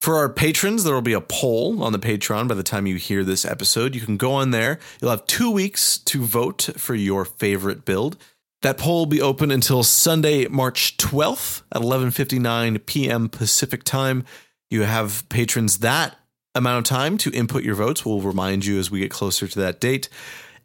for 0.00 0.16
our 0.16 0.28
patrons, 0.28 0.84
there 0.84 0.94
will 0.94 1.02
be 1.02 1.14
a 1.14 1.20
poll 1.20 1.82
on 1.82 1.92
the 1.92 1.98
Patreon 1.98 2.48
by 2.48 2.54
the 2.54 2.62
time 2.62 2.86
you 2.86 2.96
hear 2.96 3.24
this 3.24 3.44
episode. 3.44 3.94
You 3.94 4.00
can 4.00 4.16
go 4.16 4.32
on 4.32 4.50
there. 4.50 4.78
You'll 5.00 5.10
have 5.10 5.26
two 5.26 5.50
weeks 5.50 5.98
to 5.98 6.22
vote 6.22 6.70
for 6.76 6.94
your 6.94 7.24
favorite 7.24 7.84
build. 7.84 8.16
That 8.62 8.78
poll 8.78 9.00
will 9.00 9.06
be 9.06 9.20
open 9.20 9.50
until 9.50 9.82
Sunday, 9.82 10.46
March 10.48 10.96
12th 10.96 11.62
at 11.72 11.82
11:59 11.82 12.86
p.m. 12.86 13.28
Pacific 13.28 13.84
time. 13.84 14.24
You 14.70 14.82
have 14.82 15.28
patrons 15.28 15.78
that 15.78 16.16
amount 16.54 16.86
of 16.86 16.96
time 16.96 17.18
to 17.18 17.30
input 17.30 17.62
your 17.62 17.74
votes. 17.74 18.04
We'll 18.04 18.20
remind 18.20 18.64
you 18.64 18.78
as 18.78 18.90
we 18.90 19.00
get 19.00 19.10
closer 19.10 19.46
to 19.46 19.58
that 19.60 19.80
date. 19.80 20.08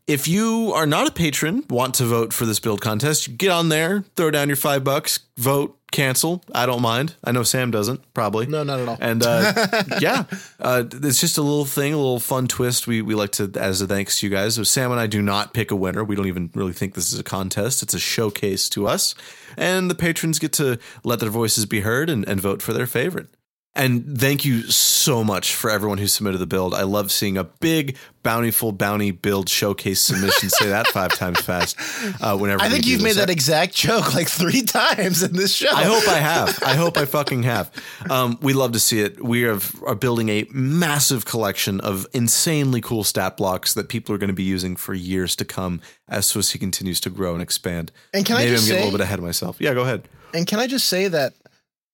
If 0.08 0.28
you 0.28 0.74
are 0.74 0.86
not 0.86 1.08
a 1.08 1.12
patron, 1.12 1.64
want 1.70 1.94
to 1.96 2.06
vote 2.06 2.34
for 2.34 2.46
this 2.46 2.60
build 2.60 2.82
contest, 2.82 3.38
get 3.38 3.50
on 3.50 3.70
there, 3.70 4.04
throw 4.16 4.32
down 4.32 4.50
your 4.50 4.56
five 4.56 4.84
bucks, 4.84 5.20
vote, 5.38 5.78
cancel. 5.92 6.44
I 6.54 6.66
don't 6.66 6.82
mind. 6.82 7.16
I 7.24 7.32
know 7.32 7.44
Sam 7.44 7.70
doesn't, 7.70 8.14
probably. 8.14 8.48
No, 8.48 8.64
not 8.64 8.80
at 8.80 8.88
all. 8.88 8.98
And 9.00 9.24
uh, 9.24 9.68
yeah, 10.02 10.24
uh, 10.60 10.86
it's 10.92 11.22
just 11.22 11.38
a 11.38 11.42
little 11.42 11.66
thing, 11.66 11.94
a 11.94 11.98
little 11.98 12.20
fun 12.20 12.48
twist. 12.48 12.88
We 12.88 13.02
we 13.02 13.14
like 13.14 13.32
to, 13.34 13.52
as 13.56 13.82
a 13.82 13.88
thanks 13.88 14.20
to 14.20 14.26
you 14.26 14.32
guys. 14.32 14.56
So 14.56 14.64
Sam 14.64 14.92
and 14.92 15.00
I 15.00 15.08
do 15.08 15.22
not 15.22 15.54
pick 15.54 15.70
a 15.72 15.76
winner. 15.76 16.04
We 16.04 16.16
don't 16.16 16.28
even 16.28 16.50
really 16.56 16.74
think 16.74 16.96
this 16.96 17.14
is 17.14 17.20
a 17.20 17.24
contest. 17.24 17.84
It's 17.84 17.94
a 17.94 18.00
showcase 18.00 18.70
to 18.70 18.88
us, 18.88 19.14
and 19.56 19.90
the 19.90 19.96
patrons 19.96 20.40
get 20.40 20.54
to 20.54 20.80
let 21.04 21.20
their 21.20 21.30
voices 21.30 21.66
be 21.66 21.82
heard 21.82 22.10
and, 22.10 22.28
and 22.28 22.42
vote 22.42 22.62
for 22.62 22.74
their 22.74 22.88
favorite. 22.88 23.28
And 23.74 24.20
thank 24.20 24.44
you 24.44 24.64
so 24.64 25.24
much 25.24 25.56
for 25.56 25.70
everyone 25.70 25.98
who 25.98 26.08
submitted 26.08 26.40
the 26.40 26.46
build. 26.46 26.74
I 26.74 26.84
love 26.84 27.10
seeing 27.10 27.38
a 27.38 27.46
big, 27.46 27.96
bountiful 28.22 28.74
bounty 28.74 29.12
build 29.12 29.48
showcase 29.48 30.02
submission. 30.02 30.50
Say 30.50 30.68
that 30.68 30.88
five 30.88 31.14
times 31.14 31.40
fast. 31.40 31.78
Uh, 32.20 32.38
whenever 32.38 32.62
I 32.62 32.68
think 32.68 32.86
you've 32.86 33.02
made 33.02 33.16
that 33.16 33.30
exact 33.30 33.74
joke 33.74 34.14
like 34.14 34.28
three 34.28 34.64
times 34.64 35.24
in 35.24 35.38
this 35.38 35.56
show. 35.56 35.72
I 35.72 35.86
hope 35.86 36.06
I 36.10 36.18
have. 36.18 36.62
I 36.64 36.76
hope 36.76 36.98
I 36.98 37.06
fucking 37.06 37.44
have. 37.44 37.72
Um, 38.10 38.38
we 38.42 38.52
love 38.52 38.74
to 38.74 38.80
see 38.80 39.00
it. 39.00 39.24
We 39.24 39.46
are, 39.46 39.60
are 39.86 39.96
building 39.96 40.28
a 40.28 40.46
massive 40.52 41.24
collection 41.24 41.80
of 41.80 42.06
insanely 42.12 42.82
cool 42.82 43.06
stat 43.06 43.38
blocks 43.38 43.74
that 43.76 43.88
people 43.88 44.14
are 44.14 44.18
going 44.18 44.28
to 44.28 44.34
be 44.34 44.44
using 44.44 44.76
for 44.76 44.94
years 44.94 45.34
to 45.38 45.46
come 45.46 45.80
as 46.10 46.26
Swissy 46.26 46.60
continues 46.60 47.00
to 47.00 47.10
grow 47.10 47.34
and 47.34 47.42
expand. 47.42 47.94
And 48.14 48.26
can 48.26 48.36
I 48.36 48.40
Maybe 48.40 48.52
just 48.52 48.66
I'm 48.66 48.68
getting 48.68 48.82
a 48.82 48.86
little 48.86 48.98
bit 48.98 49.04
ahead 49.06 49.20
of 49.20 49.24
myself. 49.24 49.62
Yeah, 49.62 49.74
go 49.74 49.84
ahead. 49.84 50.10
And 50.34 50.46
can 50.46 50.60
I 50.60 50.68
just 50.68 50.88
say 50.88 51.08
that 51.08 51.34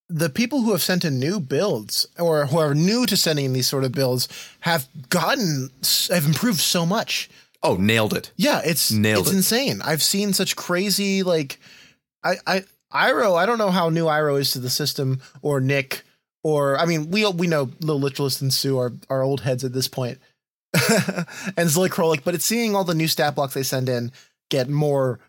the 0.10 0.30
people 0.30 0.62
who 0.62 0.72
have 0.72 0.82
sent 0.82 1.04
in 1.04 1.20
new 1.20 1.40
builds 1.40 2.08
or 2.18 2.46
who 2.46 2.58
are 2.58 2.74
new 2.74 3.06
to 3.06 3.18
sending 3.18 3.46
in 3.46 3.54
these 3.54 3.68
sort 3.68 3.84
of 3.84 3.92
builds 3.92 4.28
have 4.62 4.88
gotten 5.10 5.70
have 6.10 6.26
improved 6.26 6.60
so 6.60 6.86
much. 6.86 7.30
Oh, 7.64 7.76
nailed 7.76 8.14
it. 8.14 8.32
Yeah, 8.38 8.62
it's 8.64 8.92
Nailed 8.92 9.26
it's 9.26 9.34
it. 9.34 9.38
insane. 9.38 9.82
I've 9.84 10.04
seen 10.04 10.34
such 10.34 10.56
crazy 10.56 11.24
like 11.24 11.60
I 12.24 12.36
I 12.46 12.64
Iro, 13.10 13.36
I 13.36 13.46
don't 13.46 13.58
know 13.58 13.72
how 13.72 13.90
new 13.90 14.08
Iro 14.08 14.38
is 14.38 14.52
to 14.52 14.60
the 14.60 14.70
system 14.70 15.20
or 15.42 15.60
Nick 15.60 16.04
or 16.44 16.78
I 16.80 16.86
mean 16.86 17.12
we 17.12 17.26
we 17.32 17.48
know 17.48 17.70
Lil 17.82 18.00
Literalist 18.00 18.42
and 18.42 18.54
Sue 18.54 18.78
are 18.80 18.94
are 19.10 19.22
old 19.24 19.42
heads 19.42 19.64
at 19.64 19.74
this 19.74 19.88
point. 19.88 20.20
and 20.74 21.70
Zillicrolic, 21.70 22.24
but 22.24 22.36
it's 22.36 22.46
seeing 22.46 22.76
all 22.76 22.84
the 22.84 22.94
new 22.94 23.08
stat 23.08 23.36
blocks 23.36 23.54
they 23.56 23.64
send 23.64 23.90
in 23.90 24.12
get 24.50 24.70
more 24.70 25.20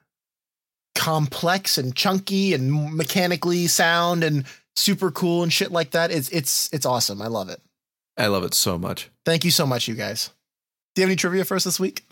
complex 0.94 1.78
and 1.78 1.94
chunky 1.94 2.54
and 2.54 2.94
mechanically 2.94 3.66
sound 3.66 4.22
and 4.24 4.44
super 4.78 5.10
cool 5.10 5.42
and 5.42 5.52
shit 5.52 5.72
like 5.72 5.90
that. 5.90 6.10
It's 6.10 6.28
it's 6.30 6.70
it's 6.72 6.86
awesome. 6.86 7.20
I 7.20 7.26
love 7.26 7.48
it. 7.48 7.60
I 8.16 8.26
love 8.26 8.44
it 8.44 8.54
so 8.54 8.78
much. 8.78 9.10
Thank 9.24 9.44
you 9.44 9.50
so 9.50 9.66
much, 9.66 9.88
you 9.88 9.94
guys. 9.94 10.30
Do 10.94 11.02
you 11.02 11.04
have 11.04 11.10
any 11.10 11.16
trivia 11.16 11.44
for 11.44 11.54
us 11.54 11.64
this 11.64 11.78
week? 11.78 12.04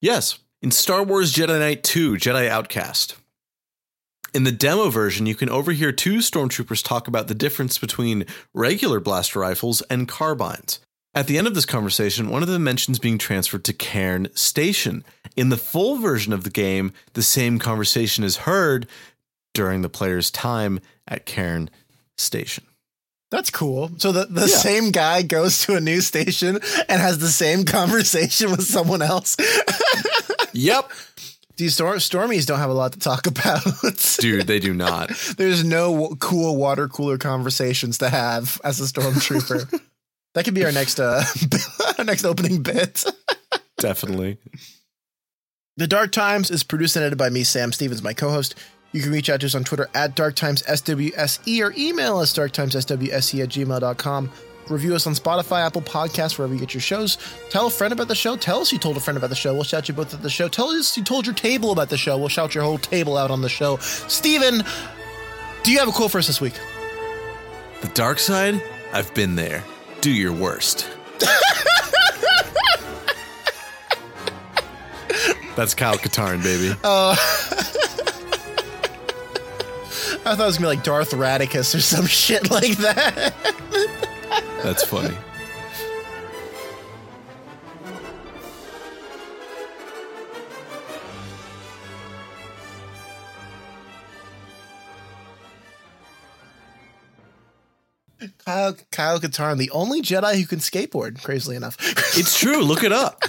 Yes. 0.00 0.38
In 0.62 0.70
Star 0.70 1.02
Wars 1.02 1.32
Jedi 1.32 1.58
Knight 1.58 1.84
2, 1.84 2.14
Jedi 2.14 2.48
Outcast. 2.48 3.16
In 4.32 4.42
the 4.42 4.50
demo 4.50 4.88
version, 4.88 5.26
you 5.26 5.36
can 5.36 5.48
overhear 5.48 5.92
two 5.92 6.16
stormtroopers 6.16 6.82
talk 6.82 7.06
about 7.06 7.28
the 7.28 7.34
difference 7.34 7.78
between 7.78 8.26
regular 8.52 8.98
blaster 8.98 9.38
rifles 9.38 9.82
and 9.82 10.08
carbines. 10.08 10.80
At 11.14 11.28
the 11.28 11.38
end 11.38 11.46
of 11.46 11.54
this 11.54 11.66
conversation, 11.66 12.28
one 12.28 12.42
of 12.42 12.48
them 12.48 12.64
mentions 12.64 12.98
being 12.98 13.18
transferred 13.18 13.62
to 13.64 13.72
Cairn 13.72 14.26
Station. 14.34 15.04
In 15.36 15.50
the 15.50 15.56
full 15.56 15.98
version 15.98 16.32
of 16.32 16.42
the 16.42 16.50
game, 16.50 16.92
the 17.12 17.22
same 17.22 17.60
conversation 17.60 18.24
is 18.24 18.38
heard 18.38 18.88
during 19.52 19.82
the 19.82 19.88
player's 19.88 20.32
time 20.32 20.80
at 21.06 21.26
Cairn 21.26 21.70
Station. 22.18 22.64
That's 23.30 23.50
cool. 23.50 23.90
So 23.98 24.12
the, 24.12 24.26
the 24.26 24.42
Yeah. 24.42 24.46
same 24.46 24.90
guy 24.90 25.22
goes 25.22 25.64
to 25.66 25.74
a 25.76 25.80
new 25.80 26.00
station 26.00 26.60
and 26.88 27.00
has 27.00 27.18
the 27.18 27.28
same 27.28 27.64
conversation 27.78 28.50
with 28.52 28.62
someone 28.62 29.02
else. 29.02 29.36
Yep. 30.52 30.90
These 31.56 31.74
stor- 31.74 31.94
stormies 31.96 32.46
don't 32.46 32.58
have 32.58 32.70
a 32.70 32.74
lot 32.74 32.92
to 32.94 32.98
talk 32.98 33.26
about. 33.28 33.62
Dude, 34.18 34.46
they 34.48 34.58
do 34.58 34.74
not. 34.74 35.10
There's 35.36 35.62
no 35.64 35.92
w- 35.92 36.16
cool 36.16 36.56
water 36.56 36.88
cooler 36.88 37.16
conversations 37.16 37.98
to 37.98 38.08
have 38.08 38.60
as 38.64 38.80
a 38.80 38.84
stormtrooper. 38.84 39.80
that 40.34 40.44
could 40.44 40.54
be 40.54 40.64
our 40.64 40.72
next 40.72 40.98
uh 40.98 41.22
our 41.98 42.04
next 42.04 42.24
opening 42.24 42.62
bit. 42.62 43.04
Definitely. 43.78 44.38
The 45.76 45.86
Dark 45.86 46.10
Times 46.12 46.50
is 46.50 46.62
produced 46.64 46.96
and 46.96 47.02
edited 47.04 47.18
by 47.18 47.30
me, 47.30 47.42
Sam 47.44 47.72
Stevens, 47.72 48.02
my 48.02 48.14
co-host. 48.14 48.54
You 48.94 49.02
can 49.02 49.10
reach 49.10 49.28
out 49.28 49.40
to 49.40 49.46
us 49.46 49.56
on 49.56 49.64
Twitter 49.64 49.90
at 49.92 50.14
DarkTimesSWSE 50.14 51.66
or 51.66 51.74
email 51.76 52.18
us 52.18 52.32
darktimesswse 52.32 53.42
at 53.42 53.48
gmail.com. 53.48 54.30
Review 54.68 54.94
us 54.94 55.08
on 55.08 55.14
Spotify, 55.14 55.66
Apple 55.66 55.82
Podcasts, 55.82 56.38
wherever 56.38 56.54
you 56.54 56.60
get 56.60 56.72
your 56.72 56.80
shows. 56.80 57.18
Tell 57.50 57.66
a 57.66 57.70
friend 57.70 57.92
about 57.92 58.06
the 58.06 58.14
show. 58.14 58.36
Tell 58.36 58.60
us 58.60 58.70
you 58.72 58.78
told 58.78 58.96
a 58.96 59.00
friend 59.00 59.18
about 59.18 59.30
the 59.30 59.36
show. 59.36 59.52
We'll 59.52 59.64
shout 59.64 59.88
you 59.88 59.94
both 59.94 60.14
at 60.14 60.22
the 60.22 60.30
show. 60.30 60.46
Tell 60.46 60.68
us 60.68 60.96
you 60.96 61.02
told 61.02 61.26
your 61.26 61.34
table 61.34 61.72
about 61.72 61.88
the 61.88 61.98
show. 61.98 62.16
We'll 62.16 62.28
shout 62.28 62.54
your 62.54 62.62
whole 62.62 62.78
table 62.78 63.16
out 63.16 63.32
on 63.32 63.42
the 63.42 63.48
show. 63.48 63.78
Stephen, 63.78 64.62
Do 65.64 65.72
you 65.72 65.80
have 65.80 65.88
a 65.88 65.92
quote 65.92 66.12
for 66.12 66.18
us 66.18 66.28
this 66.28 66.40
week? 66.40 66.54
The 67.80 67.88
dark 67.88 68.20
side? 68.20 68.62
I've 68.92 69.12
been 69.12 69.34
there. 69.34 69.64
Do 70.02 70.10
your 70.12 70.32
worst. 70.32 70.88
That's 75.56 75.74
Kyle 75.74 75.96
Katarn, 75.96 76.44
baby. 76.44 76.78
Oh. 76.84 77.16
I 80.26 80.34
thought 80.34 80.44
it 80.44 80.46
was 80.46 80.56
gonna 80.56 80.70
be 80.70 80.76
like 80.76 80.84
Darth 80.84 81.10
Radicus 81.10 81.74
or 81.74 81.80
some 81.80 82.06
shit 82.20 82.50
like 82.50 82.78
that. 82.78 83.34
That's 84.62 84.84
funny. 84.84 85.14
Kyle, 98.38 98.74
Kyle 98.90 99.20
Katarn, 99.20 99.58
the 99.58 99.70
only 99.70 100.00
Jedi 100.00 100.36
who 100.40 100.46
can 100.46 100.58
skateboard, 100.58 101.22
crazily 101.22 101.56
enough. 101.56 101.76
It's 102.16 102.38
true. 102.38 102.62
Look 102.62 102.84
it 102.84 102.92
up. 102.92 103.20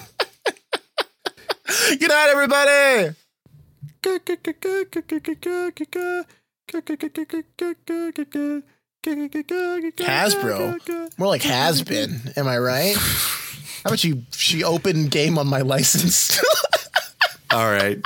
Good 1.90 2.08
night, 2.08 2.30
everybody. 2.30 3.16
Hasbro. 9.98 11.18
More 11.20 11.28
like 11.28 11.44
has 11.44 11.84
been. 11.84 12.22
Am 12.36 12.48
I 12.48 12.58
right? 12.58 12.96
How 12.98 13.90
about 13.90 14.04
you? 14.04 14.24
She 14.32 14.64
open 14.64 15.08
game 15.08 15.38
on 15.38 15.48
my 15.48 15.62
license. 15.62 16.40
All 17.52 17.70
right. 17.70 18.00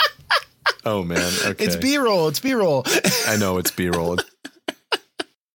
Oh 0.85 1.03
man. 1.03 1.31
Okay. 1.45 1.63
it's 1.65 1.75
B 1.75 1.97
roll. 1.97 2.27
It's 2.27 2.39
B 2.39 2.53
roll. 2.53 2.83
I 3.27 3.37
know 3.37 3.57
it's 3.57 3.71
B 3.71 3.89
roll. 3.89 4.17